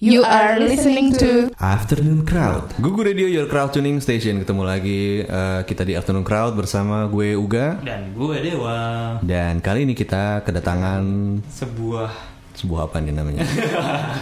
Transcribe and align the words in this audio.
You 0.00 0.24
are 0.24 0.56
listening 0.56 1.12
to 1.20 1.52
Afternoon 1.60 2.24
Crowd. 2.24 2.72
Gugu 2.80 3.04
Radio 3.04 3.28
Your 3.28 3.44
Crowd 3.44 3.76
Tuning 3.76 4.00
Station. 4.00 4.40
Ketemu 4.40 4.64
lagi 4.64 5.20
uh, 5.20 5.60
kita 5.68 5.84
di 5.84 5.92
Afternoon 5.92 6.24
Crowd 6.24 6.56
bersama 6.56 7.04
gue 7.04 7.36
Uga. 7.36 7.76
Dan 7.84 8.16
gue 8.16 8.36
Dewa. 8.40 9.20
Dan 9.20 9.60
kali 9.60 9.84
ini 9.84 9.92
kita 9.92 10.40
kedatangan 10.40 11.04
Sebuah 11.44 12.08
sebuah 12.56 12.88
apa 12.88 12.96
nih 13.04 13.12
namanya? 13.12 13.44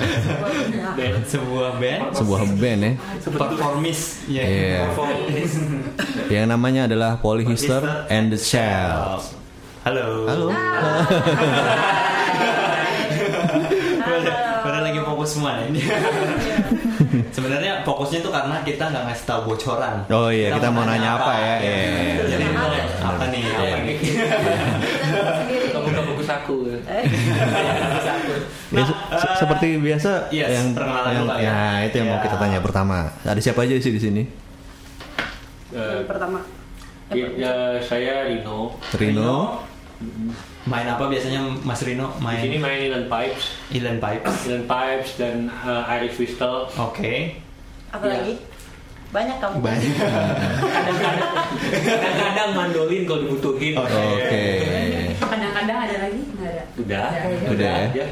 band. 0.98 1.22
Sebuah 1.30 1.70
band. 1.78 2.02
Sebuah 2.10 2.40
band 2.58 2.80
ya. 2.82 2.92
Performis. 3.22 4.00
Ya 4.26 4.42
Iya. 4.42 4.78
Performis. 4.90 5.52
Yang 6.26 6.46
namanya 6.50 6.90
adalah 6.90 7.22
Polyhister 7.22 8.10
and 8.10 8.34
the 8.34 8.40
Shells. 8.42 9.30
Halo. 9.86 10.26
Halo. 10.26 10.46
Pada, 13.98 14.30
pada 14.62 14.78
lagi 14.80 15.00
fokus 15.02 15.17
semua 15.28 15.60
ini 15.62 15.84
Sebenarnya 17.36 17.84
fokusnya 17.84 18.18
tuh 18.18 18.32
karena 18.32 18.56
kita 18.62 18.88
nggak 18.88 19.04
ngasih 19.06 19.24
tahu 19.24 19.40
bocoran 19.46 20.00
Oh 20.08 20.28
iya, 20.28 20.48
kita 20.50 20.68
mau 20.68 20.82
nanya 20.82 21.14
apa 21.14 21.32
ya? 21.34 21.54
Iya. 21.60 22.24
Jadi 22.26 22.44
apa 22.98 23.24
nih 23.28 23.42
apa 23.46 23.64
Iya. 23.68 23.76
nih 23.78 23.96
buka 25.78 26.00
buku 26.04 26.22
saku 26.22 26.56
Ya, 26.68 27.00
Nah, 28.70 28.84
se- 28.84 29.00
se- 29.16 29.36
seperti 29.38 29.80
biasa 29.80 30.28
yes, 30.28 30.52
yang, 30.52 30.76
perkenalan 30.76 31.08
yang 31.10 31.24
Pak, 31.24 31.38
ya. 31.40 31.48
ya 31.48 31.58
itu 31.88 31.94
yang 31.96 32.08
mau 32.08 32.20
Ya. 32.20 32.24
kita 32.24 32.36
tanya 32.36 32.58
pertama. 32.60 32.98
Ada 33.24 33.40
siapa 33.40 33.64
aja 33.64 33.74
sih 33.74 33.88
di 33.88 33.96
sini? 33.98 34.22
Eh, 35.70 36.00
pertama. 36.04 36.44
ya, 37.08 37.48
saya 37.80 38.28
Rino 38.28 38.76
Rino, 38.92 39.64
Main 40.62 40.86
apa 40.86 41.04
biasanya 41.04 41.42
Mas 41.60 41.82
Rino? 41.82 42.06
di 42.12 42.22
Main 42.22 42.38
sini 42.38 42.56
main 42.56 42.78
Inland 42.80 43.08
Pipes 43.08 43.44
Inland 43.68 43.98
Pipes 43.98 44.34
Inland 44.44 44.66
Pipes 44.66 45.10
dan 45.16 45.36
eh, 45.50 45.92
Irish 45.96 46.16
Whistle 46.16 46.70
Oke 46.72 47.34
Apa 47.88 48.04
Iya. 48.04 48.14
lagi? 48.14 48.34
Banyak 49.08 49.36
kamu. 49.40 49.64
Banyak 49.64 49.94
kadang-kadang 51.88 52.50
mandolin 52.52 53.02
kalau 53.08 53.20
dibutuhin 53.24 53.72
Oke. 53.74 54.44
Kadang-kadang 55.16 55.78
ada 55.82 55.96
lagi 55.98 56.22
nggak 56.28 56.50
ada. 56.52 56.62
udah 56.76 57.06
Udah 57.48 57.76
ya. 57.96 58.06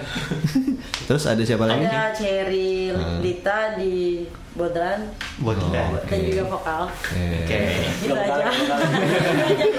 Terus 1.07 1.23
ada 1.25 1.39
siapa 1.41 1.65
lagi? 1.65 1.87
Ada 1.87 2.11
Cherry 2.11 2.91
Hmm. 2.91 3.23
Lita 3.23 3.79
di 3.79 4.27
Bodran 4.53 5.07
Buat 5.39 5.57
Oh, 5.61 5.71
oke. 5.95 6.09
dan 6.09 6.19
juga 6.25 6.45
vokal. 6.49 6.83
Oke 6.89 7.61
Gitu 8.01 8.13
aja. 8.13 8.47
Gitu 8.51 8.73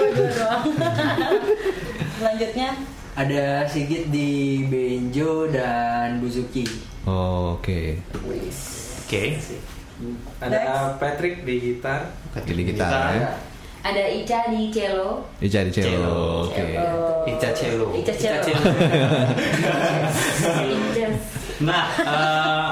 aja. 0.08 0.50
Selanjutnya 2.10 2.68
Ada 3.12 3.66
Sigit 3.66 4.08
di 4.08 4.30
Benjo 4.64 5.50
dan 5.50 6.22
Buzuki. 6.22 6.62
oh, 7.04 7.58
Oke. 7.58 7.98
Oke 9.04 9.22
Ada 10.38 10.94
Patrick 10.96 11.42
di 11.42 11.54
gitar. 11.58 12.08
Pilih 12.38 12.70
kita 12.70 12.86
ya. 13.12 13.34
Ada 13.78 14.02
Ica 14.10 14.38
di 14.48 14.68
cello. 14.68 15.22
Ica 15.38 15.60
di 15.62 15.70
cello. 15.70 15.90
Cello. 15.92 16.18
Oke. 16.44 16.62
eh, 16.62 17.30
Ica 17.30 17.48
Cello. 17.52 17.86
Ica 17.92 18.12
Cello. 18.12 18.42
Ica. 20.58 21.06
Nah, 21.58 21.90
eh, 21.90 22.70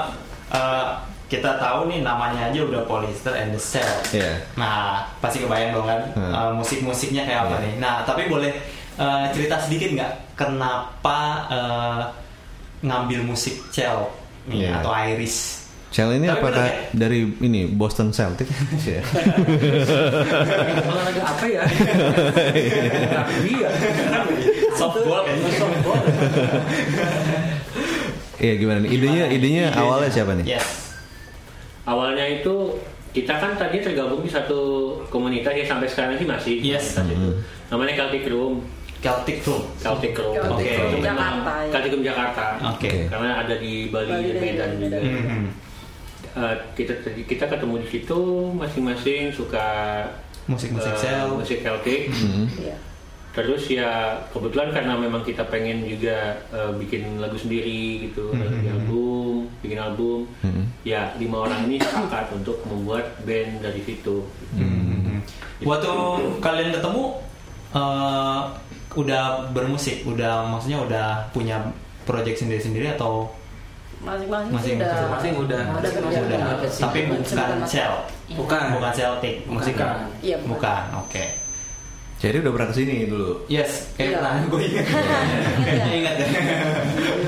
eh, 0.49 0.87
kita 1.27 1.59
tahu 1.59 1.91
nih 1.91 1.99
namanya 2.01 2.47
aja 2.47 2.59
udah 2.61 2.87
Polyester 2.87 3.35
and 3.35 3.51
the 3.51 3.59
Cell. 3.59 3.83
Iya. 4.09 4.39
Nah, 4.55 5.03
pasti 5.19 5.43
kebayang 5.43 5.75
dong 5.75 5.83
kan 5.83 5.99
Hmm. 6.15 6.31
eh, 6.31 6.51
musik-musiknya 6.55 7.27
kayak 7.27 7.41
apa 7.43 7.55
Iya. 7.57 7.63
nih. 7.67 7.73
Nah, 7.77 7.95
tapi 8.03 8.27
boleh 8.27 8.51
eh, 8.95 9.25
cerita 9.29 9.59
sedikit 9.59 9.91
nggak 9.93 10.13
kenapa 10.33 11.19
eh, 11.47 12.01
ngambil 12.79 13.27
musik 13.27 13.59
cell 13.69 14.07
nih 14.47 14.65
Iya. 14.65 14.79
atau 14.79 14.91
Iris? 14.95 15.66
Cell 15.87 16.11
ini 16.11 16.25
Tapi 16.25 16.35
apakah 16.37 16.67
bener 16.67 16.91
dari 16.93 17.19
ini 17.39 17.61
Boston 17.65 18.11
Celtic? 18.11 18.47
Iya. 18.83 19.01
Olahraga 20.83 21.21
apa 21.23 21.45
ya? 21.45 21.63
Rugby 23.09 23.53
ya? 23.63 23.69
Softball 24.73 25.21
kayaknya. 25.23 25.51
Softball. 25.53 26.01
Iya 28.37 28.53
gimana 28.55 28.77
nih? 28.79 28.89
Idenya 28.91 29.25
idenya 29.27 29.65
idenya? 29.65 29.65
awalnya 29.73 30.09
siapa 30.09 30.31
nih? 30.35 30.45
Yes. 30.47 30.67
awalnya 31.83 32.27
itu 32.27 32.75
kita 33.09 33.33
kan 33.33 33.55
tadi 33.55 33.79
tergabung 33.79 34.19
di 34.19 34.27
satu 34.27 34.59
komunitas 35.07 35.49
ya 35.49 35.65
sampai 35.65 35.87
sekarang 35.87 36.13
sih 36.15 36.27
masih 36.27 36.53
Yes. 36.59 36.99
itu. 36.99 37.31
namanya 37.67 37.95
Celtic 37.97 38.27
Room 38.27 38.59
Celtic 38.99 39.39
Room. 39.41 39.63
Celtic 39.77 40.11
Room 40.13 40.35
Room. 40.35 40.59
memang 40.59 40.99
Jakarta, 40.99 41.53
ya. 41.63 41.71
Celtic 41.71 41.91
Room 41.91 42.03
Jakarta 42.03 42.45
Oke. 42.67 43.07
karena 43.07 43.39
ada 43.39 43.55
di 43.55 43.87
Bali, 43.87 44.09
Bali 44.09 44.29
dan 44.29 44.35
dan 44.35 44.71
Medan 44.75 44.75
Medan. 44.77 45.01
juga 45.01 45.31
Mhm. 45.31 45.45
Eh, 46.37 46.55
kita 46.75 46.93
kita 47.25 47.45
ketemu 47.47 47.81
di 47.81 47.87
situ 47.89 48.19
masing-masing 48.53 49.33
suka 49.33 49.65
Musik-musik 50.45 50.93
eh, 50.93 50.99
cell. 50.99 51.33
musik 51.33 51.59
Celtic 51.59 52.13
Hmm. 52.13 52.45
Iya. 52.55 52.77
terus 53.33 53.65
ya 53.67 53.89
kebetulan 54.27 54.69
karena 54.71 54.93
memang 54.95 55.21
kita 55.21 55.45
pengen 55.45 55.81
juga 55.83 56.37
eh, 56.49 56.71
bikin 56.73 57.17
lagu 57.17 57.33
sendiri 57.35 58.05
gitu 58.05 58.33
bikin 58.33 58.69
album 58.71 59.33
bikin 59.59 59.77
album 59.77 60.19
Mhm. 60.41 60.63
ya 60.83 61.13
lima 61.15 61.45
orang 61.45 61.65
ini 61.65 61.77
sepakat 61.77 62.29
untuk 62.31 62.61
membuat 62.63 63.17
band 63.23 63.57
dari 63.59 63.81
situ 63.81 64.25
Mhm. 64.53 65.21
Waktu 65.63 65.89
kalian 66.37 66.69
ketemu 66.71 67.03
eh, 67.73 68.39
udah 68.95 69.23
bermusik, 69.51 70.01
udah 70.03 70.45
maksudnya 70.47 70.79
udah 70.79 71.07
punya 71.29 71.61
project 72.03 72.39
sendiri-sendiri 72.39 72.89
atau 72.91 73.29
Masing-masing 73.97 74.77
udah. 74.77 74.87
masing-masing 74.87 75.33
udah. 75.37 75.61
Udah 75.73 75.91
kerja. 75.91 76.19
udah? 76.21 76.39
Tapi 76.63 76.99
bukan 77.07 77.57
cell, 77.65 77.93
Bukan. 78.29 78.63
bukan 78.71 78.91
Celtic, 78.91 79.35
musikan. 79.45 80.05
Iya, 80.19 80.37
bukan. 80.39 80.53
Bukan, 80.53 80.81
oke. 81.01 81.25
Jadi 82.17 82.35
udah 82.39 82.49
pernah 82.49 82.67
ke 82.67 82.75
sini 82.75 83.05
dulu 83.05 83.45
Yes, 83.45 83.93
kayak 83.93 84.09
Iya. 84.09 84.17
pernah 84.17 84.33
gue 84.43 84.61
ingat. 84.63 84.85
Kayaknya 85.61 85.93
ingat 86.01 86.15
ya. 86.15 86.27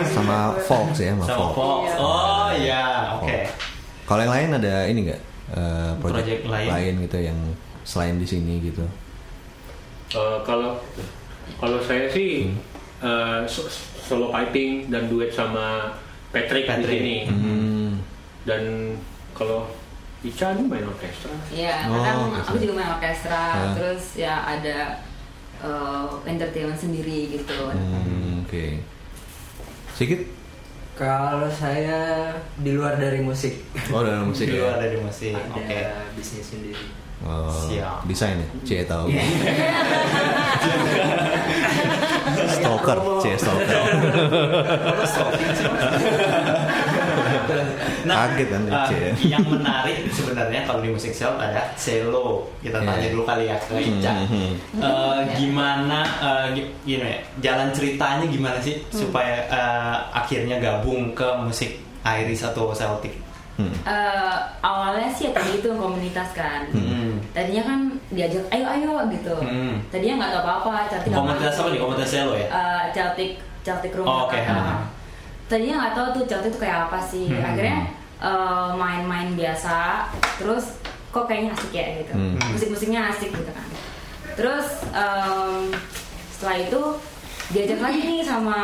sama 0.08 0.38
Fox 0.60 0.98
ya, 0.98 1.14
sama, 1.14 1.24
Sama 1.24 1.38
Fox. 1.38 1.54
Fox. 1.54 1.82
Iya. 1.86 1.96
Oh 2.00 2.50
iya, 2.52 2.86
oke. 3.16 3.38
Kalau 4.04 4.22
yang 4.24 4.34
lain 4.34 4.50
ada 4.56 4.74
ini 4.86 5.00
nggak? 5.06 5.22
Eh, 5.50 5.92
project, 5.98 6.14
Project 6.16 6.42
lain? 6.48 6.68
lain 6.68 6.94
gitu 7.04 7.18
yang 7.20 7.40
selain 7.84 8.18
di 8.18 8.26
sini 8.26 8.54
gitu? 8.64 8.82
Eh, 10.12 10.38
kalau 10.44 10.78
kalau 11.56 11.78
saya 11.80 12.06
sih 12.08 12.50
Hmm. 12.50 12.58
eh, 13.00 13.40
so- 13.46 13.70
solo 14.00 14.30
piping 14.30 14.90
dan 14.90 15.06
duet 15.06 15.30
sama 15.30 15.94
Patrick, 16.30 16.66
Patrick. 16.66 16.86
di 16.86 16.96
sini 16.96 17.18
Hmm. 17.26 17.92
dan 18.44 18.94
kalau 19.32 19.66
Ica 20.20 20.52
ini 20.52 20.68
main 20.68 20.84
orkestra 20.84 21.32
Ya, 21.48 21.88
Oh, 21.88 21.96
kadang 21.96 22.36
aku 22.36 22.60
juga 22.60 22.74
main 22.76 22.92
orkestra. 22.92 23.40
Ah. 23.56 23.72
Terus 23.72 24.16
ya 24.16 24.44
ada 24.44 25.00
eh, 25.60 26.08
entertainment 26.26 26.76
sendiri 26.76 27.34
gitu. 27.34 27.72
Hmm, 27.72 28.44
Oke. 28.44 28.84
Sikit? 29.94 30.28
Kalau 30.94 31.48
saya 31.50 32.32
di 32.58 32.72
luar 32.72 32.96
dari 32.96 33.20
musik. 33.20 33.64
Oh 33.88 34.04
dalam 34.04 34.28
musik 34.28 34.48
Di 34.52 34.56
ya? 34.56 34.62
luar 34.62 34.76
dari 34.78 35.00
musik. 35.00 35.32
Ada 35.32 35.56
Oke. 35.56 35.80
bisnis 36.14 36.46
sendiri. 36.46 36.84
Oh, 37.20 37.52
Siap. 37.52 38.04
desain 38.04 38.36
ya? 38.36 38.48
Cie 38.64 38.84
tahu. 38.84 39.08
stalker, 42.50 42.98
cie 43.20 43.36
stalker. 43.36 43.79
Kaget 48.20 48.48
kan, 48.50 48.62
Cie. 48.86 49.10
yang 49.28 49.44
menarik 49.44 49.98
sebenarnya 50.10 50.62
kalau 50.64 50.80
di 50.80 50.90
musik 50.90 51.10
cell 51.10 51.34
ada 51.36 51.72
cello. 51.74 52.44
Kita 52.60 52.78
tanya 52.78 53.00
Iya. 53.00 53.12
dulu 53.12 53.24
kali 53.24 53.44
ya 53.46 53.56
ke 53.58 53.76
Ica. 53.78 54.12
Hmm. 54.28 54.52
Eh, 54.76 55.20
gimana 55.34 56.00
eh, 56.20 56.46
gi- 56.54 56.72
gini 56.86 57.06
ya, 57.06 57.18
jalan 57.42 57.70
ceritanya 57.70 58.26
gimana 58.26 58.60
sih 58.60 58.84
supaya 58.90 59.40
eh, 59.46 59.96
akhirnya 60.12 60.58
gabung 60.58 61.12
ke 61.12 61.28
musik 61.40 61.80
Iris 62.02 62.44
atau 62.44 62.72
Celtic? 62.72 63.16
Hmm. 63.56 63.76
Eh, 63.84 64.36
awalnya 64.62 65.08
sih 65.10 65.28
ya 65.28 65.32
tadi 65.34 65.58
itu 65.58 65.68
komunitas 65.70 66.32
kan. 66.32 66.64
Hmm. 66.72 67.20
Tadinya 67.30 67.64
kan 67.66 67.80
diajak 68.10 68.44
ayo 68.50 68.66
ayo 68.66 68.92
gitu. 69.10 69.36
Hmm. 69.36 69.84
Tadinya 69.90 70.16
nggak 70.18 70.32
tahu 70.34 70.44
apa-apa. 70.44 70.72
Celtic 70.90 71.12
Komunitas 71.12 71.56
apa 71.56 71.68
nih? 71.70 71.80
Komunitas 71.80 72.10
cello 72.10 72.34
ya? 72.34 72.48
Eh, 72.48 72.84
Celtic 72.92 73.30
Celtic 73.60 73.92
Room 73.92 74.08
Oh, 74.08 74.26
oke. 74.26 74.40
Ha. 74.40 74.80
Tadinya 75.46 75.76
nggak 75.82 75.94
tahu 75.94 76.08
tuh 76.16 76.24
Celtic 76.26 76.50
itu 76.50 76.60
kayak 76.60 76.88
apa 76.88 77.00
sih. 77.04 77.28
Hmm. 77.28 77.44
Akhirnya 77.44 77.78
eh, 78.20 78.72
main-main 78.76 79.34
biasa. 79.36 80.08
Terus 80.40 80.76
kok 81.10 81.26
kayaknya 81.26 81.52
asik 81.58 81.72
ya 81.74 81.86
gitu. 82.04 82.14
Hmm. 82.14 82.38
Musik-musiknya 82.54 83.02
asik 83.12 83.34
gitu 83.34 83.52
kan. 83.52 83.68
Terus 84.38 84.68
em, 84.94 85.74
setelah 86.32 86.58
itu 86.64 86.82
diajak 87.50 87.80
lagi 87.82 88.00
nih 88.06 88.22
sama 88.24 88.62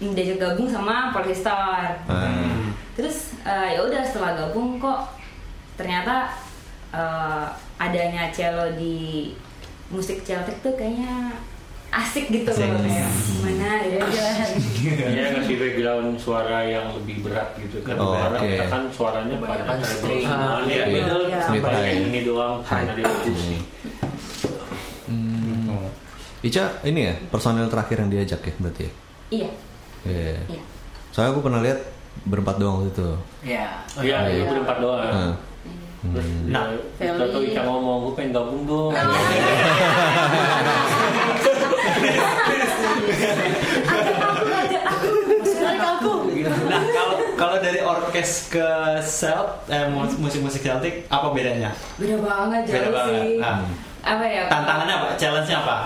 diajak 0.00 0.38
gabung 0.38 0.68
sama 0.68 1.10
Polystar. 1.10 2.04
Ah. 2.06 2.68
Terus 2.94 3.34
eh, 3.42 3.76
ya 3.76 3.80
udah 3.84 4.02
setelah 4.04 4.32
gabung 4.36 4.76
kok 4.76 5.16
ternyata 5.80 6.36
eh, 6.92 7.46
adanya 7.80 8.28
cello 8.30 8.76
di 8.76 9.32
musik 9.90 10.22
Celtic 10.22 10.62
tuh 10.62 10.76
kayaknya 10.78 11.34
asik 11.90 12.30
gitu 12.30 12.46
loh 12.46 12.78
gimana 12.78 13.82
ya 13.82 13.98
ya 15.10 15.24
ngasih 15.34 15.56
background 15.58 16.14
suara 16.14 16.62
yang 16.62 16.86
lebih 16.94 17.26
berat 17.26 17.58
gitu 17.58 17.82
kan 17.82 17.98
Oh, 17.98 18.14
karena 18.14 18.38
oke. 18.38 18.46
kita 18.46 18.64
kan 18.70 18.82
suaranya 18.88 19.36
string. 19.82 20.22
Iya, 20.22 20.70
iya, 20.70 20.84
betul. 20.86 21.22
iya. 21.26 21.38
Sampai 21.42 21.98
ini 21.98 22.20
doang 22.22 22.62
karena 22.62 22.94
dia 22.94 23.10
pusing. 23.10 23.62
Hmm. 25.10 25.90
Ica 26.40 26.64
ini 26.86 27.10
ya 27.10 27.14
personil 27.26 27.66
terakhir 27.66 28.00
yang 28.00 28.08
diajak 28.08 28.40
ya 28.40 28.54
berarti 28.56 28.82
ya? 28.86 28.92
iya 29.30 29.50
Iya. 30.06 30.38
iya 30.46 30.62
Soalnya 31.10 31.34
aku 31.34 31.42
pernah 31.42 31.60
lihat 31.60 31.80
berempat 32.22 32.54
doang 32.56 32.80
waktu 32.80 32.94
itu. 32.94 33.08
Ya. 33.42 33.66
Iya, 33.98 34.16
iya. 34.30 34.40
itu 34.40 34.46
berempat 34.46 34.78
doang. 34.78 35.02
Nah. 35.02 35.34
Terus 36.00 36.24
Nah, 36.48 36.64
nah, 36.96 37.28
tahu 37.28 37.44
Ica 37.44 37.60
ngomong, 37.60 38.08
gue 38.08 38.12
pengen 38.16 38.32
gabung 38.32 38.64
dong. 38.64 38.88
Nah, 46.62 46.80
kalau 46.88 47.14
kalau 47.34 47.56
dari 47.58 47.80
orkes 47.80 48.48
ke 48.48 48.66
Celt, 49.02 49.66
eh, 49.66 49.86
mus- 49.88 50.16
musik-musik 50.16 50.62
Celtic, 50.62 51.04
apa 51.08 51.28
bedanya? 51.30 51.74
beda 51.96 52.16
banget 52.18 52.60
jauh 52.64 52.74
Beda 52.76 52.88
banget. 52.92 53.12
sih 53.18 53.30
Nah, 53.36 53.56
apa 54.00 54.24
ya 54.24 54.42
tantangannya 54.46 54.94
apa? 54.94 55.06
Challenge-nya 55.14 55.56
apa? 55.58 55.76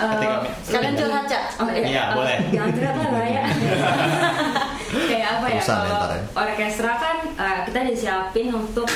Eh, 0.00 0.08
Ketika 0.08 0.36
Sekalian 0.64 0.94
curhat, 0.96 1.24
Cak. 1.24 1.42
Oh, 1.60 1.66
iya, 1.68 1.84
Iya, 1.84 2.02
eh, 2.02 2.14
boleh. 2.16 2.36
Jangan 2.56 2.70
curhat 2.72 2.96
lah 2.96 3.08
bahaya. 3.12 3.42
Kayak 5.10 5.28
apa 5.30 5.46
ya? 5.46 5.60
Terusan 5.60 5.76
ya, 5.76 5.86
Kalau 5.92 6.08
ya. 6.10 6.22
orkestra 6.34 6.92
kan 6.96 7.16
eh, 7.30 7.58
kita 7.68 7.80
disiapin 7.84 8.46
untuk 8.50 8.88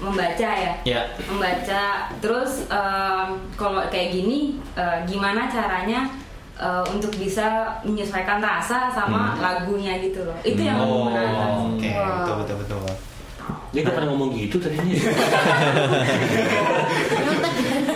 membaca 0.00 0.48
ya. 0.50 0.72
Iya. 0.82 1.02
Membaca. 1.24 1.84
Terus 2.18 2.64
em, 2.66 3.28
kalau 3.54 3.84
kayak 3.86 4.10
gini, 4.10 4.38
eh, 4.72 4.98
gimana 5.04 5.46
caranya 5.46 6.08
eh, 6.56 6.84
untuk 6.88 7.12
bisa 7.14 7.46
menyesuaikan 7.82 8.40
rasa 8.40 8.88
sama 8.88 9.36
lagunya 9.36 9.96
gitu 9.98 10.24
loh. 10.24 10.36
Itu 10.40 10.60
yang 10.60 10.76
Oh, 10.78 11.08
menarik. 11.08 11.36
oke, 11.70 11.90
Wah. 11.94 12.08
betul 12.18 12.34
betul 12.40 12.56
betul. 12.58 12.80
Dia 13.70 13.80
gak 13.82 13.94
pernah 13.94 14.08
ngomong 14.10 14.30
gitu 14.34 14.56
tadinya. 14.58 14.98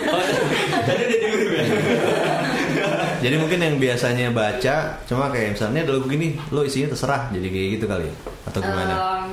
Oh, 0.07 0.21
tadi 0.87 1.01
udah 1.03 1.17
diurut 1.19 1.49
ya. 1.51 1.63
Jadi 3.17 3.35
mungkin 3.35 3.59
yang 3.59 3.75
biasanya 3.75 4.29
baca 4.29 4.75
cuma 5.03 5.27
kayak 5.29 5.57
misalnya 5.57 5.81
ada 5.81 5.91
lagu 5.93 6.05
gini, 6.05 6.37
lo 6.49 6.61
isinya 6.61 6.93
terserah 6.93 7.27
jadi 7.29 7.47
kayak 7.47 7.69
gitu 7.75 7.85
kali 7.85 8.05
ya? 8.05 8.13
atau 8.45 8.59
gimana? 8.61 8.93
Em, 8.93 9.29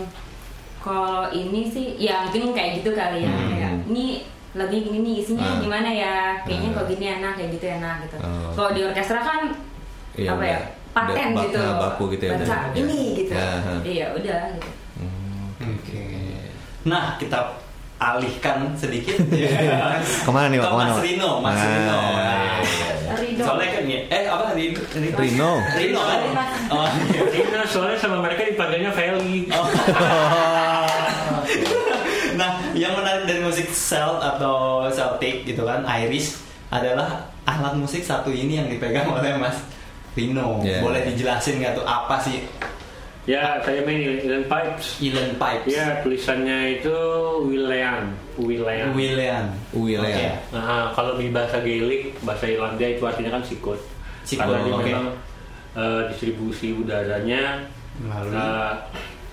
kalau 0.83 1.31
ini 1.31 1.63
sih 1.65 1.95
ya 1.97 2.27
mungkin 2.27 2.51
kayak 2.51 2.83
gitu 2.83 2.91
kali 2.93 3.23
ya 3.23 3.31
Hmm. 3.31 3.49
kayak 3.49 3.73
ini 3.87 4.07
lagi 4.53 4.77
gini 4.83 4.99
nih 5.01 5.15
isinya 5.17 5.49
Ah. 5.49 5.59
gimana 5.59 5.89
ya 5.89 6.15
kayaknya 6.43 6.69
Ah. 6.69 6.75
kalau 6.75 6.87
gini 6.87 7.05
enak 7.15 7.33
kayak 7.35 7.51
gitu 7.53 7.67
enak 7.73 7.97
gitu 8.03 8.17
Oh. 8.19 8.51
kalau 8.53 8.71
di 8.71 8.81
orkestra 8.83 9.21
kan 9.21 9.41
Iya, 10.13 10.29
apa 10.29 10.45
ya 10.45 10.59
paten 10.93 11.29
gitu 11.39 11.57
bak- 11.57 11.65
loh. 11.65 11.79
baku 11.81 12.05
gitu 12.11 12.25
ya, 12.27 12.33
baca 12.35 12.45
udah. 12.45 12.77
ini 12.77 13.01
gitu 13.17 13.33
Ya, 13.33 13.49
iya 13.83 14.07
udah 14.13 14.41
gitu 14.53 14.71
Hmm, 14.93 15.49
Oke. 15.73 16.05
Nah, 16.83 17.15
kita 17.17 17.39
alihkan 18.03 18.75
sedikit 18.75 19.15
ya. 19.37 20.03
Ke 20.03 20.31
mana 20.35 20.51
nih, 20.51 20.59
Pak? 20.59 20.67
Ke 20.67 20.73
Ke 20.73 20.79
mana, 20.79 20.91
Mas? 20.91 21.03
Rino, 21.07 21.31
Mas 21.39 21.55
Ah, 21.55 21.63
Rino. 21.63 22.01
Nah, 22.03 23.17
Rino. 23.21 23.45
Soalnya 23.45 23.69
kan 23.71 23.85
ya, 23.87 24.01
eh 24.11 24.25
apa 24.27 24.45
Rino? 24.57 24.81
Rino. 25.15 25.51
Rino 25.79 26.01
kan? 26.03 26.21
Oh. 26.73 26.89
Ini 27.31 27.67
soalnya 27.69 27.99
sama 28.01 28.19
mereka 28.25 28.43
dipanggilnya 28.49 28.91
Feli. 28.91 29.47
Oh. 29.53 29.65
nah, 32.41 32.51
yang 32.73 32.97
menarik 32.97 33.29
dari 33.29 33.41
musik 33.45 33.69
Celt 33.71 34.19
atau 34.19 34.89
Celtic 34.91 35.47
gitu 35.47 35.63
kan, 35.63 35.87
Irish 35.87 36.41
adalah 36.73 37.29
alat 37.45 37.77
musik 37.77 38.01
satu 38.01 38.33
ini 38.33 38.57
yang 38.59 38.69
dipegang 38.71 39.13
oleh 39.13 39.37
Mas 39.37 39.61
Rino. 40.17 40.65
Yeah. 40.65 40.81
Boleh 40.81 41.05
dijelasin 41.07 41.61
nggak 41.61 41.77
tuh 41.77 41.85
apa 41.85 42.17
sih 42.21 42.49
Ya, 43.23 43.63
saya 43.63 43.87
main 43.87 44.03
Ilan 44.19 44.43
Pipes. 44.45 44.99
Ilan 44.99 45.39
Pipes? 45.39 45.71
Ya, 45.71 46.03
tulisannya 46.03 46.83
itu 46.83 46.97
Wilean. 47.47 48.11
Wilean. 48.35 48.91
William. 48.93 49.47
Wilean. 49.71 50.35
Nah, 50.51 50.91
kalau 50.91 51.15
di 51.15 51.31
bahasa 51.31 51.63
Gaelic, 51.63 52.19
bahasa 52.21 52.51
Irlandia 52.51 52.99
itu 52.99 53.03
artinya 53.07 53.39
kan 53.39 53.43
sikut. 53.47 53.79
Sikut, 54.27 54.43
Karena 54.43 54.59
dia 54.61 54.75
oke. 54.75 54.83
memang 54.85 55.07
eh, 55.73 56.03
distribusi 56.11 56.75
udaranya 56.75 57.63
Melalui. 57.97 58.35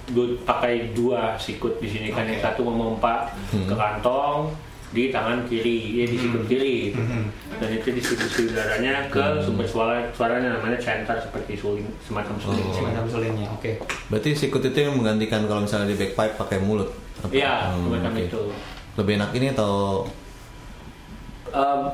du- 0.08 0.38
pakai 0.42 0.94
dua 0.94 1.34
sikut 1.36 1.78
di 1.78 1.90
sini 1.90 2.10
kan 2.10 2.24
Oke. 2.24 2.32
yang 2.32 2.42
satu 2.42 2.62
memompa 2.64 3.30
ke 3.50 3.74
kantong 3.74 4.54
di 4.90 5.10
tangan 5.10 5.46
kiri, 5.46 5.80
ya 5.96 6.06
di 6.06 6.18
sikut 6.18 6.44
kiri. 6.46 6.90
gitu. 6.90 6.98
Mhm. 6.98 7.24
Dan 7.56 7.70
itu 7.72 7.88
distribusi 7.92 8.42
udaranya 8.48 9.06
ke 9.08 9.22
sumber 9.40 9.64
suara 9.64 10.02
suaranya 10.12 10.56
namanya 10.56 10.78
centar 10.78 11.18
seperti 11.18 11.54
suling 11.54 11.86
semacam 12.02 12.36
suling. 12.38 12.64
Oh. 12.64 12.74
Semacam 12.74 13.04
sulingnya, 13.06 13.48
oke. 13.50 13.72
Berarti 14.08 14.30
sikut 14.34 14.62
itu 14.64 14.78
yang 14.80 14.96
menggantikan 14.96 15.46
kalau 15.46 15.62
misalnya 15.62 15.90
di 15.90 15.98
backpipe 15.98 16.34
pakai 16.36 16.58
mulut. 16.60 16.90
Iya, 17.28 17.70
Hmm, 17.70 17.86
semacam 17.86 18.12
oke. 18.12 18.22
itu. 18.24 18.42
Lebih 18.96 19.14
enak 19.16 19.32
ini 19.34 19.48
atau 19.52 19.74
Um, 21.50 21.90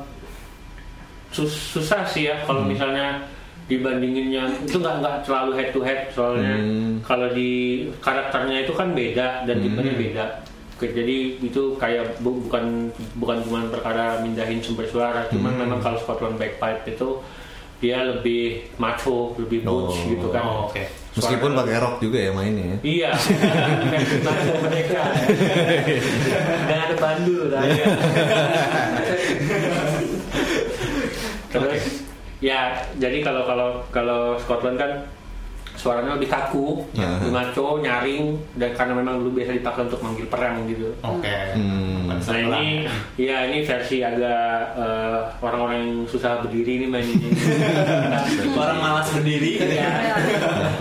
sus- 1.30 1.72
susah 1.72 2.04
sih 2.04 2.28
ya 2.28 2.44
kalau 2.44 2.60
Hmm. 2.60 2.70
misalnya 2.70 3.24
dibandinginnya 3.66 4.46
itu 4.62 4.76
nggak 4.76 5.00
nggak 5.00 5.16
terlalu 5.24 5.50
head 5.54 5.68
to 5.70 5.80
head 5.80 6.00
soalnya 6.12 6.54
Hmm. 6.54 7.00
kalau 7.00 7.32
di 7.32 7.50
karakternya 7.98 8.62
itu 8.62 8.72
kan 8.72 8.92
beda 8.92 9.42
dan 9.42 9.56
Hmm. 9.56 9.64
tipenya 9.64 9.94
beda 9.96 10.24
jadi 10.78 11.16
itu 11.38 11.62
kayak 11.74 12.20
bu- 12.20 12.40
bukan 12.42 12.88
bukan 13.14 13.40
cuma 13.40 13.64
perkara 13.66 14.20
mindahin 14.20 14.60
sumber 14.60 14.84
suara 14.84 15.24
cuman 15.26 15.50
Hmm. 15.50 15.60
memang 15.62 15.80
kalau 15.80 15.96
Scotland 15.96 16.36
Bagpipe 16.36 16.84
itu 16.86 17.08
dia 17.76 18.00
lebih 18.02 18.72
macho 18.76 19.36
lebih 19.36 19.60
butch 19.62 19.96
Oh. 19.98 20.08
gitu 20.10 20.26
kan 20.28 20.42
Oh, 20.42 20.56
oke. 20.66 20.80
meskipun 21.12 21.52
pakai 21.54 21.76
rock 21.76 21.96
juga 21.98 22.18
ya 22.18 22.30
mainnya 22.30 22.64
ya? 22.66 22.76
Iya, 22.82 23.10
macho 24.26 24.52
mereka. 24.62 25.00
Dan 26.62 26.78
ada 26.82 26.94
bandu 26.94 27.36
tadi. 27.46 27.72
Terus 31.48 31.82
ya 32.38 32.60
jadi 32.94 33.18
kalau 33.22 33.42
kalau 33.44 33.68
kalau 33.90 34.20
Scotland 34.36 34.76
kan 34.76 34.92
suaranya 35.86 36.18
lebih 36.18 36.26
kaku, 36.26 36.82
Ya. 36.92 37.06
lebih 37.16 37.30
macho, 37.30 37.78
nyaring 37.78 38.24
dan 38.54 38.74
karena 38.74 38.92
memang 38.92 39.22
dulu 39.22 39.38
biasa 39.38 39.54
dipakai 39.54 39.86
untuk 39.86 40.02
manggil 40.02 40.26
perang 40.26 40.66
gitu. 40.66 40.90
Oke. 41.00 41.36
Hmm. 41.54 42.10
Bukan 42.10 42.18
Nah 42.26 42.38
ini, 42.58 42.66
ya 43.14 43.46
ini 43.46 43.62
versi 43.62 44.02
agak 44.02 44.42
eh, 44.74 45.16
orang-orang 45.38 45.76
yang 45.78 45.92
susah 46.04 46.42
berdiri 46.42 46.82
ini 46.82 46.86
main 46.88 47.06
ini. 47.06 47.30
orang 48.56 48.78
malas 48.78 49.14
berdiri 49.14 49.62
ya. 49.62 49.90
Ya, 50.10 50.16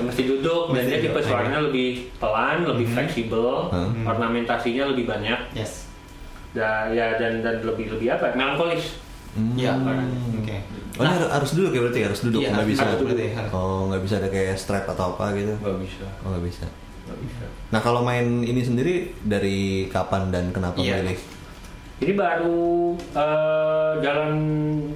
mesti 0.02 0.26
duduk 0.26 0.74
dan 0.74 0.84
dia 0.84 0.98
tipe 1.00 1.20
suaranya 1.20 1.62
lebih 1.62 2.10
pelan, 2.18 2.66
lebih 2.66 2.88
fleksibel, 2.88 3.70
Hmm. 3.70 4.06
ornamentasinya 4.06 4.90
lebih 4.90 5.06
banyak, 5.06 5.38
Yes. 5.54 5.86
ya, 6.52 6.90
ya 6.90 7.14
dan 7.16 7.42
dan 7.42 7.62
lebih 7.62 7.94
lebih 7.94 8.10
apa? 8.12 8.34
Melankolis. 8.34 9.05
Hmm. 9.36 9.52
Iya. 9.54 9.72
Oke. 9.76 10.58
Oh, 10.96 11.04
ini 11.04 11.12
harus, 11.28 11.52
duduk 11.52 11.72
ya 11.72 11.82
berarti 11.84 12.00
harus 12.02 12.20
duduk 12.24 12.40
Iya, 12.40 12.56
nggak 12.56 12.68
bisa. 12.72 12.82
harus 12.88 13.04
berarti, 13.04 13.26
harus. 13.36 13.52
Oh 13.52 13.92
nggak 13.92 14.02
bisa 14.02 14.16
ada 14.18 14.30
kayak 14.32 14.56
strap 14.56 14.86
atau 14.88 15.12
apa 15.12 15.36
gitu. 15.36 15.54
Gak 15.60 15.78
bisa. 15.78 16.06
Oh 16.24 16.32
nggak 16.32 16.46
bisa. 16.48 16.66
Bisa. 17.06 17.46
Nah 17.70 17.80
kalau 17.80 18.02
main 18.02 18.42
ini 18.42 18.64
sendiri 18.64 19.12
dari 19.20 19.60
kapan 19.88 20.32
dan 20.32 20.50
kenapa 20.50 20.80
Iya. 20.80 21.04
milih? 21.04 21.20
Ini 21.96 22.12
baru 22.12 22.92
eh, 22.96 23.92
jalan 24.02 24.32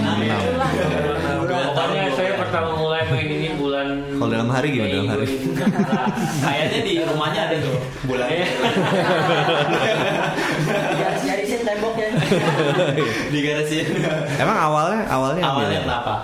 Pokoknya 1.44 2.04
saya 2.10 2.32
pertama 2.36 2.70
mulai 2.74 3.02
main 3.06 3.26
ini 3.26 3.48
bulan 3.54 3.88
Kalau 4.12 4.28
dalam 4.28 4.48
hari 4.48 4.68
gimana, 4.70 4.92
dalam 4.92 5.08
hari? 5.08 5.26
2016. 5.26 6.44
Kayaknya 6.44 6.80
di 6.80 6.94
rumahnya 7.02 7.40
ada 7.44 7.56
tuh 7.58 7.76
bulannya. 8.04 8.46
Garis-garisin 10.66 11.60
temboknya. 11.62 12.08
di 13.32 13.38
garasi. 13.40 13.76
Emang 14.36 14.58
awalnya 14.58 15.04
awalnya 15.06 15.42
Awalnya 15.42 15.76
ya? 15.76 15.82
kenapa? 15.84 16.14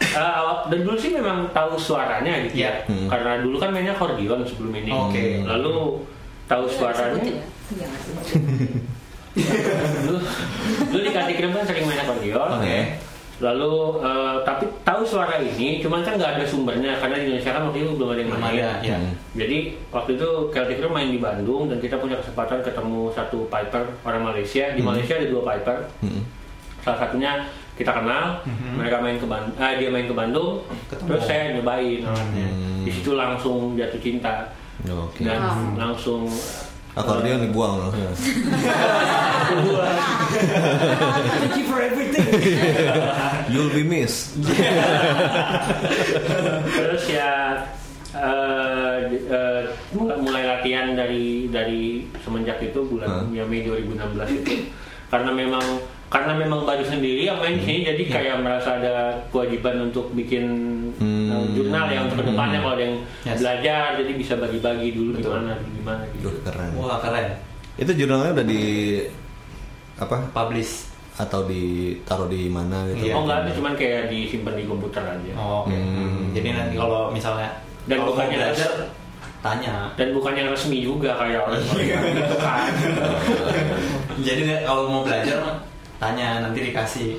Eh, 0.00 0.32
awal- 0.32 0.64
dan 0.66 0.80
dulu 0.82 0.96
sih 0.96 1.12
memang 1.12 1.48
tahu 1.52 1.76
suaranya 1.76 2.32
gitu 2.44 2.56
ya. 2.56 2.72
Iya. 2.84 2.88
Hmm. 2.88 3.08
Karena 3.08 3.32
dulu 3.40 3.56
kan 3.56 3.70
mainnya 3.70 3.92
akordeon 3.92 4.40
sebelum 4.42 4.72
ini. 4.74 4.90
Oke. 4.90 5.44
Lalu 5.44 6.00
tahu 6.46 6.64
suaranya. 6.68 7.20
Ya? 7.20 7.88
Sebutin. 8.00 8.42
dulu, 10.06 10.18
dulu 10.88 11.00
di 11.02 11.12
Katikrem 11.12 11.52
kan 11.52 11.64
sering 11.64 11.84
main 11.84 12.00
akordeon. 12.00 12.50
Oke. 12.56 12.78
Lalu 13.36 13.72
eh, 14.00 14.36
tapi 14.42 14.64
tahu 14.80 15.02
suara 15.02 15.36
ini, 15.36 15.78
cuman 15.78 16.00
kan 16.00 16.16
nggak 16.16 16.32
ada 16.34 16.44
sumbernya 16.44 16.96
karena 16.96 17.16
di 17.16 17.24
Indonesia 17.26 17.52
kan 17.52 17.62
waktu 17.64 17.78
itu 17.78 17.90
belum 17.92 18.08
ada 18.08 18.20
yang 18.22 18.30
main. 18.32 18.56
ya. 18.80 18.96
Hmm. 18.96 19.12
Jadi 19.34 19.58
waktu 19.88 20.10
itu 20.14 20.28
Celtic 20.48 20.78
Room 20.78 20.92
main 20.92 21.10
di 21.10 21.18
Bandung 21.18 21.66
dan 21.66 21.76
kita 21.76 21.96
punya 21.96 22.16
kesempatan 22.16 22.60
ketemu 22.60 23.12
satu 23.12 23.44
piper 23.46 23.84
orang 24.02 24.22
Malaysia. 24.24 24.72
Di 24.72 24.80
Hmm. 24.80 24.88
Malaysia 24.88 25.14
ada 25.14 25.28
dua 25.28 25.42
piper. 25.44 25.78
Hmm. 26.00 26.24
Salah 26.80 26.98
satunya 26.98 27.44
kita 27.74 27.92
kenal, 27.92 28.40
mereka 28.72 28.96
main 28.98 29.18
ke 29.18 29.26
Bandung, 29.26 29.52
ah, 29.58 29.76
dia 29.76 29.90
main 29.90 30.06
ke 30.06 30.14
Bandung, 30.14 30.64
Ketemu. 30.86 31.06
terus 31.06 31.22
saya 31.22 31.42
nyobain. 31.52 32.00
Hmm. 32.00 32.80
Di 32.80 32.90
situ 32.90 33.12
langsung 33.12 33.76
jatuh 33.76 34.00
cinta 34.00 34.48
Oke. 34.80 35.20
dan 35.20 35.44
Wow. 35.44 35.76
langsung 35.76 36.24
Akordeon 36.96 37.44
dibuang 37.44 37.76
langsung. 37.76 38.00
Thank 41.38 41.56
you 41.56 41.64
for 41.68 41.78
everything. 41.80 42.24
You'll 43.52 43.70
be 43.70 43.84
missed. 43.84 44.40
terus 46.66 47.04
ya 47.08 47.60
eh, 48.16 48.96
eh, 49.12 49.62
mulai, 49.92 50.16
mulai 50.18 50.42
latihan 50.48 50.96
dari 50.96 51.52
dari 51.52 52.08
semenjak 52.24 52.64
itu 52.64 52.80
bulan 52.88 53.28
ya 53.30 53.44
Mei 53.44 53.60
2016 53.62 54.40
itu 54.42 54.72
karena 55.06 55.30
memang 55.30 55.62
karena 56.06 56.32
memang 56.34 56.64
baru 56.64 56.82
sendiri 56.82 57.26
yang 57.26 57.38
main 57.38 57.58
sini 57.60 57.86
jadi 57.86 58.02
kayak 58.08 58.36
merasa 58.40 58.78
ada 58.78 58.94
kewajiban 59.30 59.90
untuk 59.90 60.10
bikin 60.16 60.44
Hmm. 60.96 61.15
Eh, 61.38 61.48
jurnal 61.52 61.86
yang 61.86 62.02
untuk 62.04 62.18
ke 62.18 62.24
depannya 62.26 62.58
kalau 62.58 62.74
ada 62.74 62.82
yang 62.82 62.96
Yes. 63.22 63.38
belajar 63.38 63.84
jadi 63.96 64.12
bisa 64.12 64.34
bagi-bagi 64.34 64.88
dulu 64.92 65.10
gimana 65.14 65.52
gimana 65.70 66.02
gitu 66.10 66.26
Duh, 66.26 66.34
keren. 66.42 66.70
Wah 66.74 66.98
keren. 66.98 67.26
Itu 67.74 67.90
jurnalnya 67.92 68.30
udah 68.32 68.46
di 68.46 68.62
apa? 69.96 70.16
Publish. 70.30 70.88
Atau 71.16 71.44
ditaruh 71.44 72.28
di 72.28 72.44
mana 72.46 72.84
gitu? 72.90 73.08
Iya. 73.08 73.14
oh 73.14 73.24
enggak 73.24 73.48
cuman 73.50 73.72
kayak 73.72 74.02
disimpan 74.06 74.52
di 74.52 74.64
komputer 74.64 75.00
aja 75.02 75.32
Oh, 75.34 75.64
oke. 75.64 75.72
Hmm. 75.72 76.28
Jadi 76.30 76.48
nanti 76.50 76.74
kalau 76.74 77.08
misalnya 77.08 77.48
Dan 77.84 77.96
kalau 77.98 78.12
bukannya 78.12 78.36
belajar 78.36 78.70
tanya. 79.38 79.74
dan 79.94 80.08
bukan 80.12 80.32
yang 80.34 80.48
resmi 80.50 80.82
juga 80.82 81.16
kayak 81.16 81.40
orang 81.40 81.62
gitu 81.64 82.36
kan 82.36 82.68
Jadi 84.18 84.40
kalau 84.60 84.82
mau 84.86 85.02
belajar 85.02 85.36
mah 85.40 85.56
tanya 85.96 86.42
nanti 86.42 86.58
dikasih. 86.62 87.16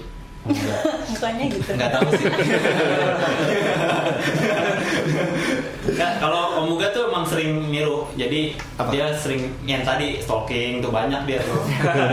Mukanya 1.12 1.46
gitu. 1.51 1.72
Enggak 1.75 1.92
tahu 1.98 2.10
sih. 2.16 2.27
Enggak, 5.88 6.20
kalau 6.20 6.60
Om 6.60 6.75
Muga 6.75 6.91
tuh 6.91 7.08
emang 7.08 7.24
sering 7.24 7.72
niru. 7.72 8.03
Jadi 8.13 8.53
Apa? 8.75 8.91
dia 8.91 9.08
sering 9.15 9.48
yang 9.63 9.82
tadi 9.82 10.20
stalking 10.20 10.84
tuh 10.84 10.91
banyak 10.91 11.24
dia 11.24 11.39
tuh. 11.41 11.63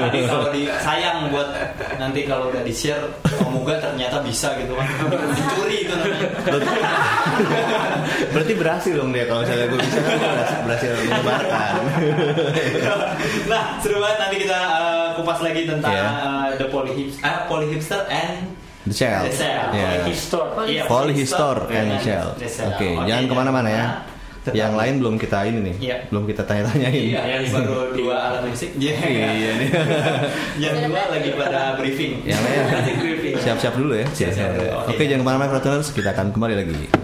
Jadi 0.08 0.18
kalau 0.30 0.46
di 0.54 0.62
sayang 0.78 1.28
buat 1.28 1.50
nanti 1.98 2.22
kalau 2.22 2.54
udah 2.54 2.62
di-share 2.62 3.02
Om 3.42 3.50
Muga 3.50 3.82
ternyata 3.82 4.22
bisa 4.22 4.54
gitu 4.56 4.78
kan. 4.78 4.86
Dicuri 5.34 5.76
itu 5.82 5.94
namanya. 5.94 6.28
Berarti 8.30 8.52
berhasil 8.54 8.92
dong 8.94 9.10
dia 9.10 9.24
kalau 9.26 9.40
misalnya 9.42 9.66
gue 9.66 9.80
bisa 9.80 9.98
kan 10.00 10.18
berhasil, 10.18 10.58
berhasil 10.62 10.90
menyebarkan. 10.94 11.72
nah, 13.50 13.62
seru 13.80 13.98
banget 13.98 14.18
nanti 14.20 14.36
kita 14.42 14.58
uh, 14.58 15.06
kupas 15.16 15.40
lagi 15.40 15.62
tentang 15.66 15.92
Iya. 15.94 16.06
uh, 16.10 16.46
the 16.58 16.66
polyhipster, 16.66 17.22
ah, 17.22 17.46
polyhipster 17.46 18.00
and 18.10 18.50
The 18.84 18.92
Shell. 18.92 19.22
The 19.24 19.32
Shell. 19.32 19.64
Iya. 19.72 19.88
Histor 20.04 20.44
Iya, 20.64 20.82
Polyhistor 20.84 21.56
and 21.68 21.90
Shell. 22.00 22.28
The 22.36 22.44
Shell. 22.46 22.68
Oke, 22.72 22.88
Oke, 22.94 23.08
jangan 23.08 23.24
ke 23.24 23.34
mana-mana 23.34 23.68
ya. 23.68 23.86
tetap. 24.44 24.60
Yang 24.60 24.72
lain 24.76 24.94
belum 25.00 25.14
kita 25.16 25.38
ini 25.48 25.58
nih, 25.64 25.74
Iya. 25.80 25.96
belum 26.12 26.24
kita 26.28 26.42
tanya-tanyain. 26.44 26.92
Iya, 26.92 27.20
yang 27.24 27.42
baru 27.48 27.96
dua 27.96 28.16
alat 28.28 28.42
musik. 28.44 28.76
Iya. 28.76 28.92
Iya 29.08 29.50
nih. 29.56 29.68
yang 30.68 30.74
dua 30.84 31.02
lagi 31.08 31.30
pada 31.32 31.60
briefing. 31.80 32.12
Yang 32.28 32.40
lain 32.44 32.60
siap-siap 33.40 33.72
dulu 33.72 33.96
ya. 33.96 34.04
Siap-siap 34.12 34.48
oke. 34.52 34.92
Oke, 34.92 35.02
jangan 35.08 35.24
ke 35.24 35.26
mana-mana 35.32 35.48
Kratoners, 35.48 35.88
kita 35.96 36.12
akan 36.12 36.36
kembali 36.36 36.54
lagi. 36.60 37.03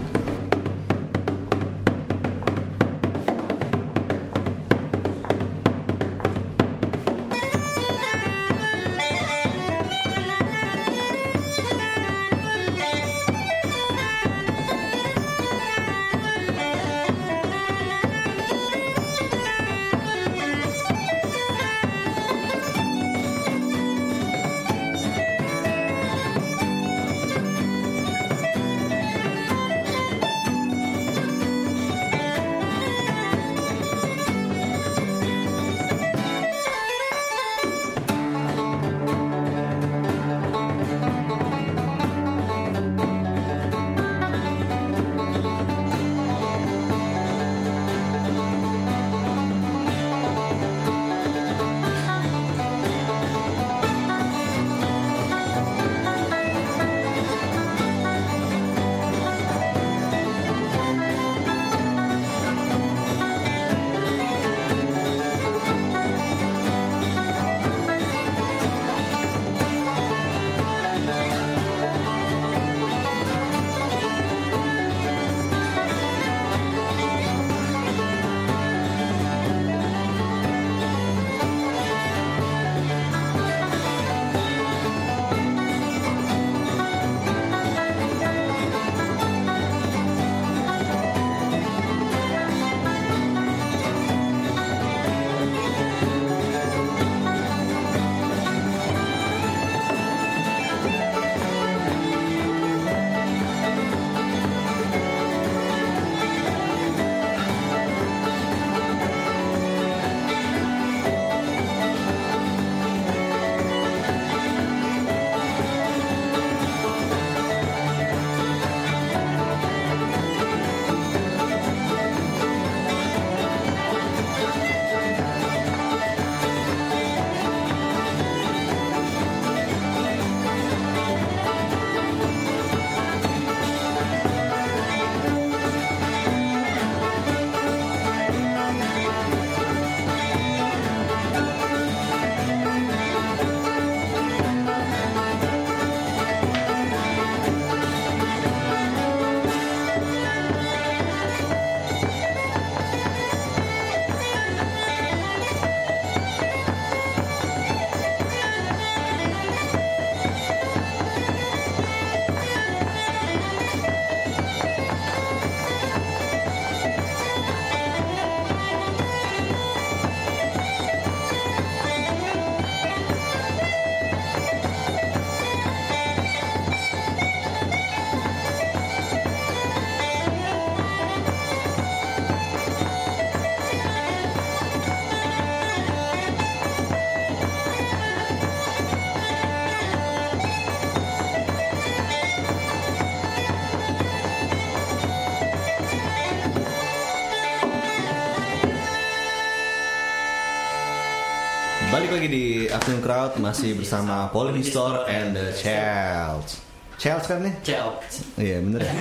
Afternoon 202.91 203.07
Crowd 203.07 203.39
masih 203.39 203.71
bersama 203.79 204.27
Pauline 204.35 204.67
Store 204.67 205.07
and 205.07 205.31
the 205.31 205.55
Childs. 205.55 206.59
Childs 206.99 207.23
kan 207.23 207.39
nih? 207.39 207.55
Cel. 207.63 207.87
Iya 208.35 208.59
bener 208.59 208.83
ya. 208.83 208.91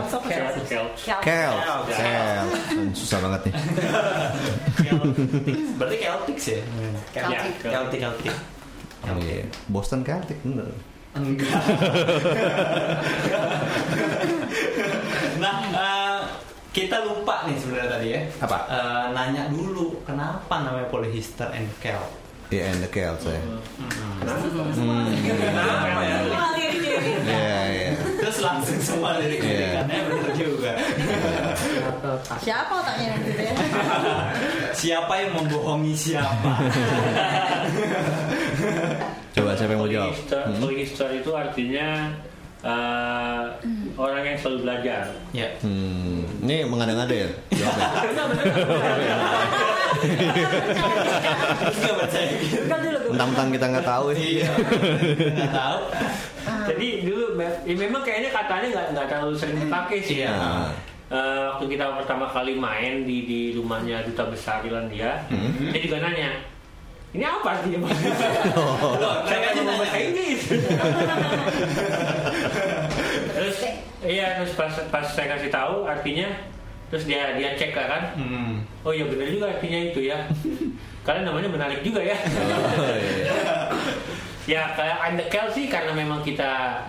Apa 0.00 0.24
Childs. 1.92 2.56
Hmm, 2.72 2.90
Susah 2.96 3.20
banget 3.20 3.52
nih. 3.52 3.54
Berarti 5.76 5.96
Celtics 6.00 6.44
ya? 6.48 6.60
Celtic. 7.12 7.52
Celtic, 7.68 8.00
Celtic. 8.00 8.32
Oh, 9.04 9.20
iya. 9.20 9.44
Boston 9.68 10.00
Celtic 10.00 10.40
bener. 10.40 10.72
Enggak. 11.12 11.52
nah, 15.36 15.56
eh, 15.68 16.20
kita 16.72 17.04
lupa 17.04 17.44
nih 17.44 17.60
sebenarnya 17.60 17.88
tadi 17.92 18.06
ya. 18.08 18.20
Apa? 18.40 18.56
Eh, 18.72 19.04
nanya 19.12 19.52
dulu 19.52 20.00
kenapa 20.08 20.64
namanya 20.64 20.88
polyester 20.88 21.52
and 21.52 21.68
kel? 21.84 22.00
Iya 22.46 22.62
and 22.70 22.78
the 22.78 22.88
Celts 22.88 23.26
ya. 23.26 23.40
Kenapa 24.22 26.00
ya? 26.00 26.18
Iya 27.26 27.58
iya. 27.66 27.90
Terus 28.16 28.38
langsung 28.38 28.78
semua 28.78 29.18
lirik 29.18 29.42
Iya. 29.42 29.82
lirikannya 29.82 29.98
benar 30.06 30.30
juga. 30.34 30.72
Siapa 32.38 32.72
otaknya 32.76 33.18
gitu 33.20 33.42
ya? 33.42 33.54
Siapa 34.72 35.12
yang 35.18 35.30
membohongi 35.34 35.94
siapa? 35.94 36.50
Coba 39.34 39.50
siapa 39.52 39.72
yang 39.74 39.82
mau 39.82 39.90
jawab? 39.90 40.14
Polyhistor, 40.56 41.10
Hmm? 41.10 41.18
itu 41.18 41.30
artinya 41.34 41.88
eh, 42.62 43.42
orang 43.96 44.22
yang 44.22 44.38
selalu 44.38 44.58
belajar. 44.64 45.04
ya. 45.32 45.48
Hmm, 45.60 46.24
ini 46.40 46.64
mengada-ngada 46.64 47.14
ya? 47.14 47.30
Mentang-mentang 53.06 53.48
kita 53.52 53.66
nggak 53.70 53.86
tahu 53.86 54.06
ya. 54.12 54.18
Iya. 54.18 54.48
Enggak 55.32 55.52
tahu. 55.52 55.80
Jadi 56.66 56.88
dulu 57.06 57.24
ya 57.40 57.74
memang 57.76 58.02
kayaknya 58.02 58.30
katanya 58.32 58.66
nggak 58.74 58.86
nggak 58.94 59.06
terlalu 59.08 59.34
sering 59.36 59.58
dipakai 59.60 59.98
sih. 60.02 60.18
Nah, 60.26 60.70
Eh, 61.06 61.14
waktu 61.46 61.70
kita 61.70 62.02
pertama 62.02 62.26
kali 62.26 62.58
main 62.58 63.06
di 63.06 63.22
di 63.22 63.40
rumahnya 63.54 64.02
duta 64.02 64.26
besar 64.26 64.58
Irlandia, 64.66 65.14
Hmm. 65.30 65.70
dia 65.70 65.78
juga 65.78 66.02
nanya, 66.02 66.34
ini 67.16 67.24
apa 67.24 67.48
artinya? 67.50 67.78
Loh, 67.82 69.16
Saya 69.24 69.38
kan 69.42 69.52
nanya. 69.56 69.72
bahasa 69.74 69.98
Inggris. 69.98 70.40
terus 73.32 73.56
iya 74.04 74.26
terus 74.38 74.52
pas 74.54 74.72
pas 74.88 75.06
saya 75.06 75.26
kasih 75.34 75.50
tahu 75.50 75.84
artinya, 75.84 76.28
terus 76.88 77.04
dia 77.04 77.34
dia 77.34 77.54
cek 77.54 77.72
kan, 77.72 78.12
Hmm. 78.14 78.62
oh 78.82 78.92
iya 78.92 79.04
benar 79.04 79.26
juga 79.26 79.46
artinya 79.50 79.78
itu 79.82 80.00
ya. 80.04 80.18
Karena 81.02 81.30
namanya 81.30 81.48
menarik 81.48 81.80
juga 81.80 82.02
ya. 82.02 82.18
Oh, 82.18 82.96
iya. 82.98 83.34
ya 84.46 84.62
kayak 84.74 84.98
Underkel 85.02 85.46
sih 85.50 85.66
karena 85.66 85.92
memang 85.92 86.20
kita 86.20 86.82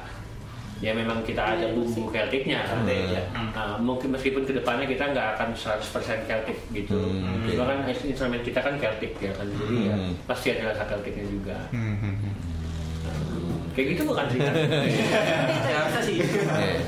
ya 0.77 0.91
memang 0.91 1.21
kita 1.21 1.41
ada 1.41 1.65
bumbu 1.69 2.07
Celticnya 2.07 2.61
kan 2.63 2.79
Hmm. 2.79 2.93
ya. 3.09 3.21
Nah, 3.51 3.77
mungkin 3.77 4.11
meskipun 4.11 4.43
ke 4.43 4.53
depannya 4.53 4.85
kita 4.85 5.09
nggak 5.09 5.27
akan 5.33 5.49
100% 5.51 5.81
Celtic 6.23 6.57
gitu 6.71 6.93
Hmm, 6.93 7.45
cuma 7.45 7.63
kan 7.65 7.77
instrumen 7.83 8.39
kita 8.39 8.59
kan 8.59 8.77
Celtic 8.77 9.17
ya 9.17 9.31
kan 9.31 9.47
jadi 9.47 9.75
ya 9.83 9.95
Hmm. 9.95 10.13
pasti 10.23 10.47
ada 10.51 10.69
rasa 10.69 10.85
Celticnya 10.85 11.25
juga 11.25 11.57
Hmm, 11.69 11.97
hmm, 11.97 12.15
hmm. 12.15 12.33
kayak 13.71 13.87
gitu 13.91 14.01
bukan 14.05 14.25
sih 14.27 14.39
kan 14.39 14.53
Rasa 15.67 15.99
sih. 16.07 16.17
Iya. 16.17 16.81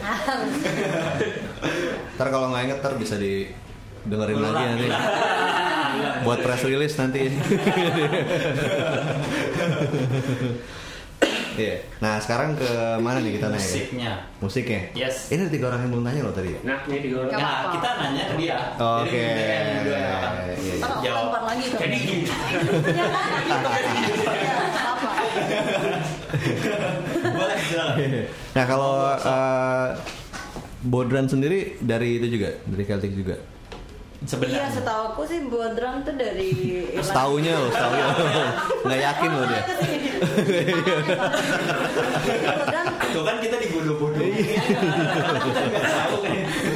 Ntar 2.15 2.27
kalau 2.27 2.49
nggak 2.49 2.63
inget 2.63 2.79
ntar 2.79 2.93
bisa 2.95 3.15
di 3.15 3.49
dengerin 4.01 4.37
lagi 4.37 4.63
nanti. 4.65 4.87
Buat 6.21 6.39
press 6.39 6.63
release 6.63 6.95
nanti. 6.95 7.25
Iya. 11.55 11.75
Nah 11.97 12.17
sekarang 12.17 12.53
ke 12.53 12.69
mana 12.97 13.17
nih 13.19 13.35
kita 13.35 13.47
naik? 13.47 13.61
Musiknya. 13.61 14.11
Musiknya. 14.37 14.81
Yes. 14.93 15.29
Ini 15.29 15.47
tiga 15.47 15.65
orang 15.67 15.81
yang 15.81 15.91
belum 15.91 16.05
tanya 16.05 16.21
loh 16.21 16.31
tadi. 16.31 16.51
nah 16.61 16.77
ini 16.83 16.97
tiga 16.99 17.15
orang 17.19 17.31
Nah, 17.33 17.59
kita 17.71 17.89
nanya 17.95 18.23
ke 18.25 18.35
dia. 18.35 18.57
Oke. 18.75 19.09
Jadi 19.09 19.71
kita 19.79 19.89
Iya, 19.89 20.55
iya. 20.55 20.75
Ntar 20.79 20.91
Jawab. 20.99 21.23
lempar 21.25 21.41
lagi 21.45 21.63
tuh. 21.65 21.79
jadi 21.79 21.97
gini 21.97 22.23
Apa? 24.79 25.11
Boleh 27.29 27.57
silakan. 27.59 28.09
Nah 28.49 28.65
kalau 28.65 28.93
eh, 29.13 29.87
Bodran 30.79 31.27
sendiri 31.27 31.75
dari 31.79 32.17
itu 32.17 32.39
juga, 32.39 32.55
dari 32.63 32.83
Celtic 32.83 33.11
juga. 33.13 33.35
Iya, 34.19 34.27
Sebenarnya. 34.27 34.67
setahu 34.69 35.01
aku 35.09 35.21
sih 35.23 35.39
Bodram 35.43 36.03
tuh 36.03 36.11
dari. 36.13 36.51
Setaunya 37.07 37.55
loh, 37.55 37.71
setaunya. 37.71 38.05
Nggak 38.83 38.99
yakin 39.01 39.29
loh 39.31 39.45
dia. 39.47 39.61
Tuh 43.09 43.23
kan 43.23 43.35
kita 43.39 43.55
dibodoh-bodoh. 43.57 44.21
Iya. 44.21 44.59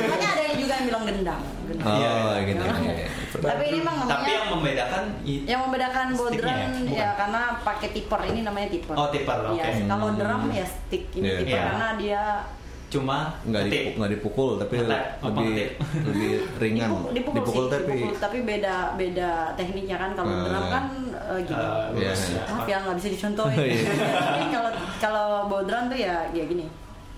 makanya 0.04 0.28
ada 0.30 0.42
yang 0.42 0.58
juga 0.58 0.74
yang 0.74 0.86
bilang 0.88 1.04
gendang. 1.04 1.42
Gendang. 1.68 1.86
Oh, 1.86 1.94
Iya, 1.94 2.16
gitu. 2.48 2.64
iya. 2.64 3.08
Tapi 3.34 3.64
ini 3.68 3.78
emang 3.82 3.96
Tapi 4.00 4.08
namanya 4.08 4.32
yang 4.34 4.48
membedakan 4.50 5.04
yang 5.44 5.62
membedakan 5.62 6.06
ya? 6.88 6.96
Ya 6.96 7.10
karena 7.14 7.42
pakai 7.60 7.88
tipper 7.92 8.22
ini 8.24 8.40
namanya 8.42 8.68
tipper. 8.72 8.96
Oh, 8.96 9.08
tipper, 9.12 9.38
oke. 9.44 9.54
Iya, 9.54 9.84
kalau 9.84 10.10
drum 10.16 10.44
ya 10.50 10.64
stick 10.64 11.04
ini 11.14 11.28
Iya. 11.28 11.38
tipper 11.38 11.52
Iya. 11.54 11.64
karena 11.68 11.88
dia 12.00 12.22
cuma 12.94 13.18
nggak 13.42 13.64
dipukul, 13.66 13.92
nggak 13.96 14.12
dipukul 14.12 14.52
tapi 14.56 14.74
Ngetep, 14.78 15.04
apa 15.18 15.26
lebih 15.26 15.46
ngetip? 15.50 15.70
lebih 16.08 16.32
ringan 16.58 16.90
dipukul, 17.10 17.34
dipukul, 17.34 17.64
sih, 17.64 17.72
tapi 17.72 17.92
dipukul, 17.96 18.16
tapi 18.20 18.38
beda 18.44 18.76
beda 18.94 19.32
tekniknya 19.54 19.98
kan 19.98 20.12
kalau 20.14 20.32
Ah. 20.32 20.46
drum 20.46 20.66
kan 20.68 20.86
eh, 21.12 21.40
gini. 21.42 21.58
Eh, 21.58 21.66
Iya. 21.66 21.90
lurus 22.06 22.22
ya. 22.30 22.44
Maaf 22.48 22.66
ya 22.66 22.78
nggak 22.80 22.96
bisa 22.96 23.10
dicontohin. 23.10 23.58
Iya. 23.66 23.82
Tapi 24.28 24.44
kalau 24.50 24.72
kalau 25.00 25.28
bodran 25.48 25.84
tuh 25.88 25.98
ya 25.98 26.16
ya 26.30 26.46
gini. 26.46 26.66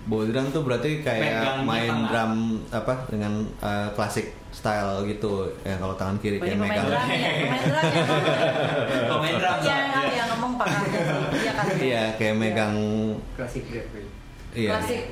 bodran 0.04 0.46
tuh 0.48 0.62
berarti 0.62 1.02
kayak 1.02 1.18
Megangnya 1.34 1.66
main 1.66 1.90
tangan. 1.90 2.06
drum 2.06 2.32
apa 2.70 2.94
dengan 3.08 3.32
uh, 3.58 3.88
klasik 3.90 4.26
style 4.50 5.02
gitu 5.04 5.32
ya 5.60 5.74
kalau 5.76 5.92
tangan 5.94 6.16
kiri 6.16 6.38
Bagi 6.38 6.46
kayak 6.48 6.56
pemain 6.56 6.70
megang 6.70 6.86
drum 6.86 7.02
ya, 7.02 7.30
pemain 7.34 7.62
drum 7.66 7.82
ya. 7.82 7.92
Pemain 9.04 9.34
drum. 9.34 9.56
Iya, 9.58 9.78
ya, 10.08 10.24
ngomong 10.30 10.52
pakai. 10.56 10.86
Iya 11.36 11.52
kan. 11.52 11.64
iya 11.76 12.02
kayak 12.14 12.34
megang 12.36 12.74
klasik 13.34 13.62
grab 13.66 13.86
iya 14.54 14.70
Klasik. 14.72 15.02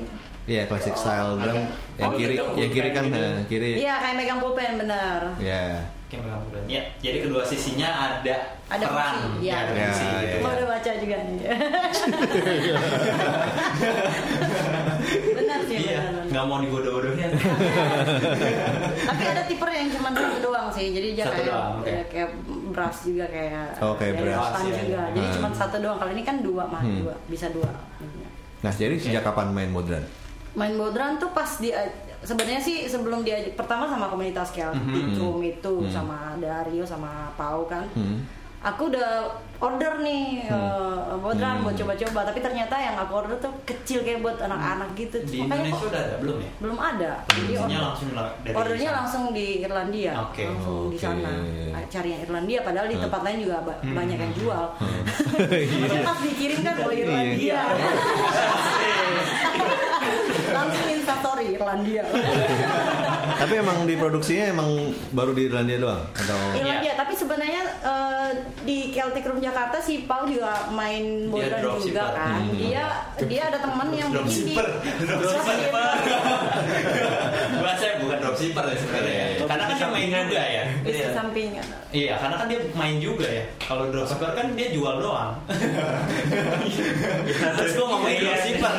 Iya 0.45 0.61
klasik 0.63 0.93
style 0.93 1.35
drum 1.35 1.65
yang 1.95 2.05
Oh, 2.05 2.11
kiri 2.13 2.35
yang 2.35 2.69
kiri 2.69 2.89
kan 2.91 3.03
gitu. 3.03 3.17
eh, 3.17 3.35
kiri 3.45 3.69
Iya, 3.79 3.93
kayak 3.97 4.15
megang 4.15 4.37
pulpen 4.37 4.77
bener. 4.77 5.19
ya 5.37 5.81
Oke, 6.05 6.15
megang 6.15 6.39
bulan. 6.43 6.63
Ya, 6.67 6.81
jadi 6.99 7.17
kedua 7.19 7.41
sisinya 7.41 7.87
ada, 7.89 8.35
Ada 8.67 8.85
peran. 8.85 9.13
fungsi, 9.17 9.41
iya. 9.41 9.53
ada 9.59 9.71
Ya, 9.73 9.83
fungsi 9.83 10.05
ya, 10.05 10.19
gitu. 10.21 10.35
Gua 10.37 10.51
udah 10.53 10.65
baca 10.69 10.91
juga 10.95 11.15
nih. 11.17 11.37
benar 15.35 15.59
sih, 15.65 15.75
Iya, 15.79 15.99
benar. 15.99 16.13
benar. 16.13 16.23
nggak 16.27 16.43
mau 16.45 16.57
dibodoh-bodohin. 16.59 17.29
Tapi 19.07 19.23
ada 19.25 19.41
tiper 19.43 19.69
yang 19.71 19.87
cuma 19.89 20.09
satu 20.11 20.37
doang 20.39 20.67
sih. 20.69 20.85
Jadi 20.91 21.07
dia 21.13 21.23
Satu 21.25 21.33
kayak 21.35 21.47
doang, 21.47 21.73
oke. 21.75 21.89
ya, 21.89 22.01
kayak 22.05 22.29
brass 22.69 22.97
juga 23.03 23.25
kayak 23.27 23.65
Oh, 23.79 23.93
kayak 23.95 24.11
kayak 24.11 24.23
brass. 24.23 24.45
span 24.45 24.63
Iya, 24.63 24.75
juga. 24.75 24.85
iya. 24.85 25.01
Jadi 25.11 25.19
Hmm. 25.23 25.33
cuma 25.35 25.47
satu 25.51 25.75
doang. 25.79 25.97
Kalau 25.97 26.11
ini 26.11 26.23
kan 26.23 26.35
dua 26.39 26.63
mah, 26.65 26.81
Hmm. 26.81 26.97
dua, 27.01 27.13
bisa 27.25 27.47
dua. 27.49 27.69
nah 28.57 28.71
jadi 28.71 28.95
sejak 28.95 29.21
kapan 29.23 29.51
main 29.51 29.69
bodran 29.69 30.01
Main 30.55 30.73
bodran 30.73 31.15
tuh 31.15 31.29
pas 31.29 31.55
dia 31.55 31.77
sebenarnya 32.21 32.57
sih 32.57 32.85
sebelum 32.85 33.21
dia 33.21 33.37
pertama 33.53 33.85
sama 33.85 34.07
komunitas 34.07 34.49
Celtic 34.49 34.81
Mhm. 34.81 35.13
Room 35.15 35.41
itu 35.41 35.73
Mhm. 35.79 35.89
sama 35.89 36.33
Dario 36.37 36.81
sama 36.81 37.29
Pau 37.33 37.65
kan. 37.65 37.85
Hmm. 37.91 38.23
Aku 38.65 38.89
udah 38.89 39.29
order 39.59 40.01
nih 40.01 40.41
Hmm. 40.41 40.49
eh, 40.49 41.15
bodran 41.15 41.55
Hmm. 41.55 41.61
buat 41.61 41.75
coba-coba, 41.75 42.23
tapi 42.23 42.39
ternyata 42.39 42.73
yang 42.73 42.95
aku 42.97 43.15
order 43.15 43.35
tuh 43.37 43.51
kecil 43.63 44.01
kayak 44.01 44.19
buat 44.19 44.35
anak-anak 44.39 44.89
gitu. 44.95 45.21
Di 45.21 45.37
Makanya 45.37 45.61
Indonesia 45.61 45.77
kok 45.77 45.85
udah 45.85 46.01
ada 46.01 46.15
belum 46.17 46.37
ya? 46.39 46.49
belum 46.57 46.77
ada. 46.79 47.11
Jadi 47.29 47.53
order- 47.53 47.83
langsung 47.83 48.09
la- 48.11 48.35
dari 48.41 48.55
ordernya 48.55 48.89
sana. 48.89 48.97
langsung 48.97 49.23
di 49.29 49.47
Irlandia, 49.61 50.13
Oke. 50.17 50.43
langsung 50.49 50.89
di 50.89 50.97
Oke. 50.97 51.03
sana. 51.03 51.29
Cari 51.85 52.09
yang 52.09 52.21
Irlandia, 52.23 52.59
padahal 52.63 52.87
di 52.87 52.95
Hmm. 52.95 53.03
tempat 53.05 53.21
lain 53.21 53.39
juga 53.39 53.57
Hmm. 53.61 53.93
banyak 53.93 54.17
yang 54.17 54.33
jual. 54.33 54.65
Iya. 55.45 55.85
Tapi 55.85 55.97
pas 56.01 56.17
dikirim 56.23 56.59
kan 56.63 56.75
oh 56.79 56.91
Irlandia. 56.91 57.59
langsung 60.55 60.87
instastory 60.87 61.45
Irlandia. 61.59 62.03
tapi 63.35 63.53
emang 63.55 63.83
diproduksinya 63.83 64.45
emang 64.49 64.67
baru 65.11 65.31
di 65.31 65.41
Irlandia 65.45 65.77
doang 65.77 66.01
atau 66.13 66.35
Irlandia, 66.53 66.93
tapi 66.95 67.13
sebenarnya 67.13 67.61
eh, 67.81 68.29
di 68.61 68.77
Celtic 68.89 69.23
Room 69.23 69.39
Jakarta 69.39 69.77
si 69.77 70.03
Paul 70.03 70.27
juga 70.27 70.67
main 70.71 71.29
dropshipper. 71.29 71.85
juga 71.85 72.03
kan. 72.11 72.39
Hmm. 72.41 72.57
Dia 72.57 72.83
dia 73.23 73.41
ada 73.47 73.57
teman 73.59 73.87
yang 73.91 74.09
bikin 74.11 74.45
di 74.45 74.53
Dropshipper. 74.55 74.67
Bahasa 77.55 77.85
bukan 77.99 78.17
dropshipper 78.21 78.63
ya 78.65 78.75
sebenarnya. 78.77 79.13
ya. 79.13 79.25
Karena 79.45 79.63
kan 79.63 79.75
dia 79.75 79.87
main 79.89 80.07
juga 80.09 80.43
ya. 80.43 80.63
bisnis 80.85 81.13
sampingan. 81.13 81.65
Iya, 81.89 82.13
karena 82.19 82.35
kan 82.35 82.45
dia 82.45 82.59
main 82.75 82.95
juga 82.99 83.27
ya. 83.27 83.43
Kalau 83.59 83.83
dropshipper 83.89 84.29
kan 84.33 84.45
dia 84.53 84.67
jual 84.71 84.95
doang. 85.01 85.31
Terus 87.57 87.71
gua 87.75 87.85
ngomongin 87.89 88.17
dropshipper. 88.21 88.73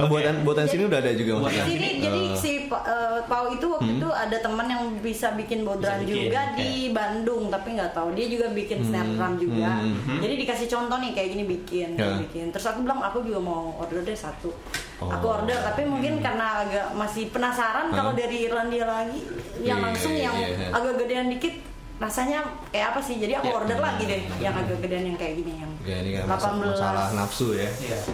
Oh, 0.00 0.08
buatan 0.08 0.34
buatan 0.42 0.64
sini 0.64 0.88
udah 0.88 0.96
ada 0.96 1.12
juga 1.12 1.36
Buatan 1.36 1.60
maksudnya 1.60 1.64
sini 1.68 1.88
jadi 2.00 2.20
Eh, 2.24 2.32
si 2.40 2.52
Eh, 2.72 3.18
Pau 3.24 3.50
itu 3.50 3.66
waktu 3.66 3.98
itu 3.98 4.06
ada 4.06 4.36
teman 4.36 4.62
yang 4.64 4.82
bisa 4.98 5.32
bikin 5.32 5.60
bodran 5.60 5.98
Bisa 5.98 6.06
bikin, 6.06 6.22
juga 6.24 6.40
oke. 6.40 6.56
di 6.56 6.70
Bandung 6.88 7.42
tapi 7.46 7.68
nggak 7.72 7.90
tahu 7.90 8.08
dia 8.12 8.26
juga 8.26 8.46
bikin 8.48 8.78
snare 8.80 9.10
drum 9.10 9.34
juga 9.36 9.70
Hmm. 9.76 10.18
jadi 10.18 10.34
dikasih 10.36 10.66
contoh 10.66 10.96
nih 10.96 11.10
kayak 11.10 11.28
gini 11.30 11.44
bikin 11.48 11.88
Ya. 11.94 12.14
bikin 12.16 12.48
terus 12.48 12.64
aku 12.64 12.82
bilang 12.82 13.00
aku 13.00 13.20
juga 13.20 13.40
mau 13.40 13.74
order 13.76 14.00
deh 14.00 14.14
satu 14.14 14.54
aku 14.98 15.24
Oh. 15.24 15.36
order 15.36 15.58
tapi 15.58 15.82
mungkin 15.84 16.18
karena 16.18 16.62
agak 16.62 16.86
masih 16.92 17.26
penasaran 17.28 17.90
kalau 17.90 18.12
dari 18.12 18.44
Irlandia 18.44 18.84
lagi 18.84 19.18
yang 19.58 19.76
Iya, 19.76 19.84
langsung 19.84 20.14
yang 20.14 20.36
iya. 20.36 20.70
agak 20.70 20.94
gedean 20.96 21.26
dikit 21.28 21.54
rasanya 22.00 22.40
kayak 22.68 22.86
apa 22.90 22.98
sih 22.98 23.14
jadi 23.16 23.36
aku 23.36 23.46
Ya. 23.46 23.52
order 23.54 23.78
lagi 23.78 24.02
deh 24.04 24.20
yang 24.38 24.50
agak 24.50 24.76
gedean 24.80 25.04
yang 25.04 25.14
kayak 25.14 25.34
gini 25.36 25.52
yang 25.54 25.68
Ya, 25.80 25.94
ini 26.00 26.10
kan 26.14 26.22
mas- 26.26 26.42
18 26.42 26.72
masalah 26.72 27.04
nafsu 27.14 27.46
ya. 27.52 27.66
Iya. 27.78 27.96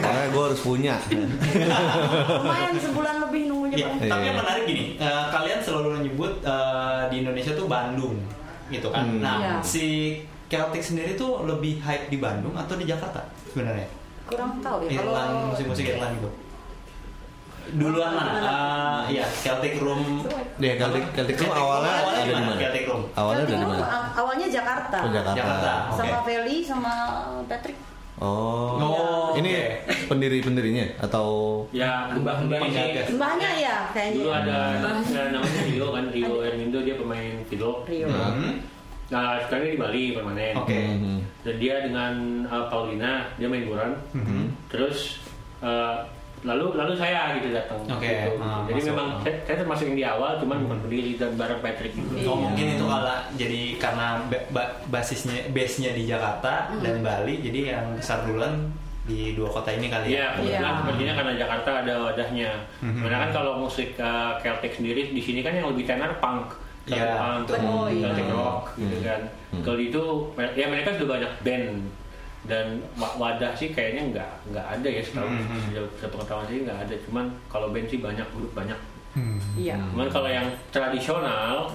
Karena 0.00 0.22
gue 0.26 0.42
harus 0.42 0.60
punya. 0.60 0.94
lumayan 2.38 2.74
sebulan 2.76 3.14
lebih 3.22 3.40
nunggunya 3.46 3.76
Ya, 3.78 3.86
Bang. 3.88 3.96
tapi 4.02 4.18
Iya. 4.18 4.26
yang 4.26 4.36
menarik 4.38 4.62
gini, 4.64 4.82
eh, 4.96 5.24
kalian 5.30 5.58
selalu 5.58 5.86
menyebut 5.94 6.32
eh, 6.42 7.00
di 7.08 7.14
Indonesia 7.18 7.52
tuh 7.52 7.66
Bandung, 7.66 8.14
gitu 8.68 8.86
kan? 8.88 9.02
Hmm. 9.06 9.18
Nah, 9.18 9.34
Iya. 9.38 9.52
si 9.60 9.84
Celtic 10.46 10.82
sendiri 10.82 11.14
tuh 11.14 11.44
lebih 11.44 11.78
hype 11.78 12.08
di 12.08 12.16
Bandung 12.16 12.52
atau 12.52 12.74
di 12.74 12.84
Jakarta 12.84 13.22
sebenarnya? 13.46 13.86
kurang 14.22 14.60
tahu 14.60 14.84
ya 14.86 14.96
kalau 14.96 15.50
musik-musik 15.50 15.84
Irland 15.88 16.12
gitu. 16.16 16.28
Duluan 17.70 18.10
mana? 18.10 18.30
Eh, 18.40 19.00
Iya, 19.10 19.24
Celtic 19.26 19.78
Room. 19.78 20.22
Ya 20.56 20.74
Celtic 20.76 21.04
Celtic 21.12 21.36
Room 21.36 21.52
awalnya 21.52 21.92
ada 21.92 22.22
di 22.22 22.32
mana? 22.32 22.54
Celtic 22.56 22.84
Room. 22.86 23.02
Awalnya 23.12 23.36
ada 23.36 23.46
di 23.46 23.52
Celtic 23.52 23.68
mana? 23.70 23.86
Awalnya 24.12 24.46
Jakarta. 24.48 24.98
Oh, 25.00 25.10
Jakarta. 25.10 25.38
Jakarta. 25.38 25.72
Sama 25.92 26.16
Oke. 26.16 26.24
Feli 26.26 26.56
sama 26.60 26.92
Patrick. 27.44 27.78
Oh. 28.20 28.76
Oh, 28.76 29.26
Ini 29.32 29.48
oke. 29.48 29.66
pendiri-pendirinya 30.06 30.84
atau 31.00 31.26
Ya, 31.72 32.12
mbah-mbah 32.12 32.60
Mbahnya. 32.60 32.82
ini 33.00 33.16
Mbahnya 33.16 33.50
ya 33.56 33.76
kayaknya. 33.90 34.16
dulu 34.18 34.28
ada 34.30 34.56
ya, 34.76 35.22
namanya 35.32 35.62
Rio 35.64 35.86
kan 35.88 36.04
Rio 36.12 36.34
Ermindo 36.42 36.78
dia 36.84 37.00
pemain 37.00 37.40
fiddle. 37.48 37.80
Rio. 37.88 38.12
Hmm. 38.12 38.60
Nah 39.08 39.40
sekarang 39.40 39.62
dia 39.64 39.72
di 39.72 39.80
Bali 39.80 40.02
permanen. 40.12 40.52
Oke. 40.54 40.76
Mhm. 40.76 41.16
Dan 41.40 41.54
dia 41.56 41.74
dengan 41.80 42.12
uh, 42.44 42.68
Paulina 42.68 43.24
dia 43.40 43.48
main 43.48 43.64
buran. 43.64 43.96
Mhm. 44.12 44.52
Terus 44.68 45.24
uh, 45.58 46.04
lalu 46.42 46.72
lalu 46.72 46.92
saya 46.94 47.36
gitu 47.36 47.48
datang. 47.50 47.76
Oke, 47.86 48.06
gitu. 48.06 48.40
ah, 48.40 48.64
Jadi 48.64 48.78
masuk. 48.78 48.90
memang 48.90 49.08
saya, 49.20 49.34
saya 49.42 49.56
termasuk 49.60 49.84
yang 49.86 49.98
di 49.98 50.06
awal, 50.06 50.32
cuman 50.36 50.58
bukan 50.62 50.78
pendiri 50.82 51.12
dan 51.14 51.30
bareng 51.34 51.60
Patrick 51.60 51.92
gitu. 51.92 52.12
Oh 52.22 52.32
Iya. 52.32 52.42
mungkin 52.42 52.66
itu 52.70 52.84
kala 52.86 53.16
jadi 53.34 53.60
karena 53.76 54.06
ba- 54.24 54.46
ba- 54.50 54.72
basisnya 54.88 55.36
base-nya 55.48 55.92
di 55.92 56.04
Jakarta 56.04 56.52
dan 56.74 57.00
Bali 57.00 57.34
jadi 57.38 57.58
yang 57.74 57.86
besar 57.94 58.24
duluan 58.24 58.72
di 59.02 59.32
dua 59.32 59.50
kota 59.50 59.68
ini 59.70 59.86
kali 59.86 60.14
ya. 60.14 60.32
Iya. 60.34 60.80
sepertinya 60.80 61.14
karena 61.14 61.32
Jakarta 61.36 61.70
ada 61.78 61.94
wadahnya. 62.02 62.50
Mhm. 62.80 63.00
Karena 63.00 63.16
kan 63.18 63.30
kalau 63.34 63.52
musik 63.58 63.92
uh, 63.96 64.32
Celtic 64.38 64.72
sendiri 64.72 65.10
di 65.10 65.18
sini 65.18 65.40
kan 65.40 65.52
yang 65.52 65.68
lebih 65.68 65.84
tenar 65.84 66.16
punk. 66.16 66.56
Celtic 66.82 67.04
Iya, 67.04 67.20
punk. 67.44 67.68
Oh, 67.68 67.84
iya. 67.86 68.08
Celtic 68.08 68.28
rock 68.30 68.62
gitu 68.74 68.96
Hmm. 68.96 69.04
kan. 69.04 69.20
Hmm. 69.50 69.62
Kalau 69.62 69.78
itu 69.78 70.02
ya 70.54 70.66
mereka 70.66 70.88
sudah 70.94 71.08
banyak 71.10 71.32
band 71.42 71.66
dan 72.42 72.66
wa- 72.94 73.16
wadah 73.16 73.52
sih 73.52 73.68
kayaknya 73.68 74.02
nggak 74.10 74.30
nggak 74.48 74.66
ada 74.70 74.88
ya 74.88 75.02
setahu 75.02 75.28
Mhm. 75.28 75.60
sejauh 75.66 75.90
sepengetahuan 75.94 76.46
sih 76.46 76.58
nggak 76.62 76.78
ada. 76.80 76.94
Cuman 77.02 77.24
kalau 77.46 77.68
band 77.68 77.86
sih 77.86 77.98
banyak 77.98 78.26
grup 78.30 78.52
banyak. 78.52 78.78
Hmm. 79.10 79.36
Iya. 79.54 79.76
Cuman 79.86 80.08
kalau 80.08 80.26
yang 80.26 80.48
tradisional 80.70 81.68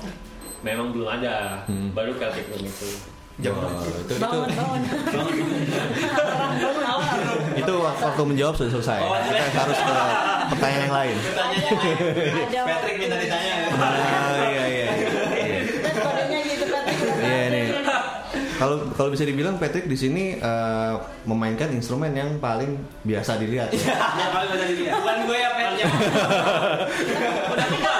memang 0.61 0.89
belum 0.89 1.09
ada. 1.13 1.61
Hmm. 1.65 1.91
Baru 1.91 2.15
Celtic 2.15 2.47
Room 2.47 2.63
itu. 2.63 2.89
Jam 3.35 3.51
Oh, 3.51 3.67
itu 3.67 3.99
itu 4.07 4.15
Bangun, 4.15 4.47
bangun. 4.47 4.81
itu 7.53 7.73
waktu 7.83 8.21
menjawab 8.25 8.55
sudah 8.55 8.71
selesai. 8.71 8.99
Oh, 9.01 9.11
Kita 9.11 9.59
harus 9.59 9.75
ke 9.77 9.95
pertanyaan 10.49 10.81
yang 10.81 10.95
lain. 10.95 11.15
Patrick 12.47 12.95
minta 12.95 13.17
ditanya. 13.17 13.55
Kalau 18.55 18.75
kalau 18.91 19.09
bisa 19.09 19.23
dibilang 19.23 19.55
Patrick 19.55 19.85
di 19.85 19.95
sini 19.95 20.23
eh, 20.33 20.93
memainkan 21.23 21.69
instrumen 21.69 22.11
yang 22.11 22.39
paling 22.39 22.71
biasa 23.01 23.35
dilihat. 23.35 23.69
ya. 23.69 23.83
Yang 24.15 24.31
paling 24.31 24.49
bisa 24.49 24.65
dilihat. 24.65 24.93
Bukan 24.95 25.17
gue 25.23 25.37
ya 25.37 25.49
Pat 25.51 25.73
ya. 25.73 25.85
Udah 27.51 27.67
udah 27.67 27.67
keluar. 27.69 27.99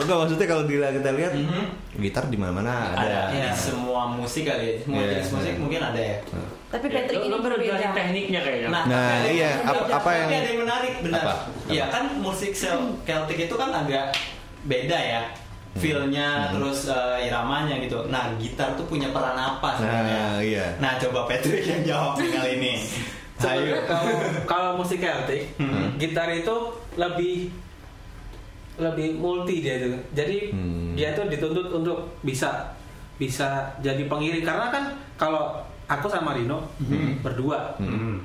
Enggak 0.00 0.16
maksudnya 0.16 0.46
kalau 0.46 0.64
dilihat 0.64 0.92
kita 0.92 1.10
lihat 1.12 1.32
Mhm. 1.34 1.64
gitar 2.00 2.24
di 2.26 2.36
mana-mana 2.36 2.72
ada. 2.92 2.98
Ada 2.98 3.20
Iya. 3.30 3.44
di 3.44 3.58
semua 3.60 4.02
musik 4.08 4.42
kali 4.44 4.64
ya. 4.64 4.74
Semua 4.80 4.98
Iya. 4.98 5.10
jenis 5.12 5.28
musik 5.30 5.54
mungkin 5.56 5.80
ada 5.82 6.00
ya. 6.00 6.16
Tapi 6.70 6.86
Ya, 6.86 6.94
Patrick 6.96 7.18
lu- 7.20 7.26
ini 7.28 7.36
berbeda. 7.36 7.88
tekniknya 7.92 8.40
kayaknya. 8.40 8.68
Nah, 8.70 8.82
tapi 8.82 8.94
ada 8.94 9.28
iya, 9.28 9.50
apa- 9.60 9.66
tapi 9.66 9.92
apa 9.92 10.10
yang- 10.12 10.30
ada 10.30 10.48
yang 10.48 10.60
menarik 10.60 10.94
benar. 11.00 11.22
Iya 11.66 11.84
kan 11.88 12.04
musik 12.16 12.52
sel- 12.52 12.94
Celtic 13.02 13.38
itu 13.40 13.54
kan 13.54 13.70
agak 13.70 14.14
beda 14.62 14.98
ya. 14.98 15.22
Feel-nya 15.70 16.50
Hmm. 16.50 16.58
terus 16.58 16.90
eh, 16.90 17.30
iramanya 17.30 17.78
gitu. 17.78 18.02
Nah, 18.10 18.34
gitar 18.36 18.74
tuh 18.74 18.82
punya 18.84 19.06
peran 19.10 19.34
apa 19.34 19.78
sebenarnya? 19.78 20.18
Nah, 20.18 20.38
iya. 20.42 20.66
Nah, 20.82 20.98
coba 20.98 21.30
Patrick 21.30 21.62
yang 21.62 21.82
jawab 21.86 22.18
kali 22.18 22.58
ini. 22.58 22.72
Ayo. 23.40 23.46
Sebenarnya 23.72 23.82
kalau 23.86 24.14
kalau 24.44 24.70
musik 24.76 24.98
Celtic, 24.98 25.54
Hmm. 25.56 25.94
gitar 25.96 26.28
itu 26.28 26.52
lebih 26.94 27.48
lebih 28.76 29.14
multi 29.14 29.60
dia 29.60 29.78
itu. 29.78 29.92
Jadi 30.10 30.38
Hmm. 30.50 30.92
dia 30.92 31.12
tuh 31.12 31.28
dituntut 31.28 31.68
untuk 31.70 31.98
bisa 32.20 32.72
bisa 33.14 33.68
jadi 33.78 34.04
pengiring 34.04 34.42
karena 34.42 34.66
kan 34.68 34.84
kalau 35.14 35.52
aku 35.86 36.08
sama 36.08 36.32
Rino 36.32 36.64
Hmm. 36.80 37.20
berdua, 37.20 37.76
Hmm. 37.76 38.20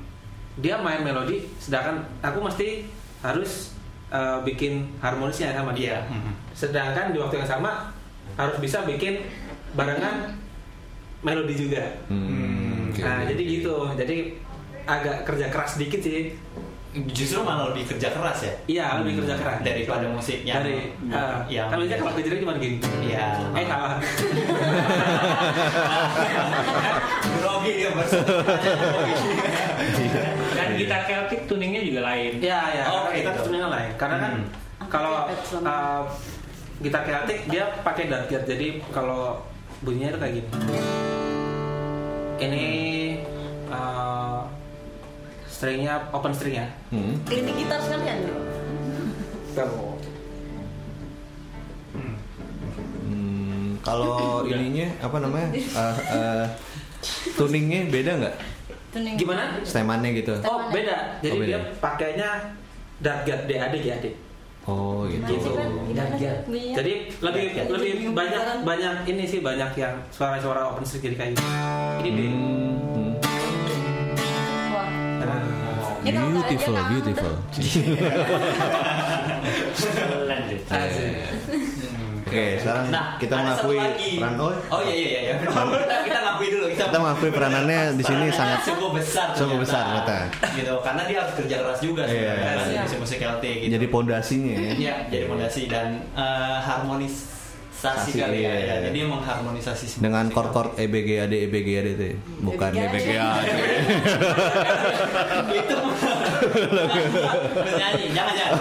dia 0.56 0.80
main 0.80 1.00
melodi 1.00 1.44
sedangkan 1.56 2.00
aku 2.20 2.40
mesti 2.40 2.88
harus 3.20 3.75
uh, 4.08 4.38
bikin 4.42 4.86
harmonisnya 4.98 5.52
sama 5.52 5.72
dia. 5.72 6.00
Iya. 6.02 6.10
Hmm. 6.10 6.32
Sedangkan 6.52 7.10
di 7.10 7.18
waktu 7.18 7.40
yang 7.40 7.48
sama 7.48 7.90
harus 8.34 8.56
bisa 8.58 8.82
bikin 8.82 9.22
barengan 9.72 10.34
melodi 11.20 11.54
juga. 11.58 11.82
Hmm, 12.06 12.92
oke, 12.92 13.00
Nah, 13.00 13.22
oke. 13.22 13.28
jadi 13.32 13.42
gitu. 13.42 13.74
Jadi 13.94 14.16
agak 14.84 15.24
kerja 15.24 15.46
keras 15.48 15.76
dikit 15.76 15.98
sih. 15.98 16.30
Justru 17.12 17.44
malah 17.44 17.68
lebih 17.68 17.84
kerja 17.84 18.08
keras 18.08 18.40
ya 18.40 18.56
Iya, 18.64 19.04
lebih 19.04 19.20
kerja 19.20 19.36
keras 19.36 19.60
daripada 19.60 20.08
musik 20.08 20.48
yang 20.48 20.64
dari 20.64 20.96
uh, 21.12 21.44
yang 21.44 21.68
kan 21.68 21.76
biasanya 21.76 22.00
kalau 22.00 22.12
kerjanya 22.16 22.40
cuma 22.40 22.56
gini. 22.56 22.80
Iya. 23.04 23.26
Eh 23.52 23.64
salah. 23.68 24.00
grogi 27.36 27.72
dia 27.76 27.90
pas 27.92 28.08
Dan 30.56 30.68
gitar 30.74 31.04
Celtic 31.04 31.44
tuningnya 31.44 31.84
juga 31.84 32.00
lain. 32.02 32.40
Iya, 32.40 32.60
iya. 32.72 32.84
Oh, 32.88 32.95
kalau 34.96 35.28
uh, 35.60 36.02
gitar 36.80 37.04
Celtic 37.04 37.44
dia 37.52 37.68
pakai 37.84 38.08
darkyard. 38.08 38.48
Jadi 38.48 38.80
kalau 38.88 39.44
bunyinya 39.84 40.16
itu 40.16 40.18
kayak 40.20 40.32
gini. 40.40 40.48
Ini 42.36 42.64
uh, 43.68 44.40
stringnya 45.44 46.08
open 46.16 46.32
string 46.32 46.56
ya. 46.56 46.68
Hmm. 46.88 47.20
Klinik 47.28 47.54
gitar 47.60 47.80
sekalian 47.84 48.24
bro. 48.24 48.40
Hmm, 53.06 53.80
kalau 53.80 54.44
ininya 54.44 54.88
apa 55.00 55.16
namanya? 55.16 55.48
Eh, 55.56 55.96
eh, 56.12 56.44
tuningnya 57.40 57.88
beda 57.88 58.12
nggak? 58.20 58.34
Tuning. 58.92 59.14
Gimana? 59.16 59.42
Stemannya 59.64 60.10
gitu. 60.12 60.36
Oh 60.44 60.68
beda. 60.68 61.20
Jadi 61.24 61.32
Oh, 61.32 61.40
beda. 61.40 61.48
dia 61.48 61.60
pakainya 61.80 62.28
darkyard 63.00 63.48
DAD 63.48 63.74
GAD. 63.80 64.25
Oh 64.66 65.06
gitu. 65.06 65.22
Nah, 65.22 65.30
coba 65.30 65.62
gimana 65.62 65.94
Darkyard. 65.94 66.42
bunyinya? 66.42 66.74
Jadi 66.74 66.92
lebih 67.22 67.44
Darkyard. 67.54 67.68
lebih 67.70 67.90
Jadi 67.94 68.10
banyak 68.10 68.42
banyak 68.66 68.94
ini 69.06 69.22
sih 69.22 69.38
banyak 69.38 69.70
yang 69.78 69.94
suara-suara 70.10 70.74
open 70.74 70.82
string 70.82 71.06
jadi 71.06 71.16
kayak 71.16 71.38
gini. 71.38 71.46
Ini. 72.02 72.26
Hmm, 72.34 73.14
kalau 75.22 75.38
nggak 75.38 76.10
ada 76.10 76.24
Beautiful, 76.26 76.74
beautiful. 76.90 77.34
Lanjut. 80.26 80.60
Oke, 82.26 82.58
sekarang 82.58 82.90
Nah, 82.90 83.14
kita 83.16 83.34
mengakui 83.38 83.78
peran 84.18 84.34
oh, 84.36 84.50
Oh 84.68 84.80
iya 84.82 84.94
iya 84.96 85.20
iya. 85.22 85.34
Kita, 85.38 85.96
kita 86.02 86.18
ngakui 86.20 86.46
dulu 86.50 86.66
kita. 86.66 86.84
kita 86.90 86.98
mengakui 86.98 87.30
peranannya 87.30 87.80
di 87.94 88.02
sini 88.02 88.26
sangat 88.28 88.58
cukup 88.66 88.98
besar. 88.98 89.30
cukup 89.30 89.62
besar 89.62 89.82
ternyata. 89.86 90.16
ternyata. 90.26 90.48
Gitu, 90.58 90.74
karena 90.82 91.02
dia 91.06 91.16
harus 91.22 91.34
kerja 91.38 91.56
keras 91.62 91.78
juga 91.78 92.02
Iya. 92.02 92.10
sebenarnya 92.10 92.66
Iya. 92.66 92.82
musik-musik 92.82 93.18
Celtic 93.22 93.56
gitu. 93.62 93.70
jadi 93.78 93.86
pondasinya 93.86 94.52
ya. 94.52 94.72
Iya, 94.74 94.94
jadi 95.06 95.24
fondasi 95.24 95.62
dan 95.70 95.86
eh, 96.12 96.58
harmonisasi 96.58 97.35
Sasi, 97.76 98.16
kali 98.16 98.40
ya. 98.40 98.48
iya, 98.48 98.52
iya. 98.56 98.74
Jadi 98.88 99.04
mengharmonisasi 99.04 99.84
semua 99.86 100.02
dengan 100.08 100.24
chord-chord 100.32 100.80
E 100.80 100.88
EBGAD 100.88 101.32
EBGAD 101.46 101.86
itu 101.92 102.04
ya. 102.08 102.16
bukan 102.40 102.70
E 102.72 102.80
EBGAD. 102.82 103.44
Itu 105.52 105.76
bernyanyi 107.56 108.06
jangan 108.12 108.34
jangan 108.34 108.58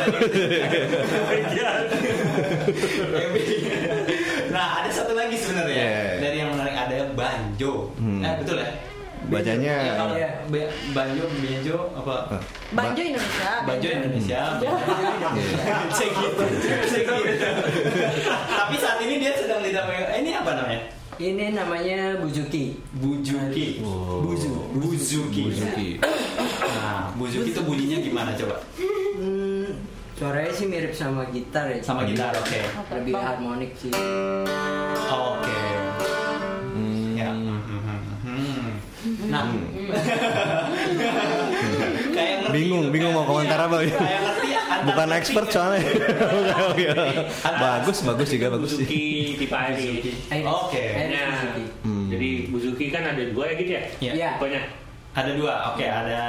nah 4.52 4.80
ada 4.80 4.90
satu 4.90 5.14
lagi 5.14 5.36
sebenarnya 5.36 5.74
Yeah. 5.76 6.22
dari 6.24 6.38
yang 6.40 6.50
menarik 6.56 6.72
ada 6.74 6.98
banjo 7.12 7.92
Hmm. 8.00 8.24
eh 8.24 8.34
betul 8.40 8.56
ya 8.58 8.70
bacanya 9.28 9.76
Ya, 9.86 9.94
Iya. 10.08 10.30
Ba- 10.48 10.72
Banjo, 10.94 11.24
Benjo 11.36 11.78
apa? 11.94 12.16
Banjo 12.72 13.02
Indonesia. 13.02 13.52
Banjo 13.64 13.88
Indonesia. 13.88 14.42
Cek 15.90 16.10
gitu. 16.12 16.44
Cek 16.62 17.04
gitu. 17.04 17.48
Tapi 18.48 18.76
saat 18.76 18.98
ini 19.00 19.14
dia 19.18 19.32
sedang 19.34 19.60
tidak 19.60 19.86
eh, 19.88 20.22
Ini 20.22 20.32
apa 20.36 20.52
namanya? 20.56 20.82
Ini 21.16 21.46
namanya 21.52 22.20
Buzuki. 22.20 22.76
Bujuki. 22.94 23.80
Oh. 23.80 24.20
Buzu. 24.22 24.52
Buzuki. 24.74 25.48
Buzuki. 25.48 25.90
Nah, 26.60 27.08
Buzuki 27.16 27.50
itu 27.50 27.62
bunyinya 27.62 28.04
gimana 28.04 28.36
coba? 28.36 28.60
Hmm, 29.16 29.80
suaranya 30.14 30.52
sih 30.52 30.68
mirip 30.68 30.92
sama 30.92 31.24
gitar 31.32 31.72
ya. 31.72 31.80
Sama 31.80 32.04
gitar, 32.04 32.36
oke. 32.36 32.60
Lebih 32.92 33.16
harmonik 33.16 33.72
sih. 33.80 33.96
Oke. 35.08 35.60
Hmm. 39.26 39.34
Nah. 39.34 39.46
Kayak 42.08 42.36
ngerti 42.42 42.54
Bingung, 42.54 42.82
gitu. 42.86 42.94
bingung 42.94 43.14
mau 43.14 43.26
komentar 43.26 43.60
apa 43.60 43.76
ya? 43.82 43.90
Kayak 43.92 44.22
ngerti 44.22 44.48
antara 44.56 44.84
Bukan 44.86 45.08
expert 45.12 45.46
ya. 45.46 45.54
soalnya. 45.54 45.82
Oke, 46.70 46.86
oke. 46.86 47.06
Antara- 47.42 47.60
bagus, 47.60 47.98
bagus 48.02 48.28
juga 48.30 48.48
bagus 48.52 48.70
sih. 48.72 48.86
Buzuki 48.86 49.06
tipe 49.36 49.56
Iris. 49.56 50.14
Oke. 50.44 50.84
Nah. 51.10 51.58
Hmm. 51.82 52.08
Jadi 52.08 52.30
Buzuki 52.48 52.86
kan 52.90 53.04
ada 53.04 53.24
dua 53.26 53.44
ya 53.50 53.54
gitu 53.56 53.72
ya? 53.72 53.84
Iya. 54.00 54.12
Iya. 54.14 54.30
Tipenya. 54.38 54.62
Ada 55.16 55.32
dua, 55.32 55.54
oke 55.72 55.80
ada 55.82 56.22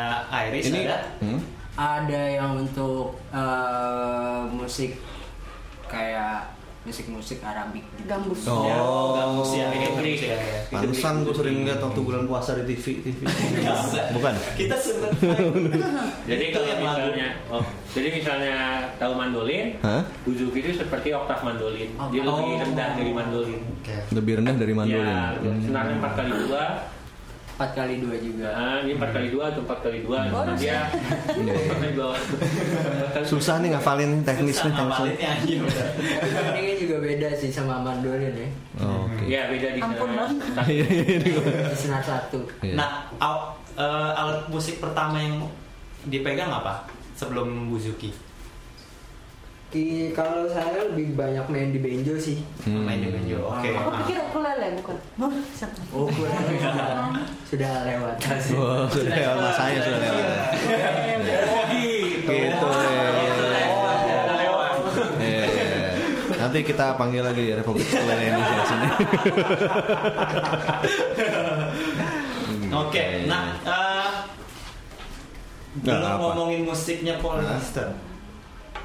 Iris, 0.46 0.70
Ini 0.70 0.86
ada 0.86 0.98
hmm? 1.18 1.40
Ada 1.74 2.22
yang 2.38 2.54
untuk 2.56 3.18
eh, 3.28 4.40
musik 4.48 4.94
kayak 5.86 6.55
musik-musik 6.86 7.42
Arabik 7.42 7.82
gitu. 7.92 8.06
Gambus. 8.06 8.40
Oh. 8.46 8.62
Ya, 8.62 8.78
gambus 9.12 9.50
ya, 9.52 9.66
Elektrik. 9.68 10.18
ya. 10.22 10.38
Pantesan 10.70 11.14
gue 11.20 11.34
sering 11.34 11.56
lihat 11.62 11.82
waktu 11.82 12.00
bulan 12.00 12.22
puasa 12.24 12.54
di 12.56 12.64
TV. 12.70 13.02
TV. 13.02 13.20
Bukan? 14.14 14.34
Kita 14.54 14.76
sebut 14.76 15.10
Jadi 16.30 16.44
kalau 16.48 16.66
yang 16.66 16.80
lagu. 16.80 16.94
misalnya, 17.10 17.28
oh, 17.48 17.64
jadi 17.90 18.08
misalnya 18.12 18.56
tahu 18.96 19.12
mandolin? 19.12 19.66
Buzuki 20.22 20.58
itu 20.60 20.70
seperti 20.76 21.10
oktav 21.10 21.42
mandolin. 21.42 21.90
Oh. 21.96 22.06
Dia 22.08 22.22
lebih 22.22 22.34
Oh. 22.46 22.62
rendah 22.62 22.88
dari 22.94 23.12
mandolin. 23.12 23.60
Lebih 24.08 24.32
rendah 24.38 24.54
dari 24.54 24.72
mandolin. 24.72 25.10
Ya, 25.10 25.52
senarnya 25.60 25.94
empat 25.96 26.12
kali 26.14 26.30
dua, 26.40 26.62
Empat 27.56 27.72
kali 27.72 28.04
dua 28.04 28.16
juga. 28.20 28.52
nah, 28.52 28.84
ini 28.84 29.00
empat 29.00 29.16
kali 29.16 29.32
dua 29.32 29.48
atau 29.48 29.64
empat 29.64 29.80
kali 29.80 30.04
dua, 30.04 30.28
dia 30.60 30.92
empat 31.32 31.78
kali 31.80 31.92
dua. 31.96 32.12
Susah 33.24 33.64
nih 33.64 33.72
ngafalin 33.72 34.20
teknisnya. 34.20 34.76
Iya, 34.76 35.64
bener. 35.64 35.86
Ini 36.52 36.72
juga 36.76 36.96
beda 37.00 37.28
sih 37.32 37.48
sama 37.48 37.80
mandolin 37.80 38.28
ya. 38.28 38.48
Oh, 38.76 39.08
Oke. 39.08 39.24
Ya 39.24 39.48
beda 39.48 39.72
di 39.72 39.80
Ampun. 39.80 40.08
Bang. 40.12 40.36
Iya, 40.68 40.84
iya, 40.84 41.16
iya. 41.16 41.40
Di 41.72 41.76
senar 41.80 42.04
satu. 42.04 42.44
Nah, 42.76 43.08
al- 43.16 43.56
eh, 43.72 44.20
alat 44.20 44.44
musik 44.52 44.76
pertama 44.76 45.16
yang 45.16 45.40
dipegang 46.04 46.52
apa 46.52 46.84
sebelum 47.16 47.72
Buzuki? 47.72 48.12
Ki, 49.66 50.14
kalau 50.14 50.46
saya 50.46 50.86
lebih 50.86 51.18
banyak 51.18 51.42
main 51.50 51.68
di 51.68 51.82
benjo 51.82 52.14
sih. 52.14 52.38
Hmm. 52.62 52.86
Main 52.86 53.02
di 53.02 53.10
banjo. 53.10 53.50
Oke. 53.50 53.74
Aku 53.74 53.90
Ah. 53.90 53.98
pikir 54.00 54.16
ukulele 54.22 54.68
bukan. 54.78 54.94
Oh? 55.18 55.26
Oh, 55.92 56.06
kurang 56.06 56.38
sudah, 56.46 57.10
sudah 57.50 57.72
lewat. 57.82 58.14
Oh, 58.54 58.86
sudah 58.86 59.10
lewat 59.12 59.36
masanya 59.42 59.80
sudah 59.82 60.00
lewat. 60.00 60.30
Gitu. 61.66 62.68
Iya, 65.16 65.42
iya. 65.44 65.68
Nanti 66.36 66.58
kita 66.62 66.94
panggil 66.94 67.22
lagi 67.22 67.50
Republik 67.52 67.86
Sekolah 67.86 68.16
Indonesia 68.16 68.64
sini. 68.64 68.86
Oke, 72.76 73.04
nah 73.24 73.44
eh, 73.58 74.10
belum 75.76 75.96
apa? 75.98 76.18
ngomongin 76.20 76.62
musiknya 76.62 77.18
Paul 77.18 77.40
Hester 77.42 77.88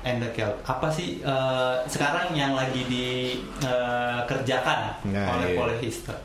and 0.03 0.17
the 0.17 0.29
Celt. 0.31 0.55
Apa 0.63 0.87
sih 0.87 1.19
eh, 1.19 1.75
sekarang 1.85 2.31
yang 2.31 2.53
lagi 2.53 2.81
dikerjakan 2.85 4.79
Nah, 5.07 5.25
oleh 5.35 5.53
iya. 5.53 5.75
Hester, 5.79 6.17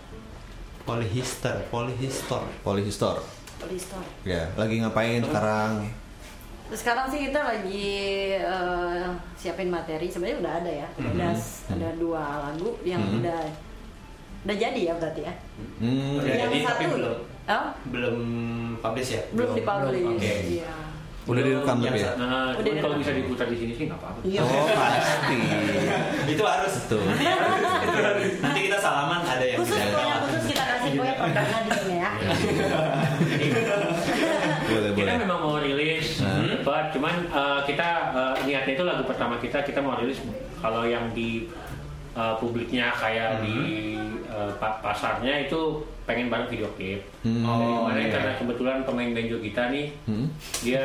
Paul 0.85 1.03
Hester. 1.03 1.57
Polyhistor. 1.69 2.43
Polistor. 3.57 4.03
Ya, 4.23 4.47
lagi 4.55 4.79
ngapain 4.79 5.21
sekarang? 5.21 5.89
Terus 6.67 6.81
sekarang 6.83 7.07
sih 7.07 7.21
kita 7.25 7.41
lagi 7.41 7.89
eh, 8.37 9.07
siapin 9.35 9.69
materi. 9.69 10.07
Sebenarnya 10.07 10.39
udah 10.41 10.53
ada 10.57 10.73
ya. 10.73 10.89
Ada 10.99 11.29
ada 11.71 11.89
dua 11.97 12.23
lagu 12.43 12.77
yang 12.83 13.01
Mhm. 13.01 13.23
udah 13.23 13.41
udah 14.45 14.57
jadi 14.57 14.81
ya 14.85 14.95
berarti 14.95 15.23
ya. 15.23 15.35
Hmm. 15.79 16.19
Udah 16.19 16.29
yang 16.29 16.51
jadi, 16.51 16.59
tapi 16.65 16.85
belum. 16.89 17.17
Oh, 17.47 17.69
Belum 17.89 18.17
publish 18.77 19.11
ya? 19.15 19.23
belum 19.31 19.55
dipublish. 19.55 20.19
Oke. 20.19 20.35
Iya. 20.59 20.75
Udah 21.27 21.43
direkam 21.43 21.77
Yang 21.77 21.87
tapi 21.89 21.99
ya? 21.99 22.13
Nah, 22.17 22.55
Udah 22.55 22.73
kalau 22.79 22.97
bisa 22.97 23.11
diputar 23.11 23.47
di 23.47 23.57
sini 23.57 23.73
sih 23.73 23.85
nggak 23.85 23.99
apa-apa. 23.99 24.21
Iya. 24.23 24.41
Oh, 24.41 24.67
pasti. 24.69 25.39
Itu 26.33 26.43
harus. 26.43 26.73
Betul. 26.81 27.03
Nanti, 28.39 28.61
kita 28.63 28.79
salaman 28.79 29.21
ada 29.21 29.43
yang 29.43 29.59
Khusus 29.59 29.75
bisa 29.75 29.87
pokoknya 29.89 30.17
khusus 30.23 30.45
kita 30.47 30.63
kasih 30.65 30.91
gue 30.93 31.11
perdana 31.13 31.57
di 31.59 31.71
sini 31.73 31.97
ya. 31.97 32.11
Boleh, 34.67 34.91
Kita 34.93 35.03
boleh. 35.05 35.17
memang 35.19 35.39
mau 35.41 35.57
rilis 35.59 36.07
Hmm. 36.19 36.49
cepat, 36.53 36.85
cuman 36.91 37.15
uh, 37.29 37.61
kita 37.63 37.89
uh, 38.11 38.35
niatnya 38.43 38.73
itu 38.73 38.85
lagu 38.85 39.03
pertama 39.05 39.37
kita 39.37 39.63
kita 39.63 39.79
mau 39.79 39.95
rilis 39.95 40.19
kalau 40.57 40.83
yang 40.85 41.11
di 41.13 41.47
uh, 42.13 42.35
publiknya 42.37 42.91
kayak 42.93 43.41
di 43.41 43.57
uh, 44.27 44.51
pa- 44.57 44.81
pasarnya 44.81 45.43
itu 45.43 45.83
pengen 46.07 46.27
banget 46.29 46.55
video 46.55 46.71
klip. 46.73 47.03
Hmm. 47.21 47.43
Oh, 47.43 47.85
Kemarin 47.85 48.01
iya. 48.01 48.13
karena 48.13 48.33
kebetulan 48.37 48.79
pemain 48.83 49.11
banjo 49.13 49.37
kita 49.39 49.63
nih 49.69 49.87
Hmm. 50.07 50.27
dia 50.63 50.85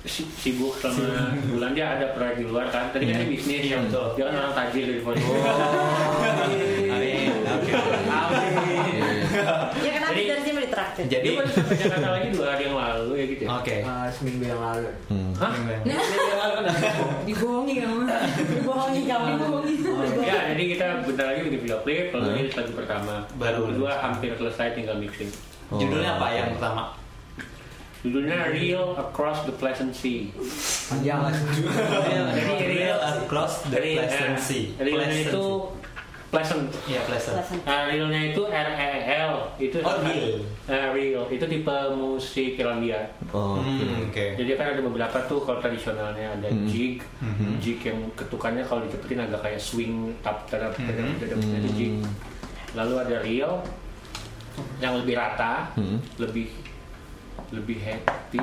si- 0.00 0.28
sibuk 0.30 0.76
selama 0.76 1.32
bulan 1.48 1.72
dia 1.72 1.86
ada 1.90 2.12
proyek 2.12 2.36
di 2.36 2.44
luar 2.44 2.68
kan. 2.68 2.88
Tadi 2.88 3.04
kan 3.06 3.16
dia 3.18 3.28
bisnis, 3.28 3.62
Iya, 3.66 3.80
betul. 3.82 4.06
dia 4.14 4.24
kan 4.26 4.34
orang 4.38 4.54
tajir 4.54 4.84
dari 4.86 5.00
Volley. 5.00 5.24
Amin. 6.86 7.28
Oke. 7.34 7.72
Kan 7.72 8.47
habis 10.70 11.06
Jadi- 11.08 11.24
Dia 11.24 11.38
baru 11.38 11.50
sampai 11.50 11.76
Jakarta 11.76 12.08
lagi 12.10 12.28
dua 12.30 12.46
hari 12.50 12.62
yang 12.64 12.76
lalu 12.76 13.08
ya 13.14 13.24
gitu 13.26 13.42
ya. 13.42 13.48
Oke. 13.54 13.74
Eh, 13.80 14.08
seminggu 14.12 14.44
yang 14.44 14.60
lalu. 14.60 14.88
Hmm. 15.08 15.30
Hah? 15.34 15.52
Dibohongi 17.24 17.74
kamu. 17.78 17.98
Dibohongi 18.58 19.02
kamu. 19.04 19.26
Dibohongi. 19.64 19.74
Ya, 20.22 20.38
jadi 20.52 20.62
kita 20.68 20.86
bentar 21.04 21.24
lagi 21.26 21.40
bikin 21.44 21.60
video 21.62 21.78
klip, 21.80 22.06
lalu 22.12 22.26
Hmm. 22.26 22.36
rilis 22.36 22.54
lagu 22.54 22.72
pertama. 22.74 23.14
Baru. 23.36 23.60
Kedua 23.68 23.92
hampir 23.98 24.30
selesai 24.34 24.74
tinggal 24.74 24.96
mixing. 24.96 25.30
Oh. 25.68 25.76
Judulnya 25.76 26.16
apa 26.16 26.26
yang 26.30 26.48
pertama? 26.52 26.82
Judulnya 27.98 28.46
Real 28.48 28.94
Across 28.94 29.44
the 29.44 29.54
Pleasant 29.54 29.90
Sea. 29.90 30.30
Panjang 30.86 31.18
lah. 31.18 31.34
Jadi 31.34 32.64
real 32.78 32.94
across 33.18 33.66
the 33.66 33.74
Real- 33.76 34.06
pleasant 34.06 34.34
eh, 34.34 34.40
sea. 34.40 34.64
Pleasant 34.78 35.18
itu 35.26 35.44
pleasant. 36.28 36.68
Iya 36.84 37.00
pleasant. 37.04 37.36
Pleasant. 37.40 37.60
Nah, 37.64 37.88
realnya 37.88 38.32
itu 38.32 38.42
R 38.44 38.68
E 38.76 38.90
L 39.24 39.34
itu 39.56 39.80
Oh, 39.80 39.96
real. 40.04 40.40
Eh, 40.68 40.86
real 40.92 41.24
itu 41.28 41.44
tipe 41.48 41.76
musik 41.92 42.56
Irlandia. 42.56 43.00
Oh, 43.32 43.56
Hmm, 43.58 44.08
Oke. 44.08 44.36
Jadi 44.36 44.50
kan 44.54 44.76
ada 44.76 44.82
beberapa 44.84 45.18
tuh 45.24 45.40
kalau 45.40 45.60
tradisionalnya 45.60 46.36
ada 46.36 46.48
Hmm. 46.52 46.68
jig, 46.68 47.00
Mhm. 47.20 47.60
jig 47.60 47.80
yang 47.80 48.00
ketukannya 48.12 48.60
kalau 48.64 48.84
dicepetin 48.84 49.24
agak 49.24 49.40
kayak 49.40 49.60
swing 49.60 50.12
tap 50.20 50.44
Mhm. 50.44 51.20
tadap 51.20 51.38
itu 51.40 51.68
jig. 51.72 51.92
Lalu 52.76 52.94
ada 52.98 53.16
real 53.20 53.52
yang 54.78 54.98
lebih 54.98 55.16
rata, 55.16 55.72
Hmm. 55.74 56.00
lebih 56.18 56.52
lebih 57.48 57.80
happy, 57.80 58.42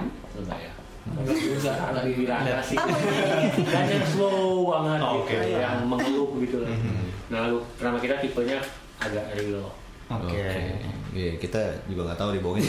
enggak? 1.06 1.78
Lebih 1.94 2.18
lebih 2.18 2.26
rata 2.26 2.62
sih. 2.62 2.78
Dan 3.64 3.86
yang 3.88 4.06
slow 4.06 4.66
banget 4.68 5.00
Oh, 5.00 5.22
gitu, 5.22 5.38
oke. 5.38 5.50
yang 5.56 5.78
mengeluh 5.84 6.30
gitu. 6.40 6.58
lah. 6.60 6.70
Mhm. 6.72 7.06
Nah, 7.26 7.38
lalu 7.44 7.58
nama 7.80 7.98
kita 7.98 8.16
tipenya 8.20 8.58
agak 8.98 9.26
real. 9.34 9.70
Oke. 10.06 10.46
Iya, 11.12 11.32
kita 11.40 11.58
juga 11.88 12.02
nggak 12.06 12.20
tahu 12.20 12.30
dibohongin. 12.34 12.68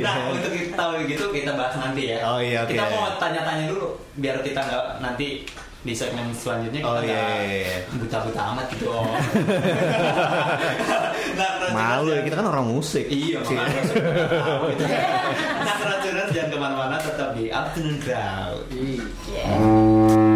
Nah 0.00 0.30
untuk 0.30 0.48
kita 0.48 0.72
tahu 0.72 0.92
gitu 1.04 1.24
kita 1.30 1.52
bahas 1.52 1.74
nanti 1.76 2.02
ya. 2.08 2.18
Oh, 2.22 2.38
iya, 2.38 2.62
oke. 2.62 2.70
Kita 2.70 2.84
mau 2.86 3.12
tanya-tanya 3.16 3.64
dulu 3.66 3.92
biar 4.14 4.40
kita 4.40 4.60
nggak 4.60 4.84
nanti 5.00 5.42
di 5.84 5.92
segmen 5.92 6.32
selanjutnya 6.32 6.80
kita 6.80 6.88
Oh, 6.88 6.96
nggak 6.96 7.04
iya, 7.04 7.44
iya, 7.44 7.56
iya. 7.60 7.78
buta-buta 7.92 8.40
amat 8.54 8.66
gitu. 8.72 8.88
nah, 11.38 11.70
Malu 11.74 12.14
ya, 12.14 12.20
kita 12.22 12.36
kan 12.38 12.46
orang 12.50 12.66
musik. 12.68 13.06
Iya, 13.10 13.42
makanya 13.42 13.82
tahu 13.90 14.64
gitu. 14.74 14.84
Nah, 15.64 15.74
keracunan 15.80 16.26
jangan 16.30 16.48
ke 16.50 16.58
mana-mana 16.58 16.96
tetap 17.00 17.28
di 17.34 17.44
Afternoon 17.50 17.98
Crowd. 18.02 18.64
On 19.44 20.33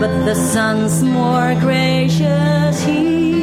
but 0.00 0.24
the 0.24 0.34
sun's 0.34 1.02
more 1.02 1.54
gracious 1.60 2.82
here. 2.82 3.39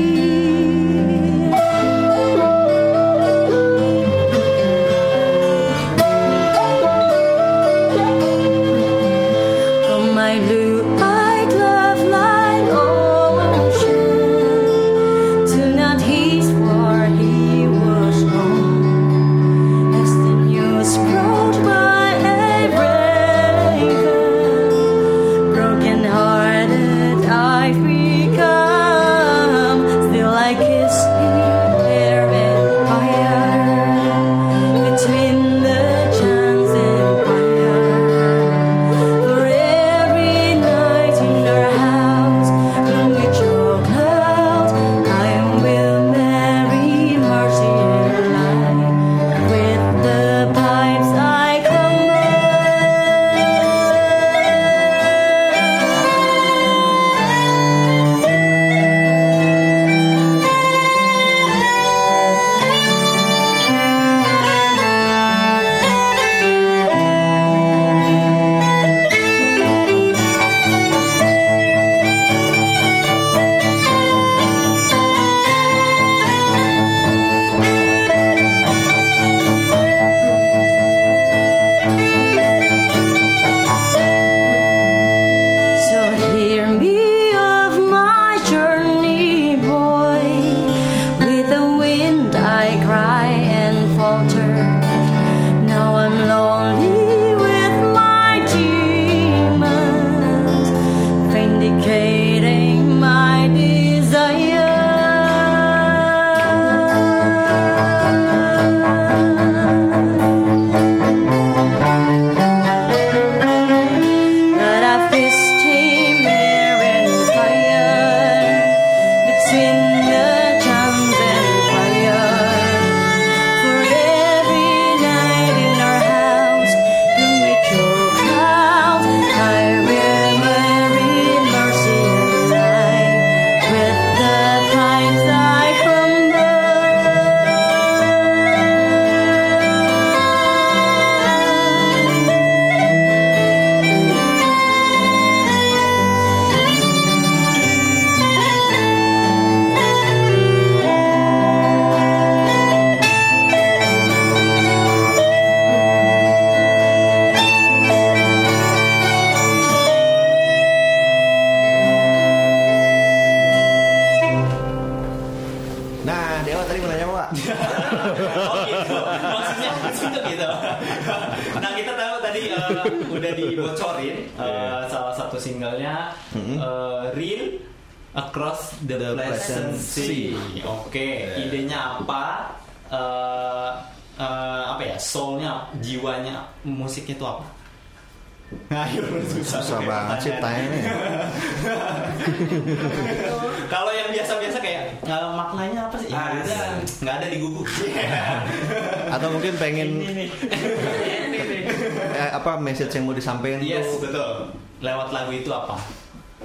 sampai 203.27 203.59
yes, 203.59 203.63
iya, 203.67 203.79
tuh. 203.83 203.99
betul. 204.07 204.31
Lewat 204.79 205.07
lagu 205.11 205.31
itu 205.35 205.49
apa? 205.51 205.75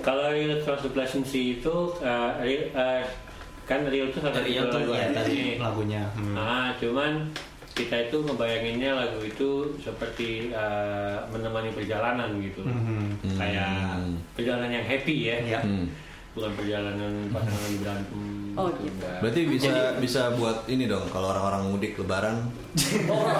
Kalau 0.03 0.35
real 0.35 0.59
cross 0.67 0.83
duplicity 0.83 1.63
itu 1.63 1.75
uh, 2.03 2.35
real, 2.43 2.67
uh, 2.75 3.07
kan 3.63 3.87
real 3.87 4.11
itu 4.11 4.19
salah 4.19 4.43
satu 4.43 4.83
lagu 4.83 4.91
ya, 4.91 5.07
tadi 5.15 5.63
lagunya. 5.63 6.03
Hmm. 6.19 6.35
Ah, 6.35 6.69
cuman 6.83 7.31
kita 7.73 8.11
itu 8.11 8.17
ngebayanginnya 8.27 8.99
lagu 8.99 9.23
itu 9.23 9.79
seperti 9.79 10.51
uh, 10.51 11.23
menemani 11.31 11.71
perjalanan 11.71 12.35
gitu. 12.43 12.67
Hmm. 12.67 13.15
Kayak 13.39 14.03
hmm. 14.03 14.19
perjalanan 14.35 14.83
yang 14.83 14.87
happy 14.89 15.17
ya. 15.31 15.61
Yeah. 15.61 15.63
Hmm. 15.63 15.87
Bukan 16.33 16.53
perjalanan 16.57 17.29
pasangan 17.29 17.63
lagi 17.69 17.79
berantem 17.85 18.23
Oh, 18.53 18.69
gitu, 18.77 18.93
enggak. 19.01 19.19
Berarti 19.25 19.41
bisa 19.49 19.73
bisa 19.97 20.21
buat 20.37 20.69
ini 20.69 20.85
dong 20.85 21.09
kalau 21.09 21.33
orang-orang 21.33 21.73
mudik 21.73 21.97
lebaran. 21.97 22.37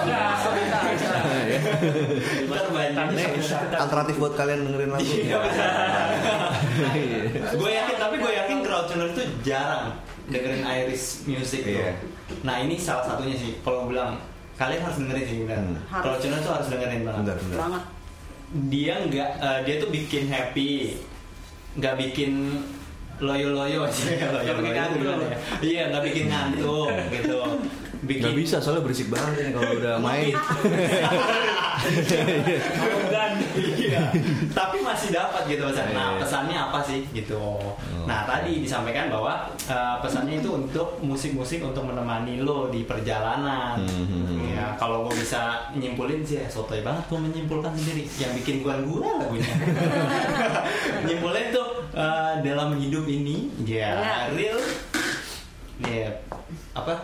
Ya. 0.03 0.37
Ntar 2.49 2.67
banyak. 2.69 3.05
Nih, 3.13 3.25
alternatif 3.73 4.15
buat 4.17 4.33
kalian 4.33 4.65
dengerin 4.65 4.89
lagu. 4.93 5.05
Iya, 5.05 5.37
Iya. 6.93 7.21
gue 7.53 7.71
yakin 7.71 7.95
tapi 7.97 8.15
gue 8.17 8.31
yakin 8.33 8.57
crowdtuner 8.61 9.07
itu 9.13 9.23
jarang 9.45 9.93
dengerin 10.29 10.63
Irish 10.65 11.25
music 11.25 11.61
tuh. 11.65 11.73
Iya. 11.77 11.93
Nah 12.41 12.61
ini 12.61 12.75
salah 12.77 13.05
satunya 13.05 13.35
sih 13.35 13.59
kalau 13.61 13.85
bilang 13.85 14.17
kalian 14.55 14.81
harus 14.81 14.97
dengerin 14.97 15.25
sih 15.25 15.35
benar. 15.45 15.57
Hmm. 15.59 15.75
Harus. 15.89 16.03
Crowdtuner 16.03 16.39
tuh 16.41 16.51
harus 16.57 16.67
dengerin 16.69 17.01
banget. 17.03 17.21
Bentar, 17.21 17.37
bentar. 17.37 17.57
banget 17.59 17.83
Dia 18.69 18.95
nggak 19.09 19.29
eh, 19.41 19.59
dia 19.65 19.75
tuh 19.81 19.89
bikin 19.89 20.23
happy, 20.29 20.93
nggak 21.73 21.95
bikin 21.97 22.31
loyo-loyo 23.21 23.85
aja 23.85 24.25
loyo 24.33 24.41
Nggak 24.41 24.57
bikin 24.57 24.73
ngantuk. 24.73 25.17
Iya 25.61 25.81
nggak 25.93 26.03
bikin 26.09 26.25
ngantuk 26.31 26.89
gitu. 27.13 27.39
Bikin 28.03 28.19
Gak 28.19 28.35
bisa 28.35 28.59
soalnya 28.59 28.83
berisik 28.83 29.07
banget 29.07 29.47
ini 29.47 29.51
kalau 29.55 29.79
udah 29.79 29.95
main. 30.03 30.35
Iya. 34.09 34.21
Tapi 34.59 34.77
masih 34.79 35.09
dapat 35.11 35.41
gitu 35.45 35.63
pesan. 35.63 35.91
Nah, 35.91 36.13
Iya. 36.13 36.19
pesannya 36.19 36.57
apa 36.59 36.79
sih 36.81 36.99
gitu. 37.09 37.39
Nah, 38.03 38.27
tadi 38.27 38.59
disampaikan 38.59 39.07
bahwa 39.07 39.47
uh, 39.65 39.95
pesannya 39.99 40.39
itu 40.39 40.49
untuk 40.49 40.99
musik-musik 40.99 41.63
untuk 41.63 41.83
menemani 41.83 42.41
lo 42.41 42.67
di 42.67 42.83
perjalanan. 42.83 43.79
Hmm. 43.79 44.51
Ya, 44.51 44.75
kalau 44.75 45.07
gue 45.07 45.15
bisa 45.17 45.69
nyimpulin 45.71 46.19
sih 46.21 46.37
ya 46.37 46.47
sotoy 46.47 46.81
banget 46.81 47.03
gue 47.07 47.19
menyimpulkan 47.19 47.71
sendiri. 47.71 48.03
Yang 48.17 48.31
bikin 48.43 48.55
gua 48.61 48.75
gua 48.81 49.23
lagunya. 49.23 49.49
Nyimpulin 51.07 51.45
tuh 51.49 51.67
uh, 51.93 52.33
dalam 52.39 52.75
hidup 52.75 53.05
ini 53.05 53.49
ya 53.63 53.93
Ya. 53.93 54.15
real 54.31 54.59
ya 55.83 56.07
apa 56.71 56.95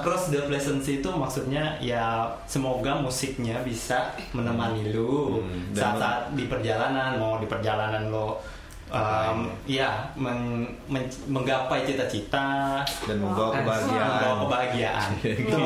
Across 0.00 0.34
the 0.34 0.40
Pleasance 0.48 0.88
itu 0.90 1.08
maksudnya 1.12 1.78
ya 1.78 2.26
semoga 2.48 2.98
musiknya 2.98 3.62
bisa 3.62 4.14
menemani 4.34 4.90
lu 4.90 5.38
Hmm, 5.40 5.70
dan 5.74 5.94
saat-saat 5.94 6.20
di 6.34 6.44
perjalanan 6.50 7.16
mau 7.18 7.38
di 7.38 7.46
perjalanan 7.46 8.10
lo 8.10 8.40
um, 8.88 9.38
ya 9.64 9.90
men- 10.14 10.68
men- 10.86 11.08
menggapai 11.26 11.82
cita-cita. 11.82 12.80
Dan 13.04 13.16
membawa 13.18 13.54
kebahagiaan. 13.54 14.08
membawa 14.10 14.34
kebahagiaan. 14.42 15.10
Gitu. 15.24 15.58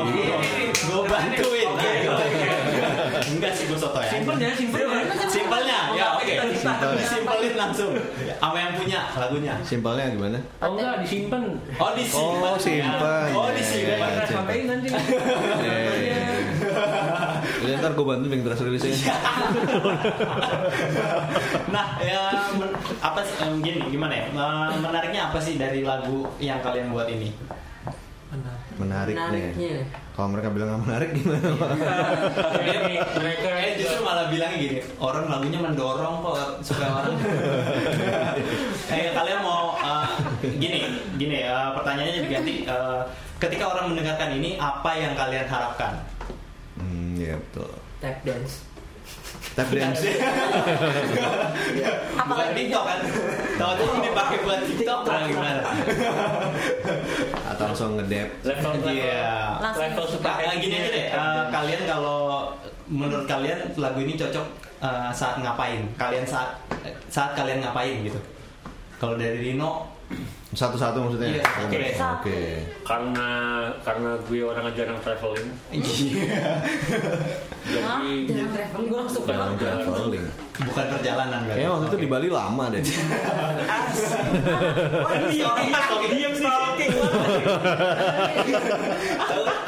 gue 0.79 1.01
bantuin. 1.05 1.69
Ayo. 1.69 2.11
enggak 3.29 3.51
sih 3.51 3.65
gue 3.65 3.75
soto 3.75 3.99
ya. 3.99 4.11
Simpelnya, 4.11 4.49
simpelnya. 4.51 5.01
simpelnya. 5.25 5.79
Ya 5.93 6.05
oke. 6.15 6.33
Simpelnya. 6.53 7.05
simpelin 7.05 7.53
langsung. 7.55 7.91
Sama 8.39 8.57
yang 8.57 8.73
punya 8.73 8.99
lagunya. 9.13 9.53
Simpelnya 9.61 10.05
gimana? 10.09 10.39
oh 10.59 10.69
enggak 10.73 11.03
disimpan 11.03 11.43
oh 11.75 11.91
disimpan 11.93 12.51
Oh, 12.51 12.57
simpan. 12.57 13.27
oh 13.31 13.47
Iya, 13.47 13.55
disimpan 13.55 14.09
iya, 14.09 14.25
sampaikan 14.25 14.65
nanti 14.69 14.87
Udah 17.69 17.79
ntar 17.79 17.91
gue 17.93 18.05
bantu 18.05 18.25
yang 18.27 18.41
terus 18.41 18.59
rilisnya. 18.59 19.13
nah 21.69 21.85
ya 22.01 22.21
apa 22.99 23.19
sih 23.21 23.35
em, 23.39 23.61
gini 23.61 23.79
gimana 23.87 24.13
ya 24.15 24.25
menariknya 24.75 25.29
apa 25.29 25.37
sih 25.37 25.55
dari 25.55 25.85
lagu 25.85 26.25
yang 26.37 26.57
kalian 26.59 26.89
buat 26.89 27.05
ini 27.07 27.29
Menarik 28.79 29.11
Menariknya. 29.11 29.51
nih. 29.59 29.83
Kalau 30.15 30.31
mereka 30.31 30.47
bilang 30.49 30.71
nggak 30.71 30.83
menarik 30.87 31.09
gimana? 31.11 31.47
Pak? 31.51 31.71
mereka 33.19 33.49
eh 33.59 33.71
justru 33.75 33.99
malah 33.99 34.31
bilang 34.31 34.55
gini 34.55 34.79
orang 34.97 35.27
lagunya 35.27 35.59
mendorong 35.59 36.15
kok 36.23 36.37
supaya 36.63 37.03
orang 37.03 37.13
eh 38.87 39.11
kalian 39.11 39.39
mau 39.43 39.75
eh, 39.75 40.07
gini 40.55 40.79
gini 41.17 41.43
eh, 41.43 41.69
pertanyaannya 41.75 42.23
diganti 42.23 42.53
Eh, 42.63 43.01
ketika 43.35 43.67
orang 43.67 43.91
mendengarkan 43.91 44.29
ini 44.31 44.55
apa 44.55 44.91
yang 44.93 45.11
kalian 45.13 45.47
harapkan 45.47 45.99
iya 47.19 47.35
betul. 47.35 47.69
Tap 47.99 48.17
dance. 48.23 48.63
Tap 49.53 49.67
dance. 49.67 49.99
bukan 52.29 52.47
TikTok 52.53 52.83
kan 52.85 52.99
tahu-tahu 53.57 54.05
dipakai 54.05 54.37
buat 54.45 54.61
TikTok 54.61 55.01
lah 55.01 55.25
gimana 55.25 55.61
Atau 57.49 57.63
langsung 57.67 57.97
ngedep. 57.97 58.29
level 58.45 58.71
Iya. 58.87 59.57
Langsung. 59.59 59.81
level 59.83 60.05
super 60.07 60.33
Nah, 60.39 60.55
gini 60.55 60.75
aja 60.77 60.89
deh, 60.89 61.05
eh, 61.09 61.43
kalian 61.49 61.81
kalau 61.83 62.53
menurut 62.85 63.25
kalian 63.25 63.59
lagu 63.75 63.99
ini 63.99 64.13
cocok 64.13 64.45
eh, 64.79 65.09
saat 65.11 65.41
ngapain? 65.41 65.81
Kalian 65.97 66.23
saat 66.23 66.53
saat 67.09 67.33
kalian 67.33 67.59
ngapain 67.59 68.05
gitu? 68.05 68.19
Kalau 68.99 69.15
dari 69.15 69.39
Rino, 69.39 69.87
Satu-satu 70.49 71.05
maksudnya. 71.05 71.37
Iya, 71.37 71.45
oke. 71.45 71.77
Oke. 72.17 72.41
karena 72.81 73.29
karena 73.85 74.17
gue 74.25 74.41
orang 74.41 74.73
jarang 74.73 74.97
traveling 75.05 75.53
Hah? 77.85 78.01
jadi 78.01 78.33
Jarang 78.33 78.49
traveling 78.49 78.87
gue 78.89 78.97
langsung 78.97 79.23
Jarang. 79.29 79.53
Traveling. 79.61 80.25
bukan 80.65 80.85
perjalanan 80.89 81.45
kan? 81.45 81.53
Kayaknya 81.53 81.69
waktu 81.69 81.85
itu 81.85 81.97
di 82.01 82.07
Bali 82.09 82.29
lama 82.33 82.63
deh. 82.73 82.81
Diam 86.09 86.33
stalking. 86.33 86.91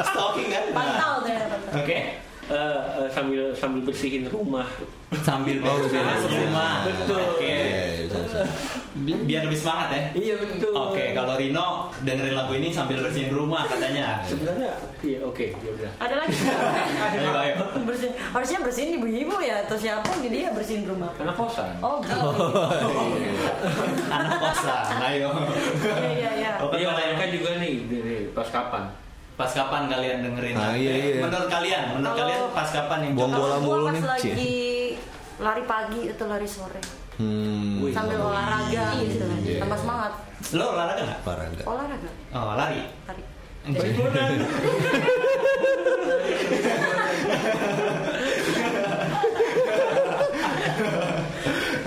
Stalking 0.02 0.48
kan? 0.50 0.64
pantau 0.74 1.14
deh. 1.22 1.38
Oke. 1.78 1.98
Eh, 2.52 2.78
eh, 2.98 3.10
sambil 3.10 3.50
sambil 3.52 3.82
bersihin 3.82 4.28
rumah 4.28 4.68
Sambil 5.14 5.60
Oh, 5.60 5.76
betul. 5.78 6.00
rumah. 6.40 6.88
Betul. 6.88 7.20
Oke. 7.36 7.44
Iya, 7.44 8.08
bisa. 8.08 8.40
Bi- 8.94 9.24
Biar 9.26 9.44
lebih 9.44 9.56
semangat 9.58 9.88
ya. 9.90 10.04
iya 10.14 10.36
betul 10.36 10.72
Oke, 10.72 11.12
kalau 11.12 11.36
Rino 11.36 11.68
dengerin 12.02 12.32
lagu 12.34 12.52
ini 12.54 12.68
sambil 12.70 13.00
bersihin 13.00 13.28
rumah 13.30 13.64
katanya. 13.66 14.20
sebenarnya 14.22 14.72
iya 15.02 15.20
oke 15.22 15.46
ya 15.50 15.70
udah 15.70 15.92
ada 15.98 16.16
lagi 16.18 16.36
Ayo, 17.12 17.32
ayo. 17.34 17.56
bersihin 17.82 18.14
harusnya 18.14 18.60
bersihin 18.62 18.92
ibu-ibu 18.98 19.36
ya 19.42 19.64
atau 19.64 19.76
siapa 19.76 20.12
jadi 20.18 20.36
dia 20.38 20.52
bersihin 20.52 20.84
rumah 20.86 21.12
karena 21.14 21.34
kosan 21.34 21.72
oh 21.80 22.00
gitu 22.00 22.20
Anak 24.08 24.38
kosan, 24.40 24.86
ayo. 25.02 25.30
iya 25.82 26.12
iya 26.14 26.32
iya 26.38 26.52
Oke, 26.62 26.78
iya 26.78 26.88
kalau 26.88 27.00
yang- 27.00 27.16
mereka 27.16 27.26
juga 27.32 27.50
nih, 27.58 27.74
pas 28.32 28.48
kapan 28.48 28.84
Pas 29.42 29.50
kapan 29.52 29.90
kalian 29.90 30.18
dengerin? 30.22 30.54
Ah, 30.54 30.78
iya, 30.78 30.94
iya. 30.94 31.16
Menurut 31.20 31.50
kalian, 31.50 31.82
menurut 31.92 32.14
Kalau- 32.14 32.20
kalian 32.22 32.42
pas 32.54 32.70
kapan 32.70 33.00
yang 33.02 33.14
Buang 33.18 33.32
bola 33.34 33.58
mulu 33.58 33.86
nih, 33.90 33.98
pas 34.00 34.14
Cie. 34.16 34.30
lagi 34.30 34.54
lari 35.42 35.64
pagi 35.66 36.02
atau 36.08 36.26
lari 36.30 36.46
sore 36.48 36.82
Hmm. 37.18 37.90
sambil 37.90 38.18
olahraga 38.20 38.86
gitu 38.96 39.26
Iya. 39.44 39.58
tambah 39.60 39.74
semangat 39.76 40.14
Lo 40.52 40.66
olahraga 40.72 41.02
nggak? 41.04 41.20
Olahraga. 41.24 41.64
olahraga 41.66 42.10
Oh, 42.32 42.54
lari. 42.56 42.82
lari 43.04 43.24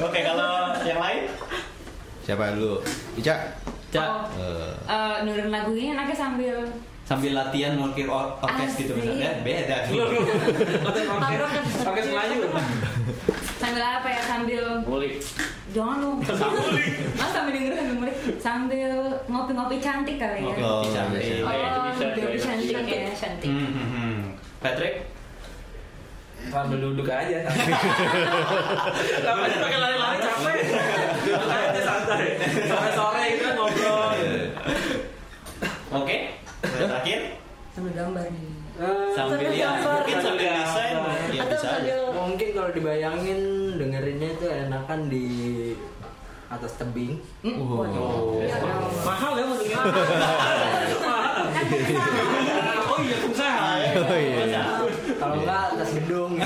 Oke, 0.01 0.21
kalau 0.21 0.53
yang 0.83 1.01
lain? 1.01 1.23
Siapa 2.23 2.45
dulu? 2.55 2.81
Ica. 3.17 3.35
Cak, 3.89 4.03
Oh. 4.03 4.27
Eh, 4.35 4.75
Eh, 4.85 5.15
dengerin 5.23 5.51
lagu 5.51 5.71
ini 5.73 5.95
anaknya 5.95 6.17
sambil 6.17 6.57
sambil 7.05 7.33
latihan 7.33 7.77
mungkin 7.77 8.09
or 8.09 8.33
orkes 8.39 8.73
gitu 8.77 8.93
misalnya. 8.95 9.41
Beda. 9.41 9.85
Oke, 11.85 12.01
Melayu. 12.03 12.49
sambil 13.55 13.81
apa 13.81 14.05
ya 14.07 14.21
sambil 14.21 14.65
ngulik 14.85 15.25
jangan 15.73 15.97
lu 15.99 16.11
Mas 17.17 17.31
sambil 17.33 17.49
dengerin 17.51 17.81
sambil 17.81 17.97
ngulik 17.97 18.17
sambil 18.37 18.91
ngopi-ngopi 19.25 19.77
cantik 19.81 20.21
kali 20.21 20.45
ya 20.45 20.53
Oh, 20.61 20.85
Bisa. 20.85 21.01
bisa. 21.09 21.33
oh 21.41 21.53
itu 21.57 21.81
bisa, 21.81 22.05
ngopi 22.13 22.39
cantik 22.39 22.77
ya 22.85 23.09
cantik 23.11 23.49
Hmm, 23.49 23.65
hmm, 23.67 23.89
hmm. 23.89 24.19
Patrick? 24.61 24.95
Sambil 26.45 26.77
duduk 26.79 27.09
aja. 27.09 27.39
Ngapain 29.25 29.57
pakai 29.57 29.79
lari-lari 29.81 30.19
capek. 30.21 30.57
Duduk 31.25 31.49
aja 31.49 31.81
santai. 31.81 32.37
Sore-sore 32.69 33.23
gitu 33.33 33.43
kan 33.43 33.55
ngobrol. 33.57 34.13
Oke. 35.95 36.17
Yang 36.61 36.89
Terakhir? 36.93 37.21
sambil 37.73 37.84
gambar 37.95 38.27
nih 38.27 38.51
Sambil 39.15 39.15
Sambil 39.15 39.55
ya, 39.55 39.71
mungkin 39.79 40.19
sambil 40.19 40.51
desain. 40.51 40.99
Ya 41.31 41.47
atau 41.47 41.55
bisa 41.55 41.79
sambil 41.79 42.11
Mungkin 42.11 42.51
kalau 42.51 42.75
dibayangin 42.75 43.39
dengerinnya 43.79 44.35
itu 44.35 44.51
enakan 44.51 45.07
di 45.07 45.27
atas 46.51 46.75
tebing. 46.75 47.23
Waduh. 47.47 48.43
Iya, 48.43 48.59
dong. 48.59 48.91
Mahal 49.07 49.39
ya 49.39 49.47
dengerin. 49.47 49.79
Kan. 49.79 49.95
Oh 52.91 52.99
iya 52.99 53.15
pengusaha 53.23 53.79
ya. 53.79 53.95
Oh, 53.95 54.19
iya, 54.19 54.43
iya. 54.43 54.83
Kalau 55.23 55.39
enggak 55.39 55.79
atas 55.79 55.95
gedung. 55.95 56.35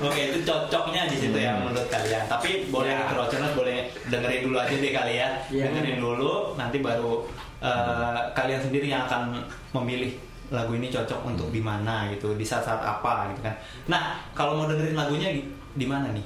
Oke, 0.00 0.32
itu 0.32 0.38
cocoknya 0.42 1.04
di 1.06 1.16
situ 1.16 1.36
ya 1.36 1.52
menurut 1.56 1.84
kalian. 1.86 2.24
Tapi 2.24 2.68
boleh 2.68 2.88
Ya. 2.88 3.04
keroconers 3.06 3.52
boleh 3.52 3.76
dengerin 4.08 4.42
dulu 4.42 4.56
aja 4.56 4.72
deh 4.72 4.92
kali 4.92 5.14
ya. 5.16 5.28
Iya. 5.48 5.64
Dengerin 5.68 5.98
dulu, 6.00 6.56
nanti 6.56 6.80
baru 6.80 7.24
eh, 7.60 8.18
kalian 8.32 8.56
sendiri 8.58 8.88
yang 8.88 9.04
akan 9.04 9.36
memilih 9.76 10.16
lagu 10.48 10.72
ini 10.72 10.88
cocok 10.88 11.20
untuk 11.22 11.52
di 11.52 11.60
mana 11.60 12.08
gitu, 12.08 12.32
di 12.32 12.42
saat-saat 12.42 12.80
apa 12.80 13.28
gitu 13.30 13.44
kan. 13.44 13.54
Nah, 13.86 14.02
kalau 14.32 14.56
mau 14.56 14.66
dengerin 14.66 14.96
lagunya 14.96 15.28
di, 15.76 15.84
mana 15.84 16.08
nih? 16.10 16.24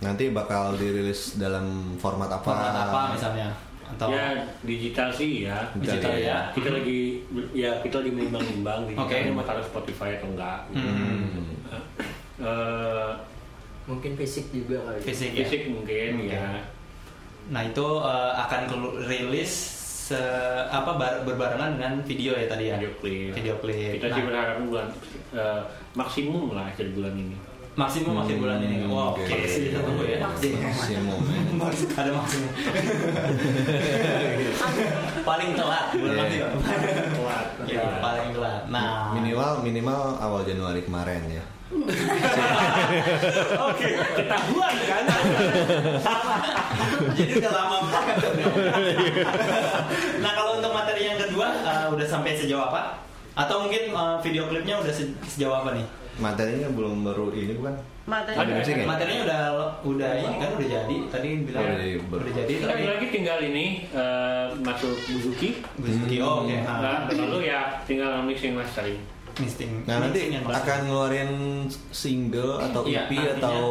Nanti 0.00 0.32
bakal 0.32 0.74
dirilis 0.74 1.36
dalam 1.36 1.94
format 1.96 2.26
apa? 2.26 2.42
Format 2.42 2.74
apa 2.74 3.00
misalnya? 3.12 3.48
Atau 3.86 4.10
Ya 4.10 4.34
digital 4.64 5.12
sih 5.12 5.46
ya. 5.46 5.62
Digital 5.76 6.16
ya. 6.18 6.50
Kita 6.50 6.74
lagi 6.74 7.22
ya 7.54 7.70
kita 7.78 8.02
lagi 8.02 8.10
menimbang-nimbang 8.10 8.80
Oke. 8.82 8.90
digitalnya 9.14 9.32
mau 9.32 9.44
taruh 9.44 9.62
Spotify 9.62 10.16
atau 10.18 10.32
enggak. 10.32 10.58
gitu. 10.72 10.82
Hmm. 10.82 11.55
Eh, 12.38 13.10
Mungkin 13.86 14.12
fisik 14.14 14.50
juga 14.50 14.82
kali. 14.82 14.98
fisik 15.00 15.30
ya? 15.30 15.38
fisik 15.40 15.62
mungkin 15.68 16.10
Oke. 16.18 16.26
ya. 16.28 16.58
Nah 17.48 17.62
itu 17.62 17.86
eh, 18.02 18.32
akan 18.36 18.60
kelu- 18.66 18.98
rilis 19.00 19.52
se- 20.04 20.18
apa 20.66 20.94
bar- 20.94 21.22
berbarengan 21.22 21.74
dengan 21.74 21.94
video 22.00 22.34
ya 22.34 22.46
tadi 22.46 22.66
ya? 22.66 22.76
Video 22.76 22.92
klip. 22.96 23.30
Video 23.32 23.54
klip. 23.56 23.96
Kita 23.96 24.06
sih 24.08 24.20
Nah, 24.20 24.26
berharap 24.26 24.56
bulan 24.60 24.86
eh, 25.32 25.62
maksimum 25.94 26.50
lah 26.52 26.66
akhir 26.66 26.90
bulan 26.92 27.14
ini. 27.14 27.38
maksimum 27.74 28.16
akhir 28.16 28.40
bulan 28.40 28.58
ini. 28.58 28.76
Hmm, 28.80 28.88
Wow, 28.88 29.12
oke. 29.12 29.20
oke. 29.22 29.36
Kita 29.46 29.80
tunggu 29.80 30.02
ya. 30.02 30.18
Maksimum 30.18 31.20
ya. 31.22 31.40
Ada 32.00 32.10
maksimum. 32.10 32.50
paling 35.22 35.50
telat 35.52 35.86
bulan 35.92 36.14
Iya. 36.16 36.22
nanti. 36.22 36.36
Telat. 37.12 37.46
Ya, 37.64 37.82
paling 37.98 38.28
telat. 38.32 38.62
Nah, 38.66 39.12
Minimal 39.12 39.50
minimal 39.62 40.00
awal 40.16 40.42
Januari 40.42 40.80
kemarin 40.80 41.22
ya. 41.30 41.44
Oke, 43.66 43.88
ketahuan 44.14 44.74
kan? 44.86 45.02
jadi 47.18 47.32
udah 47.42 47.52
lama 47.52 47.76
banget. 47.90 48.16
nah, 50.22 50.30
kalau 50.30 50.62
untuk 50.62 50.70
materi 50.70 51.02
yang 51.04 51.18
kedua 51.18 51.50
eh, 51.50 51.86
udah 51.90 52.06
sampai 52.06 52.38
sejauh 52.38 52.62
apa? 52.62 53.02
Atau 53.34 53.66
mungkin 53.66 53.90
eh, 53.90 54.16
video 54.22 54.46
klipnya 54.46 54.78
udah 54.78 54.92
se- 54.94 55.18
sejauh 55.26 55.56
apa 55.56 55.74
nih? 55.74 55.86
Materinya 56.16 56.70
belum 56.70 57.02
baru 57.02 57.34
ini 57.34 57.58
bukan? 57.58 57.74
Materi 58.06 58.38
Ada 58.38 58.52
musik 58.62 58.72
ya? 58.72 58.86
Materinya 58.86 59.20
udah 59.26 59.40
udah 59.82 60.10
ini 60.16 60.36
kan 60.38 60.50
udah 60.54 60.68
jadi. 60.70 60.96
Tadi 61.10 61.28
bilang 61.42 61.64
Udah 61.66 62.18
udah, 62.22 62.32
jadi, 62.32 62.52
tapi 62.62 62.82
lagi 62.86 63.06
tinggal 63.10 63.38
ini 63.42 63.66
eh, 63.90 64.46
masuk 64.62 64.94
Buzuki. 65.02 65.66
Buzuki, 65.74 66.22
oh, 66.22 66.46
oke. 66.46 66.56
Nah, 66.62 67.10
lalu 67.10 67.50
ya 67.50 67.82
tinggal 67.82 68.22
mixing 68.22 68.54
mastering. 68.54 69.02
Mixing. 69.36 69.84
Nah 69.84 70.00
nanti 70.00 70.32
and 70.32 70.48
akan 70.48 70.78
ngeluarin 70.88 71.32
single 71.92 72.56
atau 72.56 72.88
Iya, 72.88 73.04
EP 73.04 73.12
nantinya. 73.12 73.36
atau 73.36 73.64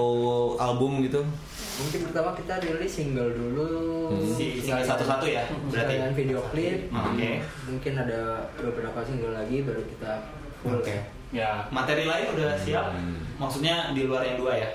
album 0.61 1.01
gitu? 1.01 1.25
Mungkin 1.75 1.99
pertama 2.07 2.31
kita 2.37 2.53
rilis 2.61 2.93
single 2.93 3.33
dulu. 3.33 3.67
Si 4.31 4.61
single 4.61 4.85
satu-satu 4.85 5.25
ya, 5.25 5.43
berarti. 5.67 5.93
Dengan 5.97 6.13
video 6.13 6.39
klip. 6.53 6.87
Oke. 6.87 7.41
Mungkin 7.65 7.93
ada 7.97 8.19
beberapa 8.55 8.99
single 9.03 9.33
lagi 9.33 9.65
baru 9.65 9.81
kita 9.83 10.11
full. 10.61 10.79
Oke. 10.79 10.95
Ya, 11.33 11.65
Materi 11.67 12.05
lain 12.05 12.31
udah 12.31 12.55
siap? 12.55 12.93
Maksudnya 13.35 13.91
di 13.91 14.05
luar 14.05 14.23
yang 14.23 14.37
dua 14.39 14.53
ya? 14.55 14.69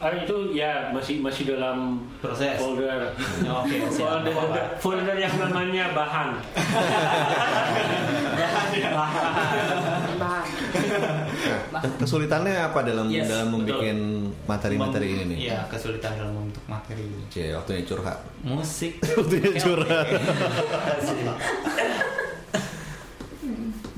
Ah, 0.00 0.08
itu 0.16 0.56
ya 0.56 0.88
masih 0.96 1.20
masih 1.20 1.44
dalam 1.44 2.00
Proses. 2.24 2.56
folder. 2.56 3.12
Oke, 3.60 3.76
siap. 3.92 4.24
folder, 4.24 4.64
folder 4.80 5.16
yang 5.20 5.34
namanya 5.36 5.92
bahan. 5.92 6.40
bahan. 8.96 9.79
Nah, 11.70 11.82
kesulitannya 11.98 12.54
apa 12.60 12.80
dalam 12.82 13.06
Yes, 13.08 13.26
dalam 13.30 13.54
membuat 13.54 13.82
materi-materi 14.46 15.06
ini 15.14 15.24
nih? 15.34 15.38
Iya, 15.50 15.58
kesulitan 15.70 16.18
dalam 16.18 16.32
membentuk 16.34 16.64
materi 16.66 17.02
ini. 17.06 17.22
Cie, 17.30 17.54
waktunya 17.54 17.82
curhat. 17.86 18.18
Musik. 18.42 18.92
Waktunya 19.18 19.52
curhat. 19.56 20.06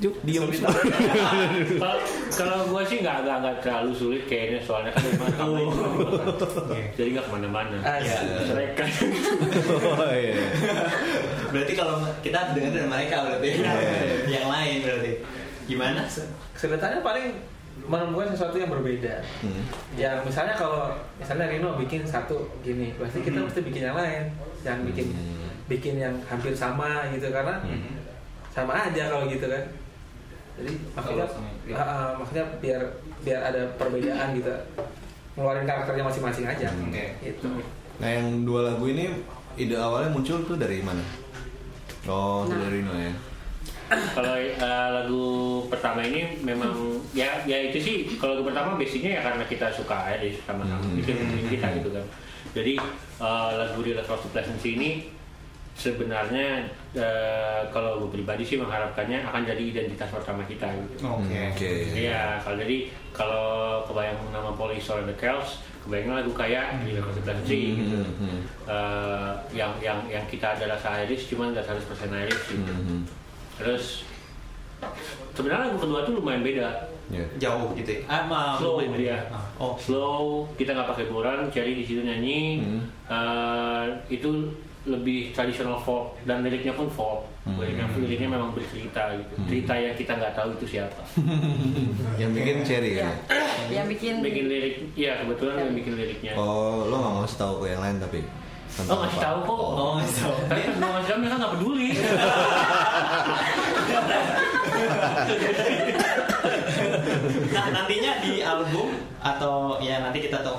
Juk, 0.02 0.18
diam. 0.26 0.50
Kalau 0.50 1.94
kalau 2.42 2.58
gua 2.74 2.82
sih 2.82 3.06
nggak 3.06 3.22
nggak 3.22 3.36
nggak 3.38 3.56
terlalu 3.62 3.94
sulit 3.94 4.22
kayaknya 4.26 4.58
soalnya 4.58 4.90
kan 4.98 5.06
cuma 5.14 5.26
di 5.30 5.38
kosan. 5.38 6.66
jadi 6.98 7.08
nggak 7.14 7.24
ke 7.24 7.30
mana-mana. 7.30 7.76
Iya. 8.02 8.18
Mereka 8.50 8.82
Oh 9.78 10.10
iya. 10.10 10.34
Berarti 11.54 11.72
kalau 11.78 12.02
kita 12.18 12.50
dengar 12.50 12.70
dari 12.74 12.88
mereka 12.90 13.16
berarti. 13.22 13.48
Iya. 13.62 13.72
yang 14.26 14.46
lain 14.50 14.76
berarti. 14.82 15.12
Gimana? 15.72 16.00
Kesulitannya 16.52 17.00
paling 17.00 17.26
menemukan 17.82 18.28
sesuatu 18.28 18.60
yang 18.60 18.68
berbeda. 18.68 19.24
Hmm. 19.40 19.64
Ya 19.96 20.20
misalnya 20.20 20.52
kalau 20.52 20.92
misalnya 21.16 21.48
Rino 21.48 21.72
bikin 21.80 22.04
satu 22.04 22.44
gini, 22.60 22.92
pasti 23.00 23.24
kita 23.24 23.40
mesti 23.40 23.64
bikin 23.64 23.88
yang 23.88 23.96
lain, 23.96 24.28
yang 24.60 24.78
bikin 24.84 25.08
Hmm. 25.10 25.48
bikin 25.66 25.94
yang 25.96 26.12
hampir 26.28 26.52
sama 26.52 27.08
gitu 27.08 27.32
karena 27.32 27.56
sama 28.52 28.76
aja 28.76 29.08
kalau 29.08 29.24
gitu 29.24 29.48
kan. 29.48 29.64
Jadi 30.52 30.72
ah, 31.72 31.80
ah, 31.80 32.08
makanya 32.12 32.44
biar 32.60 32.82
biar 33.24 33.40
ada 33.40 33.62
perbedaan 33.80 34.36
gitu, 34.36 34.52
ngeluarin 35.32 35.64
karakternya 35.64 36.04
masing-masing 36.04 36.44
aja. 36.44 36.68
Oke. 36.68 37.16
Gitu. 37.24 37.48
Nah 37.96 38.08
yang 38.12 38.44
dua 38.44 38.68
lagu 38.68 38.84
ini 38.84 39.08
ide 39.56 39.80
awalnya 39.80 40.12
muncul 40.12 40.44
tuh 40.44 40.60
dari 40.60 40.84
mana? 40.84 41.00
Oh, 42.04 42.44
Nah. 42.44 42.60
dari 42.60 42.84
Rino 42.84 42.92
ya. 42.92 43.12
Kalau 44.10 44.34
eh, 44.34 44.56
lagu 44.92 45.26
pertama 45.66 46.00
ini 46.00 46.38
memang 46.40 46.72
ya 47.12 47.42
ya 47.42 47.58
itu 47.62 47.78
sih 47.78 47.96
kalau 48.16 48.36
lagu 48.36 48.48
pertama 48.48 48.70
basicnya 48.74 49.16
ya 49.16 49.22
karena 49.22 49.44
kita 49.44 49.66
suka 49.70 49.96
aja 50.08 50.24
sama-sama 50.42 50.80
Hmm. 50.82 50.98
itu 50.98 51.12
kita 51.48 51.66
gitu 51.76 51.90
kan 51.90 52.04
jadi 52.52 52.72
eh, 53.18 53.50
lagu 53.54 53.78
Real 53.80 53.98
Love 53.98 54.18
to 54.18 54.28
Pleasance 54.28 54.62
ini 54.62 55.08
sebenarnya 55.72 56.68
eh, 56.92 57.60
kalau 57.68 57.96
gue 57.98 58.12
pribadi 58.12 58.44
sih 58.44 58.56
mengharapkannya 58.56 59.24
akan 59.24 59.42
jadi 59.42 59.62
identitas 59.62 60.12
pertama 60.12 60.44
kita 60.44 60.68
gitu. 60.68 61.08
Oke. 61.08 61.32
Oke. 61.48 61.70
Iya, 61.96 62.36
kalau 62.38 62.60
jadi 62.60 62.76
kalau 63.10 63.46
kebayang 63.86 64.20
nama 64.28 64.52
Polisol 64.52 65.00
and 65.00 65.08
the 65.08 65.16
Kells, 65.16 65.64
kebayang 65.80 66.12
lagu 66.12 66.32
kayak 66.32 66.76
di 66.84 66.92
Real 66.92 67.00
Love 67.02 67.16
to 67.16 67.22
Pleasance 67.24 67.48
gitu. 67.48 67.96
Hmm, 67.98 68.12
hmm, 68.20 68.38
Eh, 68.62 69.32
yang 69.52 69.72
yang 69.80 69.98
yang 70.06 70.24
kita 70.28 70.54
adalah 70.54 70.76
Irish 71.02 71.26
cuman 71.26 71.50
nggak 71.50 71.64
100% 71.64 71.88
Irish 72.20 72.44
gitu. 72.52 72.68
hmm. 72.68 73.02
Terus 73.58 74.04
sebenarnya 75.32 75.70
lagu 75.70 75.78
kedua 75.78 76.00
tuh 76.02 76.18
lumayan 76.18 76.42
beda. 76.42 76.68
Ya. 77.12 77.24
Jauh 77.38 77.76
gitu 77.76 77.90
ya. 77.92 78.00
Ah, 78.08 78.24
ma- 78.24 78.56
Slow 78.56 78.80
dia. 78.96 79.18
Ah, 79.28 79.44
Oh, 79.60 79.74
Slow, 79.76 80.48
kita 80.56 80.72
nggak 80.72 80.88
pakai 80.88 81.06
buran, 81.06 81.44
Cherry 81.52 81.76
di 81.76 81.84
situ 81.84 82.00
nyanyi. 82.00 82.64
Hmm. 82.64 82.82
Eh, 83.06 83.84
itu 84.10 84.48
lebih 84.82 85.30
tradisional 85.30 85.78
folk 85.78 86.18
dan 86.24 86.42
liriknya 86.42 86.72
pun 86.72 86.88
folk. 86.88 87.28
Hmm. 87.44 87.58
Liriknya, 87.58 87.86
liriknya 87.94 88.28
memang 88.30 88.50
bercerita 88.50 89.12
gitu. 89.14 89.34
Cerita 89.46 89.74
yang 89.74 89.94
kita 89.94 90.12
nggak 90.14 90.34
tahu 90.34 90.48
itu 90.56 90.78
siapa. 90.78 91.02
Yang 92.22 92.30
bikin 92.32 92.56
Cherry 92.64 92.90
Ya. 92.96 93.06
kan? 93.06 93.14
Yang 93.68 93.86
bikin 93.98 94.14
bikin 94.22 94.44
lirik, 94.48 94.74
iya 94.94 95.22
kebetulan 95.22 95.54
yang 95.60 95.74
bikin 95.74 95.92
liriknya. 95.96 96.32
Oh, 96.34 96.86
lo 96.86 96.96
nggak 96.96 97.14
mau 97.14 97.26
tahu 97.26 97.66
yang 97.66 97.80
lain 97.82 97.96
tapi. 97.98 98.20
Tentang 98.72 98.98
ngasih 99.04 99.20
tahu 99.20 99.38
kok. 99.44 99.60
Oh, 99.60 99.90
ngasih 100.00 100.16
tahu. 100.24 100.34
Tapi 100.48 100.60
kan 100.66 100.74
mau 100.80 100.90
ngasih 100.96 101.08
tahu 101.08 101.18
mereka 101.20 101.36
nggak 101.36 101.52
peduli. 101.58 101.88
Nah 107.52 107.66
nantinya 107.70 108.12
di 108.24 108.32
album 108.40 108.88
atau 109.22 109.78
ya 109.78 110.02
nanti 110.02 110.18
kita 110.24 110.42
tahu 110.42 110.56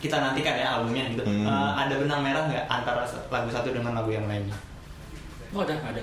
kita 0.00 0.16
nantikan 0.18 0.54
ya 0.58 0.66
albumnya 0.80 1.04
gitu. 1.12 1.22
Hmm. 1.22 1.46
Eh, 1.46 1.70
ada 1.86 1.94
benang 2.00 2.20
merah 2.24 2.42
nggak 2.48 2.66
antara 2.66 3.04
lagu 3.06 3.48
satu 3.52 3.68
dengan 3.70 3.92
lagu 3.94 4.10
yang 4.10 4.26
lainnya? 4.26 4.56
Oh 5.52 5.60
ada, 5.62 5.76
ada. 5.84 6.02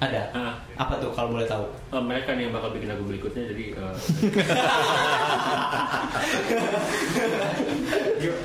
Ada. 0.00 0.22
Ah, 0.32 0.52
Apa 0.78 0.96
tuh 0.96 1.12
kalau 1.12 1.28
boleh 1.30 1.44
tahu? 1.44 1.68
eh, 1.90 2.00
mereka 2.00 2.32
nih 2.32 2.42
yang 2.42 2.54
bakal 2.54 2.72
bikin 2.72 2.88
lagu 2.88 3.04
berikutnya 3.04 3.44
jadi 3.46 3.64
eh, 3.74 3.94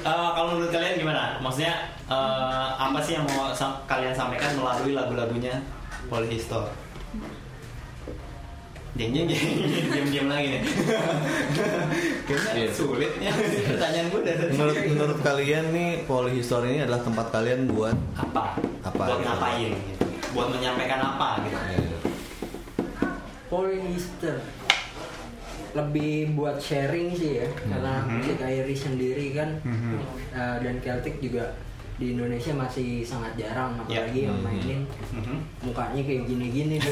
Eh, 0.05 0.29
kalau 0.31 0.47
menurut 0.53 0.69
kalian 0.69 0.95
gimana? 0.97 1.35
Maksudnya 1.37 1.73
eh, 2.05 2.67
apa 2.75 2.99
sih 3.01 3.15
yang 3.15 3.25
mau 3.25 3.49
sam- 3.51 3.81
kalian 3.85 4.11
sampaikan 4.11 4.53
melalui 4.53 4.93
lagu-lagunya 4.93 5.59
Polyhistor? 6.05 6.69
Jeng 8.95 9.11
jeng 9.11 9.27
jeng 9.27 9.43
diam 9.89 10.07
diam 10.07 10.27
lagi 10.29 10.47
nih. 10.53 10.61
Kayaknya 12.27 12.51
Iya. 12.55 12.69
sulit 12.69 13.11
ya 13.17 13.31
pertanyaan 13.67 14.07
gue 14.07 14.21
dari. 14.23 14.43
Menurut 14.49 14.75
menurut 14.87 15.19
kalian 15.19 15.65
nih 15.69 15.89
Polyhistory 16.05 16.67
ini 16.71 16.81
adalah 16.81 17.01
tempat 17.01 17.27
kalian 17.29 17.67
buat 17.67 17.97
apa? 18.15 18.55
Apa? 18.81 19.03
Buat 19.03 19.19
ngapain? 19.21 19.75
Gitu. 19.75 20.04
Buat 20.35 20.51
menyampaikan 20.51 20.99
apa 21.01 21.39
gitu? 21.41 21.57
Polyester 23.47 24.37
lebih 25.71 26.31
buat 26.33 26.55
sharing 26.57 27.11
sih 27.11 27.35
ya 27.37 27.47
karena 27.53 27.99
musik 28.05 28.39
Irish 28.39 28.83
sendiri 28.85 29.31
kan 29.31 29.59
uh, 30.31 30.57
dan 30.57 30.79
Celtic 30.79 31.19
juga 31.19 31.51
di 31.95 32.11
Indonesia 32.11 32.51
masih 32.51 33.03
sangat 33.03 33.35
jarang 33.35 33.75
Ya. 33.85 34.03
apalagi 34.03 34.19
yang 34.21 34.35
Hmm. 34.35 34.45
mainin 34.45 34.79
Mhm. 35.13 35.37
mukanya 35.63 36.01
kayak 36.01 36.23
gini-gini. 36.25 36.75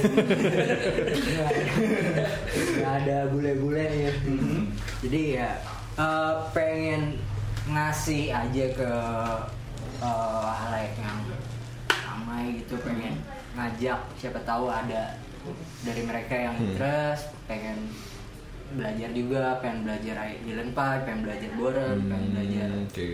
Nggak 2.74 2.94
ada- 3.02 3.28
bule-bule 3.28 3.84
ya 3.84 4.12
jadi 5.00 5.22
ya 5.34 5.50
eh, 5.94 6.34
pengen 6.52 7.20
ngasih 7.66 8.32
aja 8.32 8.66
ke 8.74 8.92
eh, 10.02 10.48
halayak 10.54 10.96
yang 10.98 11.20
ramai 11.90 12.44
gitu 12.58 12.76
pengen 12.80 13.16
ngajak 13.54 14.00
siapa 14.16 14.40
tahu 14.42 14.66
ada 14.66 15.14
dari 15.82 16.02
mereka 16.02 16.34
yang 16.34 16.56
Hmm. 16.56 16.66
interest 16.68 17.24
pengen 17.46 17.78
belajar 18.74 19.10
juga 19.12 19.42
pengen 19.60 19.80
belajar 19.84 20.16
Dylan 20.42 20.72
Park 20.72 21.06
pengen 21.06 21.22
belajar 21.22 21.50
Boren 21.54 21.98
pengen 22.04 22.30
belajar 22.32 22.68
Hmm, 22.68 22.88
Oke. 22.88 23.10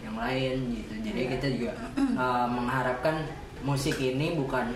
yang 0.00 0.14
lain 0.14 0.56
gitu 0.70 0.92
jadi 1.02 1.20
kita 1.34 1.46
juga 1.52 1.72
uh, 2.14 2.46
mengharapkan 2.46 3.16
musik 3.60 3.96
ini 3.96 4.36
bukan 4.36 4.70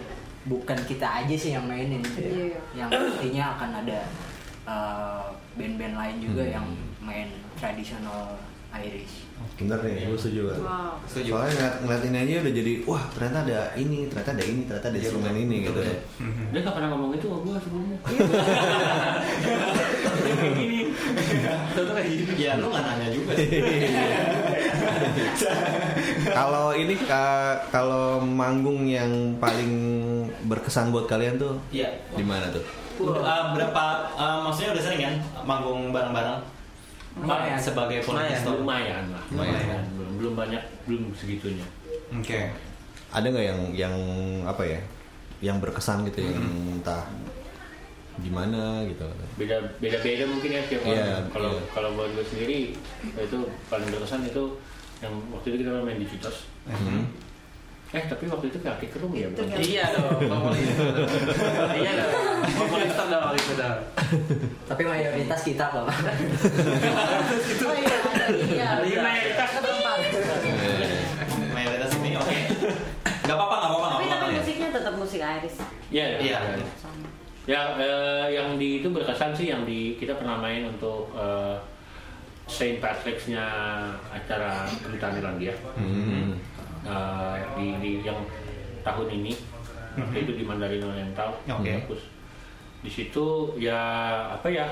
bukan 0.44 0.78
kita 0.84 1.04
aja 1.22 1.34
sih 1.36 1.52
yang 1.52 1.68
mainin 1.68 2.00
Iya. 2.16 2.56
yang 2.74 2.88
nantinya 2.88 3.44
akan 3.54 3.70
ada 3.84 3.98
uh, 4.64 5.22
band-band 5.54 5.94
lain 5.94 6.16
juga 6.18 6.42
Hmm. 6.42 6.54
yang 6.56 6.66
main 6.98 7.28
tradisional 7.54 8.34
Irish 8.80 9.28
Bener 9.58 9.78
nih, 9.82 10.06
gue 10.06 10.14
setuju 10.14 10.50
kan. 10.50 10.58
Wow. 10.62 10.92
Setuju. 11.06 11.30
Soalnya 11.30 11.50
ngeliat, 11.50 11.74
ngeliat 11.82 12.02
ini 12.04 12.16
aja 12.18 12.32
udah 12.42 12.54
jadi, 12.54 12.72
wah 12.86 13.02
ternyata 13.10 13.38
ada 13.42 13.60
ini, 13.74 13.98
ternyata 14.06 14.30
ada 14.34 14.44
ini, 14.44 14.60
ternyata 14.66 14.86
ada 14.86 14.98
instrumen 14.98 15.34
ini 15.34 15.56
gitu. 15.62 15.78
Dia 16.50 16.58
nggak 16.58 16.74
pernah 16.74 16.88
ngomong 16.90 17.10
itu 17.14 17.26
sama 17.26 17.38
gue 17.42 17.56
sebelumnya. 17.58 17.98
Tentu 21.74 21.92
kayak 21.92 22.06
gini. 22.08 22.32
Ya 22.36 22.52
lu 22.54 22.66
nggak 22.68 22.82
nanya 22.84 23.08
juga. 23.10 23.32
Kalau 26.28 26.74
ini 26.74 26.94
ka- 27.00 27.58
kalau 27.70 28.18
manggung 28.20 28.86
yang 28.86 29.10
paling 29.38 29.72
berkesan 30.46 30.90
buat 30.90 31.06
kalian 31.06 31.38
tuh 31.38 31.58
Iya. 31.70 31.88
di 32.14 32.22
mana 32.22 32.50
tuh? 32.50 32.62
Uh, 32.98 33.54
berapa? 33.54 33.84
uh, 34.14 34.42
maksudnya 34.42 34.74
udah 34.74 34.82
sering 34.82 35.00
kan 35.00 35.14
manggung 35.44 35.90
bareng-bareng? 35.90 36.57
Lumayan. 37.22 37.58
Sebagai 37.58 37.98
Lumayan, 38.02 38.08
politistor. 38.08 38.54
Lumayan 38.62 39.04
lah. 39.10 39.22
Lumayan. 39.32 39.82
Belum 39.96 40.12
belum 40.18 40.32
banyak 40.34 40.62
belum 40.86 41.02
segitunya. 41.14 41.66
Oke. 42.14 42.50
Ada 43.08 43.26
nggak 43.28 43.46
yang 43.46 43.60
yang 43.74 43.94
apa 44.44 44.62
ya? 44.64 44.80
Yang 45.38 45.56
berkesan 45.68 46.02
gitu 46.10 46.18
yang 46.24 46.38
entah 46.78 47.06
gimana 48.18 48.82
gitu. 48.90 49.06
Beda 49.38 49.62
beda 49.78 49.98
beda 50.02 50.24
mungkin 50.26 50.50
ya 50.50 50.62
tiap 50.66 50.82
Iya, 50.82 50.90
orang. 51.22 51.24
Kalau 51.30 51.52
iya. 51.54 51.62
kalau 51.70 51.88
buat 51.94 52.10
gue 52.18 52.26
sendiri 52.26 52.58
itu 53.14 53.38
paling 53.70 53.88
berkesan 53.94 54.26
itu 54.26 54.44
yang 54.98 55.14
waktu 55.30 55.46
itu 55.54 55.56
kita 55.62 55.70
main 55.78 55.98
di 56.02 56.06
Citos. 56.10 56.50
Hmm. 56.66 57.06
Eh 57.88 58.04
tapi 58.04 58.28
waktu 58.28 58.52
itu 58.52 58.58
kaki 58.60 58.86
kerung 58.92 59.16
ya 59.16 59.24
bukan? 59.32 59.48
Iya 59.56 59.84
dong. 59.96 60.20
Iya 61.72 61.92
dong, 62.04 62.44
populistar 62.52 63.06
dong 63.08 63.32
itu 63.32 63.52
dong. 63.56 63.80
tapi 64.68 64.82
mayoritas 64.84 65.40
kita 65.40 65.64
kok 65.72 65.88
Oh 65.88 67.72
iya, 67.72 67.96
ada 68.04 68.84
iya. 68.84 69.00
Mayoritas 69.00 69.48
Keempat. 69.56 69.98
Mayoritas 71.48 71.90
ini 71.96 72.10
oke. 72.12 72.36
Gak 73.24 73.36
apa-apa, 73.36 73.56
gak 73.56 73.68
apa-apa, 73.72 73.88
Tapi 73.88 74.04
apa-apa. 74.04 74.20
tapi 74.20 74.32
ya. 74.32 74.40
musiknya 74.40 74.68
tetap 74.68 74.94
musik 74.96 75.20
Iris. 75.20 75.56
Iya. 75.88 76.06
Iya. 76.20 76.38
Sama. 76.76 77.08
Ya, 77.48 77.60
eh, 77.80 78.26
yang 78.36 78.60
di 78.60 78.84
itu 78.84 78.92
berkesan 78.92 79.32
sih 79.32 79.48
yang 79.48 79.64
di 79.64 79.96
kita 79.96 80.12
pernah 80.12 80.36
main 80.36 80.68
untuk 80.68 81.08
eh, 81.16 81.56
Saint 82.44 82.80
Patrick's-nya 82.80 83.44
acara 84.08 84.68
kedutaan 84.80 85.16
Irlandia. 85.16 85.52
Hmm. 85.76 86.36
Eh, 86.84 87.36
di, 87.54 87.66
di 87.78 87.90
yang 88.02 88.18
tahun 88.80 89.08
ini 89.12 89.32
waktu 89.98 90.18
itu 90.22 90.32
di 90.34 90.44
Mandarin 90.46 90.84
Oriental 90.84 91.34
Oke. 91.44 91.72
kampus. 91.82 92.02
Di 92.78 92.90
situ 92.90 93.26
ya 93.56 93.80
apa 94.30 94.46
ya? 94.46 94.66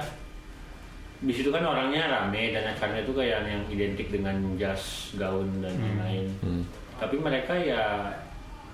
Di 1.16 1.32
situ 1.32 1.48
kan 1.48 1.64
orangnya 1.64 2.06
rame 2.06 2.52
dan 2.52 2.70
acaranya 2.70 3.02
itu 3.02 3.10
kayak 3.10 3.40
yang 3.42 3.64
identik 3.66 4.12
dengan 4.12 4.36
jas, 4.54 5.10
gaun 5.16 5.48
dan 5.58 5.72
lain-lain. 5.74 6.28
Hmm. 6.40 6.62
Tapi 6.96 7.16
mereka 7.16 7.56
ya 7.56 8.12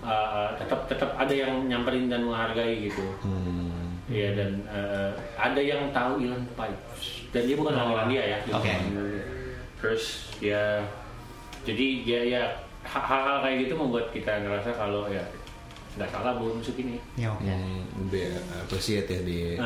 eh, 0.02 0.48
tetap 0.58 0.84
tetap 0.86 1.16
ada 1.16 1.32
yang 1.32 1.64
nyamperin 1.64 2.10
dan 2.10 2.26
menghargai 2.26 2.90
gitu. 2.90 3.02
Hmm. 3.24 3.96
Iya 4.10 4.36
dan 4.36 4.50
eh, 4.68 5.10
ada 5.38 5.60
yang 5.62 5.88
tahu 5.94 6.20
Ilan 6.20 6.44
Pipes 6.52 7.30
dan 7.32 7.48
dia 7.48 7.56
bukan 7.56 7.72
orang 7.72 7.90
Irlandia 7.94 8.22
ya. 8.26 8.38
dia 8.44 8.52
Oke. 8.58 8.68
bukan- 8.68 9.24
Terus 9.80 10.04
ya 10.38 10.82
jadi 11.62 11.86
ya 12.02 12.20
ya 12.26 12.42
hal-hal 12.86 13.42
kayak 13.42 13.56
gitu 13.66 13.74
membuat 13.78 14.06
kita 14.10 14.40
ngerasa 14.42 14.72
kalau 14.74 15.08
ya 15.08 15.22
nggak 15.96 16.08
salah 16.08 16.34
buat 16.40 16.54
musik 16.56 16.76
ini. 16.80 16.96
Ya, 17.20 17.28
oke. 17.32 17.44
Hmm, 17.44 17.84
lebih 18.08 18.24
appreciate 18.64 19.08
ya 19.08 19.20
di 19.22 19.56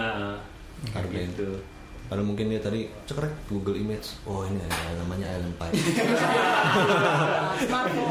Hargain. 0.93 1.31
gitu. 1.33 1.59
Kalau 2.07 2.23
mungkin 2.23 2.55
dia 2.55 2.63
tadi 2.63 2.87
cekrek 3.03 3.35
Google 3.51 3.75
Image, 3.75 4.15
oh 4.31 4.47
ini 4.47 4.63
ada 4.63 5.03
namanya 5.03 5.27
Island 5.27 5.59
Pie. 5.59 5.75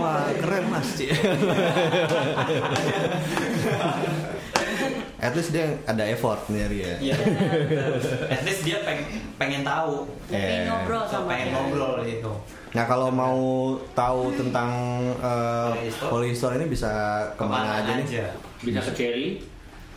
Wah 0.03 0.28
keren 0.36 0.68
mas 0.68 0.99
Ci. 0.99 1.08
At 5.26 5.34
least 5.34 5.50
dia 5.50 5.66
ada 5.84 6.04
effort 6.06 6.38
nyari 6.48 6.78
ya. 6.80 6.96
Iya. 7.02 7.16
At 8.34 8.42
least 8.42 8.62
dia 8.62 8.78
pengen, 8.80 9.06
pengen 9.36 9.62
tahu. 9.62 10.06
Pengen 10.28 10.62
Eh. 10.62 10.68
ngobrol 10.68 11.04
sama 11.04 11.26
pengen 11.28 11.48
dia. 11.48 11.56
ngobrol 11.56 11.94
itu. 12.04 12.34
Nah 12.72 12.84
kalau 12.84 13.10
mau 13.10 13.40
tahu 13.92 14.36
tentang 14.36 14.70
uh, 15.18 15.72
Polyhistor. 15.72 16.08
Polyhistor 16.08 16.52
ini 16.56 16.66
bisa 16.68 16.92
ke 17.34 17.44
mana, 17.44 17.82
aja, 17.82 17.92
nih? 17.96 18.06
Bisa 18.60 18.80
ke 18.82 18.92
Cherry. 18.94 19.28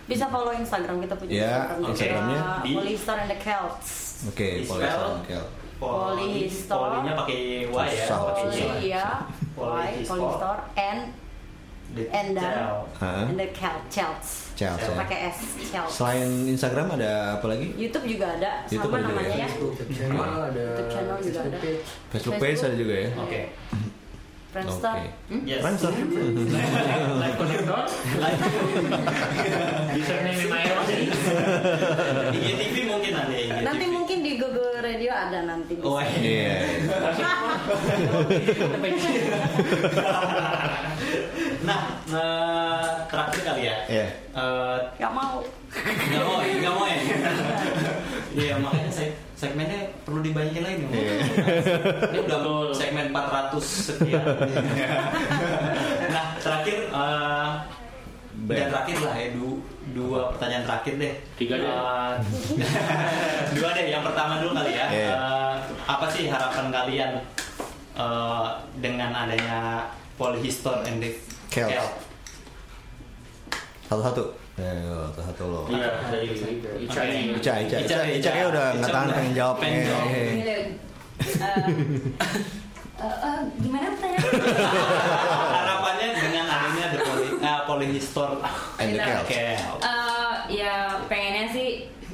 Bisa 0.06 0.24
follow 0.26 0.50
Instagram 0.50 1.04
kita 1.04 1.14
punya 1.14 1.30
Ya, 1.30 1.56
Instagram. 1.76 1.84
Instagramnya 1.84 2.40
di- 2.62 2.72
Polystar 2.72 3.16
and 3.18 3.28
the 3.28 3.38
Celts. 3.38 3.88
Oke, 4.24 4.48
Di 4.54 4.64
Polyhistor. 4.64 4.80
spell. 4.80 5.20
Oke. 5.20 5.36
Polyhistor. 5.78 6.78
Polinya 6.90 7.12
pakai 7.14 7.38
Y 7.62 7.70
ya. 7.70 7.86
Susah. 8.00 8.18
pakai 8.24 8.44
Y. 8.46 8.56
Poly 8.58 8.86
ya, 8.88 9.06
Polyhistor. 9.54 10.56
And 11.88 12.36
The- 12.36 12.44
Cel. 12.44 12.76
Hah? 13.00 13.24
and 13.24 13.40
the 13.40 13.48
Celt, 13.56 13.80
Celts. 13.88 14.52
Celts, 14.52 14.84
ya. 14.84 14.92
Pakai 14.92 15.18
S, 15.32 15.38
Celts. 15.72 15.92
Selain 15.96 16.28
Instagram 16.44 17.00
ada 17.00 17.40
apa 17.40 17.46
lagi? 17.48 17.72
YouTube 17.80 18.04
juga 18.04 18.36
ada, 18.36 18.66
YouTube 18.68 18.92
sama 18.92 18.96
ada 19.00 19.08
juga 19.08 19.14
namanya 19.16 19.34
ya? 19.34 19.40
ya. 19.40 19.48
YouTube 19.56 19.90
channel 19.96 20.20
ada 20.20 20.62
YouTube 20.68 20.90
channel 20.92 21.16
juga 21.24 21.40
ada. 21.40 21.58
page. 21.58 21.84
Facebook 22.12 22.36
page 22.36 22.60
ada 22.60 22.76
juga 22.76 22.94
ya. 22.94 23.08
Oke. 23.16 23.40
Friendster. 24.58 24.90
Oke. 24.90 25.06
Hmm? 25.30 25.42
Yes. 25.46 25.60
Friendster. 25.62 25.92
Live 27.22 27.36
connector. 27.38 27.82
Bisa 29.94 30.14
nih 30.18 30.34
Mayo 30.50 30.76
sih. 30.82 31.02
IGTV 32.34 32.74
mungkin 32.90 33.12
ada 33.14 33.30
IGTV. 33.30 33.62
Nanti 33.62 33.84
mungkin 33.86 34.18
di 34.18 34.32
Google 34.34 34.82
Radio 34.82 35.14
ada 35.14 35.38
nanti. 35.46 35.78
bisa. 35.78 35.86
Oh, 35.86 36.02
iya. 36.02 36.18
Iya. 36.18 37.30
nah, 41.62 41.80
eh, 42.02 42.86
terakhir 43.06 43.40
kali 43.46 43.62
ya. 43.62 43.76
Iya. 43.86 44.06
Eh, 44.34 44.76
Gak 44.98 45.12
mau. 45.14 45.38
nggak 45.70 46.22
mau, 46.24 46.38
ya, 46.42 46.54
nggak 46.58 46.74
mau 46.74 46.84
ya. 46.84 46.98
Iya, 48.34 48.54
makanya 48.58 48.90
seg- 48.90 49.18
segmennya 49.38 49.86
perlu 50.02 50.18
dibanyakin 50.18 50.62
lagi 50.66 50.82
nih. 50.82 50.90
Iya. 50.90 51.14
Ini 52.10 52.18
udah 52.26 52.38
segmen 52.74 53.14
400 53.14 53.54
sekian. 53.62 54.18
nah, 56.14 56.26
terakhir 56.42 56.90
eh, 56.90 57.48
Band. 58.34 58.56
dan 58.58 58.66
terakhir 58.74 58.96
lah 58.98 59.14
ya 59.14 59.28
du- 59.38 59.62
dua 59.94 60.34
pertanyaan 60.34 60.66
terakhir 60.66 60.94
deh. 60.98 61.14
Tiga 61.38 61.54
deh. 61.54 61.70
Eh, 61.70 62.14
dua 63.62 63.68
deh. 63.78 63.86
Yang 63.86 64.02
pertama 64.10 64.42
dulu 64.42 64.58
kali 64.58 64.74
ya. 64.74 64.86
Iya. 64.90 65.06
Eh, 65.14 65.54
apa 65.86 66.06
sih 66.10 66.26
harapan 66.26 66.66
kalian 66.74 67.10
eh, 67.94 68.48
dengan 68.82 69.14
adanya 69.14 69.86
Polyhistor 70.18 70.82
and. 70.82 71.06
Celt? 71.48 72.07
Satu-satu. 73.88 74.24
Eh, 74.58 74.74
satu-satu 74.84 75.44
lo. 75.48 75.60
Iya 75.66 75.88
dari 76.10 76.28
Ica. 76.28 76.48
Ica, 76.76 77.52
Ica, 77.56 77.76
Ica, 77.80 77.98
Ica, 78.04 78.30
kayak 78.30 78.48
udah 78.52 78.66
nggak 78.76 78.90
tahan 78.90 79.08
pengen 79.10 79.32
jawab. 79.32 79.56
pengen 79.58 79.78
Eh, 79.78 79.88
jawab. 79.88 80.06
eh. 80.10 80.36
Gimana 83.58 83.86
pertanyaan? 83.94 84.26
Harapannya 85.56 86.06
dengan 86.10 86.46
adanya 86.46 86.86
the 86.90 86.98
poly, 87.00 87.28
uh, 87.38 87.60
Polyhistor 87.64 88.30
And 88.76 88.90
the. 88.92 89.22
Eh, 89.30 89.54
ya 90.50 90.74
pengennya 91.06 91.46
sih 91.48 91.68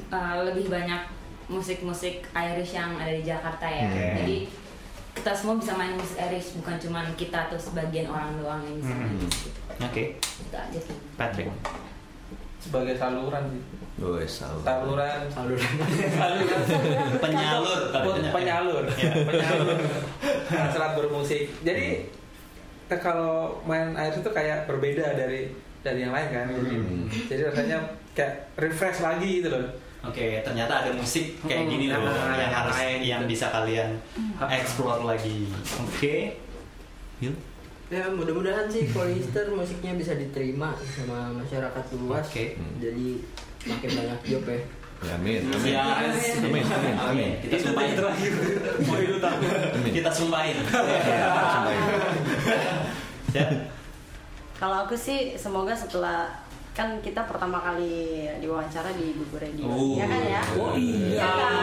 eh, 0.07 0.35
lebih 0.43 0.69
banyak 0.69 1.01
musik-musik 1.47 2.25
Irish 2.31 2.73
yang 2.73 2.93
ada 2.95 3.09
di 3.09 3.21
Jakarta 3.21 3.65
ya. 3.65 3.89
Hmm. 3.89 4.15
Jadi 4.21 4.37
kita 5.11 5.31
semua 5.33 5.57
bisa 5.57 5.73
main 5.73 5.97
musik 5.97 6.17
Irish 6.21 6.53
bukan 6.55 6.77
cuma 6.77 7.01
kita 7.15 7.49
atau 7.49 7.57
sebagian 7.57 8.05
orang 8.05 8.37
doang 8.37 8.61
yang 8.61 8.77
bisa 8.77 8.93
main 8.93 9.09
Hmm. 9.11 9.25
musik. 9.25 9.51
Oke, 9.77 10.03
Itu 10.15 10.55
aja 10.55 10.79
sih. 10.79 10.95
Patrick. 11.15 11.49
sebagai 12.57 12.95
saluran 12.95 13.43
sih. 13.47 13.61
Gue 13.95 14.25
salah. 14.25 14.59
Saluran, 14.61 15.19
Saluran. 15.27 15.71
saluran. 16.11 16.61
Penyalur 17.23 17.79
Pun- 17.93 18.25
penyalur. 18.25 18.33
penyalur, 18.33 18.83
Iya. 18.91 19.11
penyalur 19.29 19.77
hasrat 20.47 20.91
bermusik. 20.93 21.47
Jadi 21.61 22.09
kita 22.85 22.97
kalau 22.97 23.61
main 23.63 23.93
air 23.93 24.11
itu 24.11 24.27
kayak 24.27 24.65
berbeda 24.65 25.13
dari 25.13 25.49
dari 25.79 25.99
yang 25.99 26.11
lain 26.11 26.27
kan 26.27 26.45
jadi 26.49 26.75
Hmm. 26.75 27.05
jadi 27.25 27.41
rasanya 27.45 27.77
kayak 28.11 28.33
refresh 28.55 28.99
lagi 28.99 29.41
gitu 29.41 29.49
loh 29.49 29.65
Oke, 30.03 30.37
ternyata 30.39 30.81
ada 30.81 30.91
musik 30.91 31.33
kayak 31.41 31.65
Hmm, 31.65 31.71
gini 31.71 31.85
loh 31.89 31.97
nah, 32.01 32.33
yang 32.35 32.53
harus 32.55 32.77
yang 32.99 33.21
gitu. 33.21 33.31
bisa 33.31 33.49
kalian 33.49 33.89
explore 34.47 35.01
lagi. 35.03 35.49
Oke. 35.79 36.37
Yuk. 37.19 37.33
Ya 37.85 38.09
mudah-mudahan 38.09 38.65
sih 38.65 38.89
polyester 38.89 39.45
musiknya 39.53 39.93
bisa 39.93 40.17
diterima 40.17 40.73
sama 40.89 41.29
masyarakat 41.37 41.85
luas. 42.01 42.25
Oke. 42.25 42.57
Jadi 42.81 43.21
makin 43.63 43.89
banyak 43.93 44.19
job 44.25 44.43
ya. 44.49 44.57
Ya, 45.05 45.13
amin, 45.21 45.41
amin. 45.53 45.69
Ya, 45.69 45.83
Amin, 46.41 46.65
amin, 46.65 46.95
amin. 46.97 47.29
Kita 47.43 47.55
sumpahin 47.61 47.93
terakhir. 47.93 48.31
Utama. 49.11 49.47
Kita 49.85 50.09
sumpahin. 50.09 50.57
Ya, 50.65 51.29
sumpahin. 51.45 51.81
Ya. 53.35 53.45
Kalau 54.55 54.87
aku 54.87 54.95
sih 54.95 55.35
semoga 55.35 55.75
setelah 55.75 56.31
kan 56.71 56.95
kita 57.03 57.27
pertama 57.27 57.59
kali 57.59 58.25
diwawancara 58.39 58.87
di 58.95 59.11
Buku 59.13 59.35
Radio, 59.37 59.67
Oh. 59.67 59.99
ya 59.99 60.07
kan 60.07 60.21
ya? 60.25 60.41
Oh, 60.57 60.73
iya. 60.73 61.21
kan? 61.21 61.53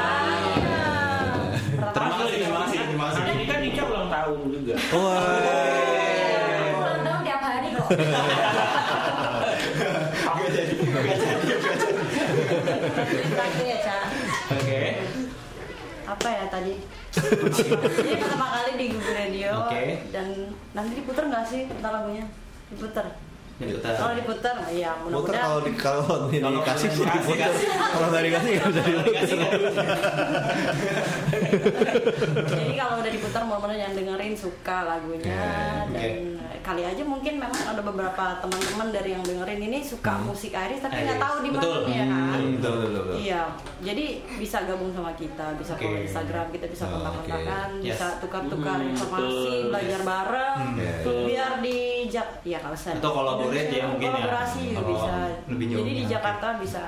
Terima 1.93 2.15
kasih, 2.15 2.37
terima 2.39 2.59
kasih, 2.63 2.79
terima 2.87 3.05
kasih. 3.11 3.23
Ini 3.27 3.45
kan 3.49 3.59
Ica 3.65 3.83
ulang 3.91 4.09
tahun 4.13 4.39
juga. 4.55 4.75
Wah. 4.93 5.82
Gak 10.33 10.51
jadi, 10.53 10.75
gak 10.81 11.05
jadi, 11.05 11.35
gak 11.53 11.77
jadi. 11.77 11.95
Ya, 13.63 13.79
Ca. 13.85 13.99
Oke. 14.57 14.81
Apa 16.09 16.29
ya 16.29 16.45
tadi? 16.49 16.75
Ini 18.03 18.17
pertama 18.17 18.47
kali 18.57 18.73
di 18.81 18.87
Google 18.97 19.17
Radio 19.17 19.53
Oke. 19.69 20.09
dan 20.09 20.27
nanti 20.73 20.93
diputer 20.97 21.25
nggak 21.29 21.45
sih 21.45 21.69
ntar 21.81 21.93
lagunya? 21.93 22.25
Diputer. 22.73 23.07
Diputer. 23.63 23.93
Kalau 23.95 24.15
diputer, 24.15 24.55
iya 24.71 24.91
Muter 24.99 25.11
mudah-mudahan. 25.13 25.41
kalau 25.41 25.59
di 25.61 25.73
kalau 25.75 26.17
ini 26.29 26.39
Kalau 26.41 26.59
dikasih 26.59 26.89
sih 26.91 27.05
kasih. 27.05 27.67
Kalau 27.73 28.07
nggak 28.09 28.25
dikasih 28.25 28.51
nggak 28.53 28.69
bisa 28.69 28.83
Kalau 28.83 29.03
Jadi 32.45 32.73
kalau 32.75 32.95
udah 32.99 33.11
diputar 33.11 33.43
mudah-mudahan 33.45 33.79
yang 33.79 33.93
dengerin 33.93 34.35
suka 34.35 34.77
lagunya 34.85 35.37
Oke, 35.83 35.93
dan 35.93 36.15
kali 36.63 36.83
aja 36.83 37.03
mungkin 37.03 37.35
memang 37.37 37.61
ada 37.65 37.83
beberapa 37.83 38.25
teman-teman 38.39 38.89
dari 38.91 39.11
yang 39.11 39.23
dengerin 39.23 39.61
ini 39.63 39.79
suka 39.83 40.15
musik 40.21 40.53
Iris 40.53 40.79
tapi 40.81 41.03
nggak 41.03 41.19
tahu 41.19 41.37
di 41.41 41.51
mana 41.51 41.67
ya 41.85 42.05
kan. 42.05 42.39
Hmm, 42.39 42.53
betul, 42.55 42.75
betul, 42.79 43.03
betul. 43.03 43.17
Iya, 43.19 43.43
jadi 43.81 44.05
bisa 44.37 44.59
gabung 44.63 44.91
sama 44.91 45.13
kita, 45.13 45.47
bisa 45.55 45.73
Oke. 45.73 45.83
follow 45.83 46.01
Instagram, 46.01 46.47
kita 46.51 46.67
bisa 46.69 46.85
Oh, 46.85 46.91
kontak-kontakan, 46.93 47.69
bisa 47.81 48.07
Yes. 48.09 48.19
tukar-tukar 48.19 48.79
Hmm, 48.79 48.91
informasi, 48.91 49.35
betul. 49.53 49.69
belajar 49.69 50.01
bareng, 50.03 50.61
Iya. 50.73 50.93
biar 51.23 51.53
di 51.61 51.79
Jak, 52.05 52.29
ya 52.43 52.59
kalau 52.59 52.77
saya 52.77 52.95
Atau 52.97 53.13
collaborate 53.55 53.71
ya 53.71 53.85
mungkin 53.87 54.09
ya. 54.09 54.15
kolaborasi 54.15 54.61
juga 54.63 54.75
Kalau 54.75 54.89
bisa. 54.89 55.13
lebih 55.47 55.67
jauh. 55.69 55.79
Jadi 55.79 55.93
di 55.93 56.03
Oke. 56.03 56.11
Jakarta 56.11 56.47
bisa 56.57 56.85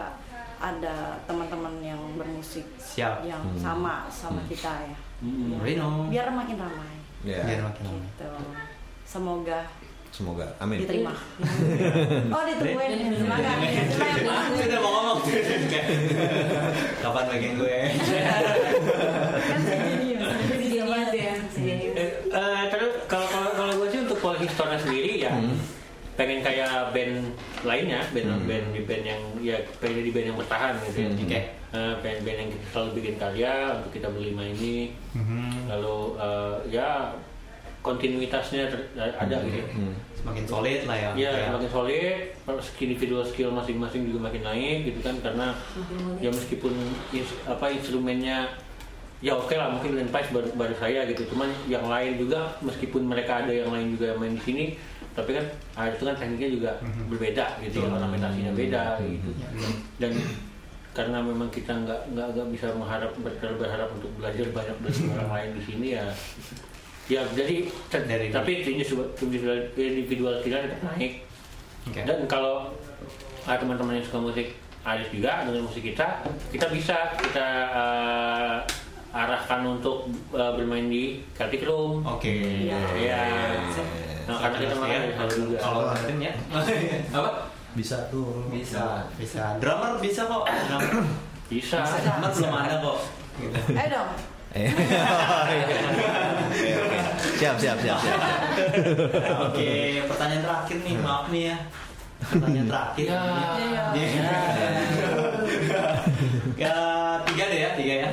ada 0.56 0.94
teman-teman 1.22 1.74
yang 1.78 2.00
bermusik 2.14 2.64
Siap. 2.78 3.20
yang 3.22 3.42
Hmm. 3.42 3.58
sama 3.58 3.94
sama 4.08 4.40
kita 4.44 4.72
ya. 4.82 4.96
Hmm. 5.20 5.60
Rino. 5.60 6.08
Biar 6.08 6.28
makin 6.30 6.56
ramai. 6.56 6.94
Ya, 7.22 7.40
Biar 7.42 7.60
makin 7.62 7.82
lama. 7.84 8.00
Gitu. 8.02 8.28
Semoga 9.04 9.60
semoga. 10.10 10.46
Amin. 10.58 10.78
diterima. 10.78 11.10
oh 12.30 12.42
ditungguin. 12.44 12.90
Terima 13.12 13.34
kasih. 13.34 13.70
Terima 13.90 14.30
Ah, 14.30 14.46
kasih. 14.46 14.62
sudah 14.62 14.78
mau 14.78 14.90
ngomong. 14.94 15.18
Kapan 17.02 17.24
bagian 17.28 17.52
gue? 17.58 17.76
Kan. 19.34 19.60
Jadi 19.66 20.06
ya. 20.06 21.34
Eh, 22.34 22.62
terus 22.68 22.92
kalau 23.06 23.26
kalau 23.26 23.50
kalau 23.54 23.72
gue 23.76 23.88
sih 23.88 24.00
untuk 24.00 24.18
Polyhistornya 24.18 24.74
sendiri 24.76 25.02
ya 25.02 25.02
Hmm. 25.03 25.03
Pengen 26.14 26.40
kayak 26.40 26.90
band 26.90 27.34
lainnya, 27.62 28.00
band 28.10 28.28
Hmm. 28.30 28.46
band 28.46 28.66
di 28.70 28.80
band 28.82 29.04
yang 29.04 29.22
ya 29.40 29.56
pengen 29.78 30.02
di 30.02 30.10
band 30.10 30.26
yang 30.30 30.38
bertahan 30.38 30.72
gitu 30.84 30.98
ya. 31.00 31.08
Hmm. 31.08 31.22
Oke. 31.22 31.40
Eh, 31.74 31.94
pengen 32.00 32.20
band 32.22 32.38
yang 32.38 32.50
kita 32.50 32.66
selalu 32.70 32.90
bikin 32.94 33.14
karya 33.16 33.54
untuk 33.74 33.90
kita 33.92 34.08
berlima 34.08 34.42
ini. 34.44 34.94
Lalu 35.66 35.96
eh, 36.16 36.54
ya 36.70 37.10
kontinuitasnya 37.80 38.70
ter- 38.70 38.88
ada 38.96 39.36
gitu. 39.42 39.60
ya. 39.60 39.66
Hmm. 39.70 39.92
Semakin 40.16 40.44
solid 40.48 40.80
lah 40.88 40.96
ya. 40.96 41.10
Ya, 41.12 41.30
Kayak- 41.30 41.46
semakin 41.52 41.70
solid, 41.70 42.16
skill 42.64 42.86
individual 42.88 43.22
skill 43.22 43.50
masing-masing 43.52 44.08
juga 44.08 44.24
makin 44.24 44.42
naik 44.42 44.78
gitu 44.88 45.00
kan 45.02 45.14
karena 45.20 45.52
ya 46.16 46.30
meskipun 46.30 46.72
ins- 47.12 47.42
apa 47.44 47.68
instrumennya 47.68 48.48
ya 49.20 49.32
oke 49.32 49.52
lah 49.52 49.68
mungkin 49.68 49.96
Lenpais 49.96 50.28
baru, 50.28 50.48
baru 50.52 50.74
saya 50.76 51.04
gitu 51.06 51.24
cuman 51.28 51.48
yang 51.64 51.84
lain 51.84 52.16
juga 52.16 52.56
meskipun 52.60 53.04
mereka 53.04 53.40
ada 53.40 53.52
yang 53.52 53.68
lain 53.68 53.96
juga 53.96 54.12
yang 54.12 54.20
main 54.20 54.36
di 54.36 54.42
sini 54.42 54.64
tapi 55.14 55.30
kan 55.30 55.44
ah, 55.78 55.86
itu 55.86 56.02
kan 56.02 56.14
tekniknya 56.18 56.50
juga 56.50 56.70
berbeda 57.06 57.46
gitu 57.62 57.86
ya 57.86 57.88
ornamentasinya 57.88 58.52
beda 58.52 58.82
gitu. 59.02 59.30
Dan 60.02 60.12
karena 60.94 61.18
memang 61.22 61.50
kita 61.50 61.74
nggak 61.74 62.14
nggak 62.14 62.26
nggak 62.34 62.48
bisa 62.54 62.70
mengharap 62.74 63.10
terlalu 63.38 63.66
berharap 63.66 63.88
untuk 63.94 64.10
belajar 64.18 64.46
banyak 64.50 64.76
dari 64.82 64.98
orang 65.14 65.30
lain 65.30 65.50
di 65.58 65.62
sini 65.62 65.86
ya. 65.94 66.06
Ya 67.04 67.20
jadi 67.36 67.68
Dari- 67.92 68.32
tapi 68.32 68.64
individual 68.64 69.06
individual, 69.20 69.58
individual 69.76 70.34
kita 70.42 70.56
tetap 70.66 70.80
naik. 70.94 71.22
Oke. 71.84 72.00
dan 72.00 72.24
kalau 72.24 72.72
ada 73.44 73.60
teman-teman 73.60 74.00
yang 74.00 74.06
suka 74.08 74.16
musik 74.16 74.56
Aris 74.84 75.08
juga 75.12 75.44
dengan 75.44 75.68
musik 75.68 75.84
kita 75.84 76.24
kita 76.48 76.64
bisa 76.72 77.12
kita 77.20 77.48
eh, 77.76 78.56
arahkan 79.14 79.60
untuk 79.62 80.10
eh, 80.34 80.52
bermain 80.58 80.90
di 80.90 81.22
Celtic 81.38 81.62
Room 81.62 82.02
Oke. 82.02 82.34
Iya. 82.66 82.78
ya 82.98 83.22
nah, 84.26 84.36
karena 84.42 84.56
kita 84.58 84.74
makan 84.74 84.98
dari 84.98 85.14
sana 85.14 85.30
juga 85.30 85.56
Kalau 85.62 85.80
Martin 85.86 86.16
ya. 86.18 86.32
Apa? 87.14 87.30
Bisa 87.74 87.96
tuh. 88.06 88.46
Bisa, 88.54 89.10
bisa. 89.18 89.58
Drummer 89.58 89.98
bisa 89.98 90.30
kok. 90.30 90.46
Drummer. 90.46 91.02
bisa 91.50 91.78
Drummer 91.82 92.30
belum 92.30 92.54
ada 92.54 92.76
kok. 92.78 92.98
Gitu. 93.34 93.58
Dong. 93.74 94.10
Eh. 94.54 94.70
Oke. 94.70 95.58
Siap, 97.34 97.56
siap, 97.58 97.78
siap, 97.82 97.98
siap. 97.98 98.18
Nah, 99.10 99.50
Oke, 99.50 99.98
pertanyaan 100.06 100.42
terakhir 100.46 100.78
nih, 100.86 100.94
maaf 101.02 101.26
nih 101.34 101.42
ya. 101.50 101.58
Pertanyaan 102.22 102.68
terakhir. 102.70 103.06
Ya. 103.10 103.22
Iya. 103.98 104.30
Ya, 106.54 106.78
tiga 107.26 107.44
deh 107.50 107.58
ya, 107.58 107.70
tiga 107.74 107.94
ya. 108.06 108.10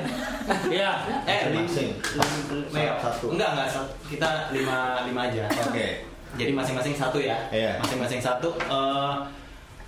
Ya 0.70 0.92
Eh, 1.24 1.42
lim- 1.50 1.66
Masing. 1.66 1.92
lim- 1.96 2.70
lim- 2.70 2.98
Satu. 2.98 3.26
Enggak, 3.32 3.50
enggak. 3.54 3.68
Kita 4.08 4.30
lima, 4.50 4.78
lima 5.06 5.22
aja. 5.26 5.44
Oke. 5.64 6.06
Jadi 6.32 6.52
masing-masing 6.52 6.96
satu 6.96 7.20
ya. 7.20 7.38
Iya. 7.50 7.76
Masing-masing 7.80 8.20
satu. 8.20 8.50
Eh, 8.56 9.14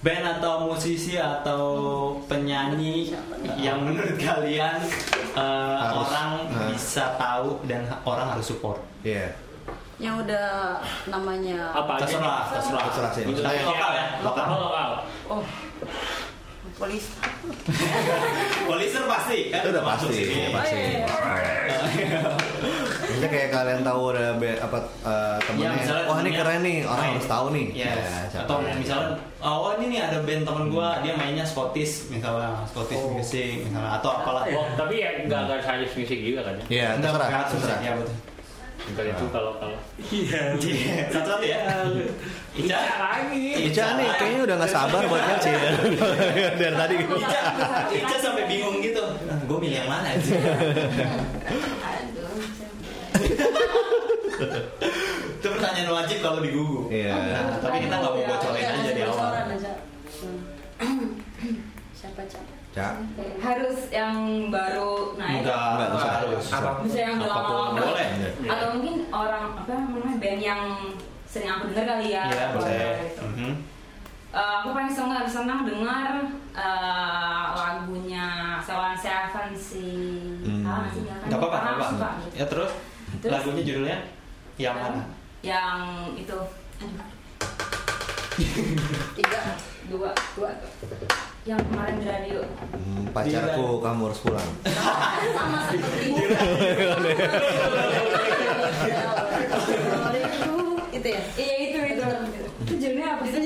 band 0.04 0.26
atau 0.38 0.68
musisi 0.68 1.16
atau 1.16 1.64
penyanyi 2.28 3.16
yang 3.56 3.80
menurut 3.82 4.20
kalian 4.20 4.84
eh, 5.34 5.78
Harus. 5.80 5.96
orang 6.04 6.32
Nah. 6.46 6.68
bisa 6.70 7.16
tahu 7.16 7.64
dan 7.64 7.88
orang 8.04 8.28
harus 8.30 8.46
support. 8.46 8.84
Iya. 9.02 9.32
Yang 10.02 10.28
udah 10.28 10.48
namanya 11.08 11.72
apa 11.72 11.96
aja 11.96 12.04
Terserah, 12.04 12.42
terserah. 12.52 12.84
Terserah 12.92 13.12
sih. 13.16 13.24
Ya, 13.24 13.64
lokal. 13.64 13.92
lokal 14.20 14.46
lokal 14.52 14.90
oh 15.32 15.42
polis 16.74 17.06
Poliser 18.66 19.04
pasti 19.06 19.38
kan 19.48 19.62
Itu 19.62 19.68
udah 19.70 19.84
pasti, 19.86 20.16
udah 20.26 20.52
pasti. 20.54 20.80
Maksudnya 23.04 23.30
kayak 23.30 23.50
kalian 23.52 23.82
tahu 23.82 24.02
ada 24.12 24.28
be- 24.36 24.58
apa 24.58 24.78
eh, 25.02 25.38
temennya, 25.44 25.64
Ya, 25.64 25.70
misalnya 25.76 26.04
wah 26.04 26.18
ini 26.18 26.24
temennya 26.24 26.40
keren 26.40 26.62
nih, 26.62 26.78
orang 26.82 26.98
main. 27.00 27.14
harus 27.14 27.28
tahu 27.28 27.46
nih. 27.52 27.66
Yes. 27.76 27.94
Ya, 27.94 28.20
siapa 28.26 28.44
Atau 28.44 28.58
ya. 28.60 28.74
misalnya, 28.74 29.10
oh 29.40 29.70
ini 29.76 29.86
nih 29.88 30.00
ada 30.02 30.18
band 30.20 30.44
temen 30.44 30.66
gua, 30.68 30.90
dia 31.00 31.14
mainnya 31.14 31.46
Scottish 31.46 31.94
misalnya, 32.10 32.50
Scottish 32.66 32.98
Oh. 32.98 33.14
music 33.14 33.64
misalnya, 33.64 33.92
atau 33.94 34.10
apalah. 34.16 34.44
oh 34.48 34.66
tapi 34.74 34.94
ya 34.98 35.10
nggak 35.22 35.40
nggak 35.46 35.60
harus 35.62 35.92
musik 35.94 36.18
juga 36.18 36.42
kan 36.42 36.54
ya 36.58 36.66
Iya, 36.66 36.88
Enggak, 36.98 37.12
terserah, 37.14 37.44
terserah. 37.48 37.80
Ya 37.80 37.92
betul. 37.96 38.16
Bukan 38.84 39.06
itu 39.08 39.26
kalau 39.32 39.52
kalau 39.58 39.78
Iya. 40.12 40.42
Satu-satu 41.10 41.46
ya. 41.46 41.60
Ica 42.54 42.80
lagi 43.00 43.46
Ica 43.72 43.86
nih 43.98 44.08
kayaknya 44.20 44.42
udah 44.46 44.56
gak 44.62 44.72
sabar 44.72 45.02
buat 45.08 45.24
nyanyi 45.24 45.52
dari, 45.56 45.98
dari 46.60 46.76
tadi. 46.76 46.94
Ica, 47.02 47.42
Ica 47.90 48.16
sampai 48.20 48.44
bingung 48.46 48.78
gitu. 48.84 49.04
Gue 49.48 49.58
milih 49.58 49.78
yang 49.82 49.90
mana 49.90 50.14
sih? 50.20 50.36
Itu 55.34 55.48
pertanyaan 55.50 55.90
wajib 55.92 56.18
kalau 56.22 56.40
di 56.40 56.50
Google. 56.52 56.88
Iya. 56.90 57.14
Nah, 57.16 57.58
tapi 57.60 57.78
kita 57.84 57.96
nggak 58.00 58.12
mau 58.12 58.24
bocorin 58.24 58.66
aja 58.68 58.92
di 58.92 59.02
awal. 59.04 59.30
siapa 61.94 62.22
cak 62.28 62.44
Cak. 62.74 62.94
Harus 63.38 63.80
yang 63.94 64.14
baru 64.50 65.14
naik. 65.14 65.46
Enggak, 65.46 65.62
Enggak, 65.78 65.88
enggak 65.94 66.14
harus. 66.20 66.46
Apa? 66.50 66.70
Bisa 66.82 66.98
yang 67.00 67.14
udah 67.16 67.30
Apa 67.30 67.40
pun 67.40 67.54
lama 67.56 67.80
boleh. 67.80 68.08
Atau 68.50 68.68
mungkin 68.74 68.96
orang 69.14 69.46
apa 69.54 69.72
namanya 69.78 70.14
band 70.18 70.42
yang 70.42 70.62
sering 71.24 71.50
aku 71.50 71.70
dengar 71.70 71.86
kali 71.88 72.08
ya. 72.10 72.24
Iya, 72.26 72.46
boleh. 72.52 72.90
Gitu. 73.06 73.22
Mhm. 73.24 73.54
Eh, 74.34 74.54
aku 74.58 74.70
paling 74.74 74.90
senang 74.90 75.30
senang 75.30 75.62
dengar 75.62 76.26
eh, 76.52 77.46
lagunya 77.54 78.58
Sewan 78.60 78.98
Seven 78.98 79.54
si 79.54 79.86
Hmm. 80.42 80.66
nggak 80.66 80.90
sih? 80.90 81.06
Ya 81.06 81.16
kan? 81.22 81.30
Apa-apa, 81.30 81.58
aku 81.62 81.70
apa-apa. 81.94 82.10
Ya 82.34 82.46
terus, 82.50 82.72
Terus? 83.22 83.32
lagunya 83.32 83.62
judulnya 83.62 83.98
yang 84.58 84.76
mana? 84.76 85.02
yang 85.44 85.84
itu 86.16 86.38
aduh 86.80 87.04
Tiga. 89.14 89.42
dua 89.86 90.10
dua 90.34 90.50
yang 91.44 91.60
kemarin 91.62 91.96
di 91.98 92.08
radio 92.08 92.40
Hmm, 92.74 93.06
pacarku 93.12 93.78
kamu 93.80 94.02
harus 94.08 94.20
pulang. 94.20 94.50
sama 95.36 95.60
seperti 95.68 96.08
Itu 100.94 101.08
ya. 101.10 101.22
iya 101.36 101.56
itu 101.60 101.78
itu 101.90 102.04
itu 102.06 102.44
judulnya 102.70 103.08
apa 103.12 103.24
sih 103.28 103.40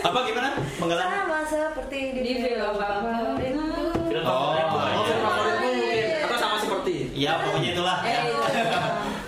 Apa 0.00 0.18
gimana? 0.22 0.48
Mengelan? 0.76 1.06
Sama 1.08 1.38
seperti 1.44 1.98
di 2.14 2.20
Di 2.20 2.32
film 2.38 2.60
apa? 2.62 2.86
Film 3.40 4.24
Oh, 4.24 4.54
gua. 4.54 4.84
oh, 4.86 5.02
Film 5.02 5.18
favorit 5.18 5.56
lu 5.58 5.68
mungkin 5.74 6.24
atau 6.24 6.36
sama 6.38 6.56
seperti 6.58 6.94
Iya, 7.12 7.32
pokoknya 7.40 7.68
itulah. 7.72 7.96
Eh, 8.02 8.16
itu. 8.22 8.38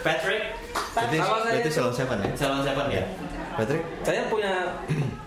Patrick, 0.01 0.45
Berarti, 0.95 1.17
berarti 1.19 1.71
Salon 1.71 1.93
Seven 1.93 2.19
ya? 2.21 2.31
Salon 2.37 2.63
Seven 2.63 2.87
ya. 2.89 3.05
Patrick? 3.57 3.83
saya 4.03 4.21
punya 4.27 4.53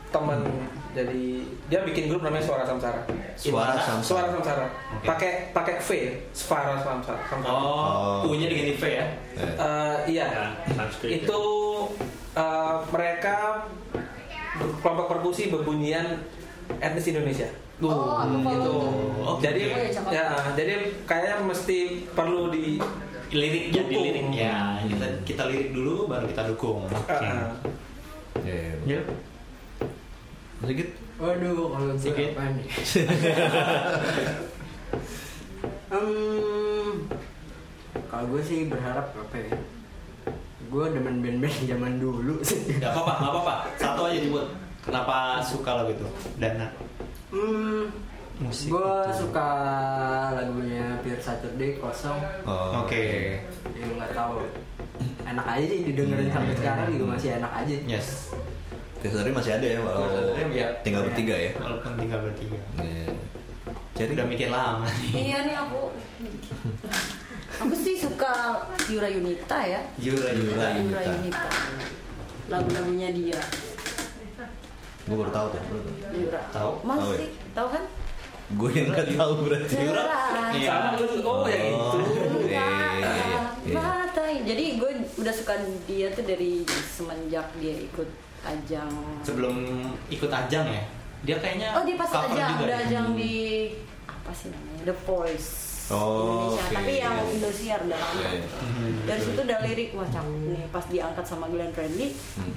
teman 0.09 0.41
jadi 0.89 1.21
dia 1.65 1.79
bikin 1.81 2.09
grup 2.09 2.21
namanya 2.21 2.41
Suara 2.41 2.65
Samsara. 2.65 3.01
Suara? 3.35 3.77
Samsara. 3.77 4.01
Suara 4.01 4.27
Samsara. 4.31 4.65
Pakai 4.99 5.31
pakai 5.49 5.77
V, 5.77 5.89
Suara 6.31 6.77
Samsara. 6.77 7.21
Samsara. 7.25 7.45
Oh, 7.47 8.25
Oh. 8.25 8.27
U-nya 8.27 8.47
diganti 8.47 8.73
V 8.73 8.83
ya. 8.89 9.05
Eh, 9.37 9.53
Eh, 9.55 9.97
iya. 10.09 10.25
Ya, 10.25 10.45
Sanskrit. 10.71 11.21
Itu 11.21 11.41
eh, 12.31 12.75
mereka 12.89 13.69
kelompok 14.81 15.07
perkusi 15.09 15.47
bebunyian 15.47 16.25
etnis 16.77 17.05
Indonesia. 17.07 17.47
Oh, 17.79 18.17
follow 18.19 18.43
Gitu. 18.43 18.65
tuh. 18.65 18.81
Oh, 19.23 19.35
jadi 19.39 19.61
Oh, 19.63 19.77
ya, 19.77 19.89
cakep. 19.89 20.11
ya, 20.11 20.25
jadi 20.53 20.73
kayaknya 21.05 21.35
mesti 21.43 21.77
perlu 22.11 22.49
di 22.49 22.81
Liriknya 23.29 23.85
Dukung. 23.85 23.93
dilirik 23.93 24.27
ya. 24.33 24.57
Kita, 24.83 25.05
kita 25.23 25.43
lirik 25.45 25.69
dulu 25.69 26.09
baru 26.09 26.25
kita 26.25 26.49
dukung. 26.49 26.89
eh, 26.89 27.21
iya, 27.21 27.45
iya. 28.43 28.73
Ya. 28.85 29.01
Sedikit? 30.59 30.89
Waduh, 31.19 31.67
kalau 31.71 31.85
gue 31.91 31.99
Sikit. 31.99 32.29
apa 32.35 32.43
nih? 32.55 32.67
Hmm, 35.89 37.09
kalau 38.13 38.25
gue 38.29 38.41
sih 38.45 38.69
berharap 38.69 39.09
apa 39.09 39.41
ya? 39.41 39.57
Gue 40.69 40.85
demen 40.93 41.17
band-band 41.25 41.65
zaman 41.65 41.97
dulu 41.97 42.45
sih. 42.45 42.77
Gak 42.77 42.93
apa-apa, 42.93 43.13
gak 43.17 43.31
apa-apa. 43.33 43.53
Satu 43.73 44.05
aja 44.05 44.21
jemput. 44.21 44.53
Kenapa 44.85 45.41
suka 45.41 45.81
lo 45.81 45.89
gitu? 45.89 46.05
Dana. 46.37 46.69
Hmm, 47.33 47.89
Musik 48.39 48.71
gue 48.71 48.79
itu. 48.79 49.13
suka 49.19 49.49
lagunya 50.31 50.95
Pure 51.03 51.19
Saturday 51.19 51.75
kosong. 51.75 52.19
Oh, 52.47 52.87
Oke. 52.87 53.35
Ya 53.75 53.83
nggak 53.83 54.15
tahu. 54.15 54.47
Enak 55.27 55.45
aja 55.45 55.65
sih 55.67 55.79
didengerin 55.91 56.31
sampai 56.31 56.55
sekarang 56.55 56.87
juga 56.95 57.05
masih 57.19 57.29
enak 57.35 57.51
aja. 57.51 57.75
Yes. 57.83 58.31
Teaser 59.03 59.27
masih 59.31 59.55
ada 59.55 59.67
ya, 59.67 59.79
walau 59.79 60.35
ya. 60.51 60.67
tinggal 60.83 61.07
bertiga 61.07 61.35
ya. 61.35 61.51
Walaupun 61.55 61.91
tinggal 61.99 62.19
bertiga. 62.23 62.59
Iya. 62.79 63.11
Jadi 63.99 64.11
Udah 64.15 64.27
mikir 64.27 64.47
lama 64.47 64.87
nih. 64.87 65.11
Iya 65.11 65.37
nih 65.43 65.55
aku. 65.59 65.81
Aku 67.59 67.73
sih 67.75 67.99
suka 67.99 68.63
Yura 68.87 69.11
Yunita 69.11 69.59
ya. 69.67 69.83
Yura 69.99 70.31
Yura 70.31 70.67
Yura. 70.79 70.99
Yunita. 71.03 71.51
Lagu-lagunya 72.47 73.11
dia. 73.11 73.41
gue 75.09 75.15
baru 75.17 75.31
tahu 75.33 75.47
tuh. 75.51 75.61
baru 75.63 75.79
tahu. 75.83 76.11
Yura. 76.15 76.41
Tahu? 76.55 76.71
Tahu 76.71 76.71
ya? 76.79 76.87
Masih 76.87 77.29
tahu 77.51 77.67
kan? 77.75 77.83
Gue 78.49 78.69
yang 78.73 78.87
nggak 78.89 79.07
tahu 79.13 79.33
berarti. 79.45 79.75
Yura. 79.77 80.03
Iya. 80.49 80.69
sama 80.71 80.89
lu 80.97 81.05
oh 81.21 81.45
ya 81.45 81.61
itu. 81.61 81.97
Iya, 82.49 82.65
iya, 82.65 82.65
iya, 82.97 83.41
iya. 83.67 83.83
Jadi 84.41 84.81
gue 84.81 84.91
udah 85.15 85.33
suka 85.33 85.53
dia 85.85 86.09
tuh 86.09 86.25
dari 86.25 86.65
semenjak 86.65 87.45
dia 87.61 87.75
ikut 87.77 88.09
ajang. 88.41 88.89
Sebelum 89.21 89.55
ikut 90.09 90.31
ajang 90.31 90.65
ya. 90.65 90.83
Dia 91.19 91.35
kayaknya 91.37 91.75
Oh 91.75 91.83
dia 91.83 91.93
pas 91.93 92.09
ajang, 92.09 92.49
juga 92.49 92.63
udah 92.65 92.77
deh. 92.79 92.85
ajang 92.87 93.07
di 93.13 93.35
apa 94.07 94.31
sih 94.31 94.47
namanya 94.49 94.83
The 94.87 94.95
Voice 95.03 95.49
Oh, 95.89 96.53
Indonesia. 96.53 96.61
oke. 96.61 96.73
Tapi 96.77 96.93
yang 96.95 97.15
Indosiar 97.27 97.79
udah 97.81 97.97
lama. 97.97 98.21
Iya. 98.21 98.45
Dari 99.05 99.21
situ 99.25 99.39
udah 99.41 99.57
lirik 99.59 99.89
wah 99.91 100.05
cakep 100.07 100.35
nih. 100.47 100.65
Pas 100.69 100.85
diangkat 100.85 101.25
sama 101.25 101.45
Glenn 101.49 101.73
Fredly, 101.73 102.13
Hmm. 102.37 102.53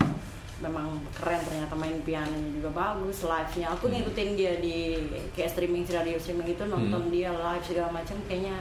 Memang 0.62 0.86
keren 1.12 1.42
ternyata 1.42 1.74
main 1.74 1.98
pianonya 2.00 2.50
juga 2.54 2.70
bagus 2.70 3.18
live-nya. 3.22 3.66
Aku 3.70 3.90
ngikutin 3.90 4.30
dia 4.32 4.52
di 4.56 4.94
kayak 5.32 5.50
streaming 5.50 5.82
radio 5.84 6.14
streaming 6.16 6.48
itu 6.48 6.64
nonton 6.64 7.10
dia 7.10 7.28
live 7.28 7.60
segala 7.60 7.90
macam 7.92 8.14
kayaknya 8.24 8.54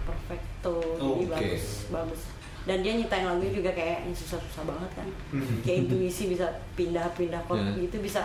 perfecto 0.00 0.76
jadi 0.94 1.24
Oke. 1.24 1.32
bagus 1.32 1.64
bagus. 1.88 2.20
Dan 2.60 2.84
dia 2.84 2.92
nyiptain 2.92 3.24
lagu 3.24 3.40
juga 3.48 3.72
kayak 3.72 4.04
yang 4.04 4.12
susah-susah 4.12 4.64
banget 4.68 4.90
kan. 4.94 5.08
Kayak 5.62 5.76
intuisi 5.82 6.28
bisa 6.28 6.44
pindah-pindah 6.74 7.40
chord 7.42 7.56
Hmm. 7.58 7.80
gitu 7.80 7.96
bisa 7.98 8.22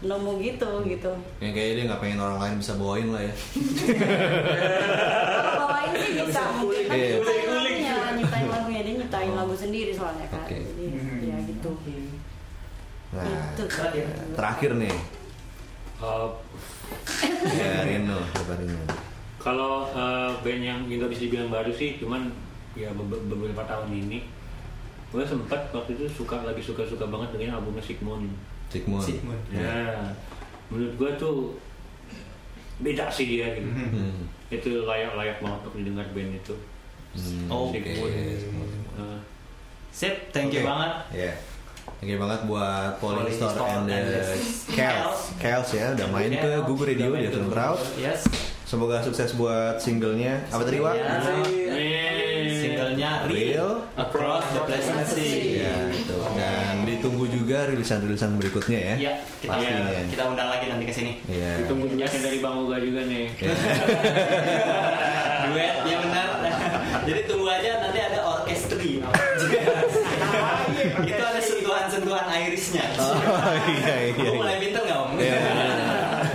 nemu 0.00 0.36
gitu 0.38 0.68
gitu. 0.84 1.12
Yang 1.40 1.52
kayaknya 1.54 1.74
dia 1.74 1.84
nggak 1.88 2.00
pengen 2.00 2.20
orang 2.20 2.38
lain 2.38 2.54
bisa 2.60 2.72
bawain 2.76 3.08
lah 3.08 3.24
ya. 3.24 3.32
kalau 4.44 5.54
bawain 5.64 5.90
sih 5.96 6.12
bisa 6.20 6.40
mungkin 6.54 6.84
tapi 6.84 7.00
Iya. 7.00 7.16
nyiptain 7.16 7.48
lagunya 7.48 7.94
nyiptain 8.12 8.46
lagunya 8.46 8.80
dia 8.82 8.94
nyiptain 9.00 9.32
lagu 9.32 9.54
sendiri 9.56 9.92
soalnya 9.92 10.26
kan 10.28 10.44
Oke. 10.44 10.60
jadi 10.60 10.84
ya 11.24 11.36
gitu 11.42 11.70
Nah, 13.14 13.54
Itu. 13.54 13.62
terakhir 14.34 14.70
nih. 14.74 14.94
Eh, 15.96 16.28
Ya 17.54 17.82
Rino, 17.82 18.18
coba 18.34 18.54
Rino. 18.56 18.80
kalau 19.38 19.86
eh, 19.88 20.30
band 20.40 20.62
yang 20.62 20.78
nggak 20.84 21.08
bisa 21.08 21.22
dibilang 21.22 21.48
baru 21.48 21.70
sih, 21.70 21.96
cuman 21.96 22.28
ya 22.74 22.90
be- 22.90 23.24
beberapa 23.24 23.62
tahun 23.62 23.88
ini 23.88 24.18
gue 25.08 25.22
sempat 25.22 25.70
waktu 25.70 25.94
itu 25.94 26.10
suka 26.10 26.42
lagi 26.42 26.58
suka-suka 26.58 27.06
banget 27.06 27.30
dengan 27.32 27.56
albumnya 27.56 27.78
Sigmund. 27.80 28.34
Sigmund. 28.66 28.98
Sigmund. 29.00 29.38
Ya, 29.48 30.10
menurut 30.66 30.94
gue 30.96 31.10
tuh 31.14 31.36
beda 32.76 33.06
sih 33.06 33.30
dia 33.30 33.54
gitu. 33.54 33.70
Hmm. 33.70 34.26
Itu 34.50 34.82
layak-layak 34.82 35.38
banget 35.38 35.60
untuk 35.62 35.74
didengar 35.78 36.06
band 36.10 36.34
itu. 36.34 36.54
Hmm, 37.14 37.46
Oke. 37.46 37.78
Sigmund. 37.78 38.72
Eh, 38.98 39.18
Sip, 39.94 40.34
thank 40.34 40.50
you 40.50 40.60
Oke. 40.60 40.66
banget. 40.66 40.92
Iya. 41.14 41.32
Thank 42.04 42.08
you 42.12 42.20
banget 42.20 42.40
buat 42.44 43.00
Polling 43.00 43.24
Polling 43.24 43.36
Store 43.36 43.52
Store 43.56 43.68
and 43.80 43.88
the 43.88 43.96
and 43.96 44.06
the 44.12 44.22
Kels. 44.76 45.20
Kels 45.40 45.68
ya, 45.72 45.96
udah 45.96 46.08
main 46.12 46.32
ke 46.36 46.50
Google 46.68 46.86
Radio 46.92 47.16
di 47.16 47.32
Google. 47.32 47.48
Crowd. 47.48 47.80
Yes. 47.96 48.28
Semoga 48.64 49.00
sukses 49.00 49.32
buat 49.36 49.80
singlenya. 49.80 50.44
Apa 50.52 50.64
tadi, 50.68 50.80
Wak? 50.84 50.96
Singlenya 52.44 53.24
Real 53.28 53.88
Across 53.96 54.44
the 54.52 54.60
Pleasant 54.68 55.04
Sea. 55.04 55.64
Ya, 55.64 55.76
itu. 55.92 56.16
Dan 56.36 56.84
ditunggu 56.88 57.24
juga 57.28 57.68
rilisan-rilisan 57.68 58.36
berikutnya 58.40 58.78
ya. 58.80 58.94
Iya, 59.00 59.12
kita 59.40 59.52
Pastinya. 59.52 60.04
kita 60.08 60.24
undang 60.28 60.48
lagi 60.48 60.66
nanti 60.72 60.84
ke 60.88 60.94
sini. 60.96 61.12
Iya. 61.28 61.64
Ditunggu 61.64 61.92
penjelasan 61.92 62.20
dari 62.24 62.38
Bang 62.40 62.56
Uga 62.64 62.76
juga 62.80 63.00
nih. 63.04 63.32
Iya. 63.36 63.54
Duet, 65.48 65.74
ya 65.84 65.96
benar. 66.00 66.28
Jadi 67.08 67.20
tunggu 67.28 67.46
aja 67.52 67.70
nanti 67.84 68.00
ada 68.00 68.18
Irishnya. 72.36 72.84
Oh, 72.94 73.14
iya, 73.68 73.94
iya, 74.04 74.12
Gue 74.12 74.24
iya. 74.24 74.32
mulai 74.34 74.56
pinter 74.58 74.80
nggak 74.80 74.98
om? 74.98 75.10
Iya. 75.16 75.38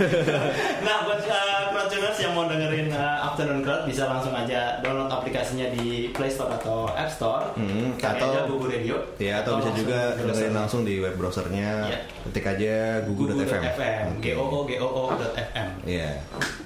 nah 0.86 1.04
buat 1.04 1.20
uh, 1.20 1.62
crowdtuners 1.70 2.18
yang 2.18 2.32
mau 2.32 2.44
dengerin 2.46 2.88
uh, 2.90 3.26
Afternoon 3.26 3.60
Crowd 3.60 3.84
bisa 3.84 4.06
langsung 4.06 4.32
aja 4.32 4.80
download 4.80 5.10
aplikasinya 5.10 5.68
di 5.70 6.08
Play 6.10 6.28
Store 6.28 6.52
atau 6.52 6.88
App 6.88 7.10
Store. 7.10 7.52
Hmm, 7.54 7.96
atau- 7.96 8.30
aja 8.30 8.40
Google 8.46 8.70
Radio. 8.70 8.96
Ya, 9.16 9.40
atau 9.40 9.58
bisa 9.58 9.68
langsung 9.68 9.76
juga 9.78 9.98
dengerin 10.16 10.54
langsung 10.54 10.80
di 10.82 10.94
web 10.98 11.14
browsernya. 11.14 11.70
Iya. 11.86 11.98
Ketik 12.22 12.46
aja 12.46 12.74
google.fm. 13.04 13.44
Google.fm. 13.44 14.04
Oke. 14.10 14.30
G-O-O-G-O-O.fm. 14.30 15.68
Iya. 15.84 16.10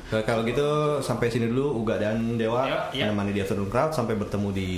Kalau- 0.06 0.24
Kalau 0.24 0.42
gitu 0.44 0.68
sampai 1.00 1.26
sini 1.26 1.46
dulu 1.46 1.74
Uga 1.76 1.96
dan 1.96 2.36
Dewa 2.36 2.62
Dewa, 2.64 2.80
iya. 2.90 3.06
menemani 3.06 3.32
di 3.32 3.40
Afternoon 3.40 3.66
Crowd 3.66 3.90
sampai 3.90 4.14
bertemu 4.14 4.48
di 4.50 4.70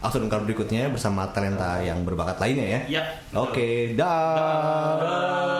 Afternoon 0.00 0.32
Crowd 0.32 0.48
berikutnya 0.48 0.88
bersama 0.88 1.28
talenta 1.28 1.76
yang 1.84 2.00
berbakat 2.08 2.40
lainnya 2.40 2.66
ya. 2.66 2.80
Iya. 2.88 3.02
Oke, 3.36 3.92
dah. 3.92 5.59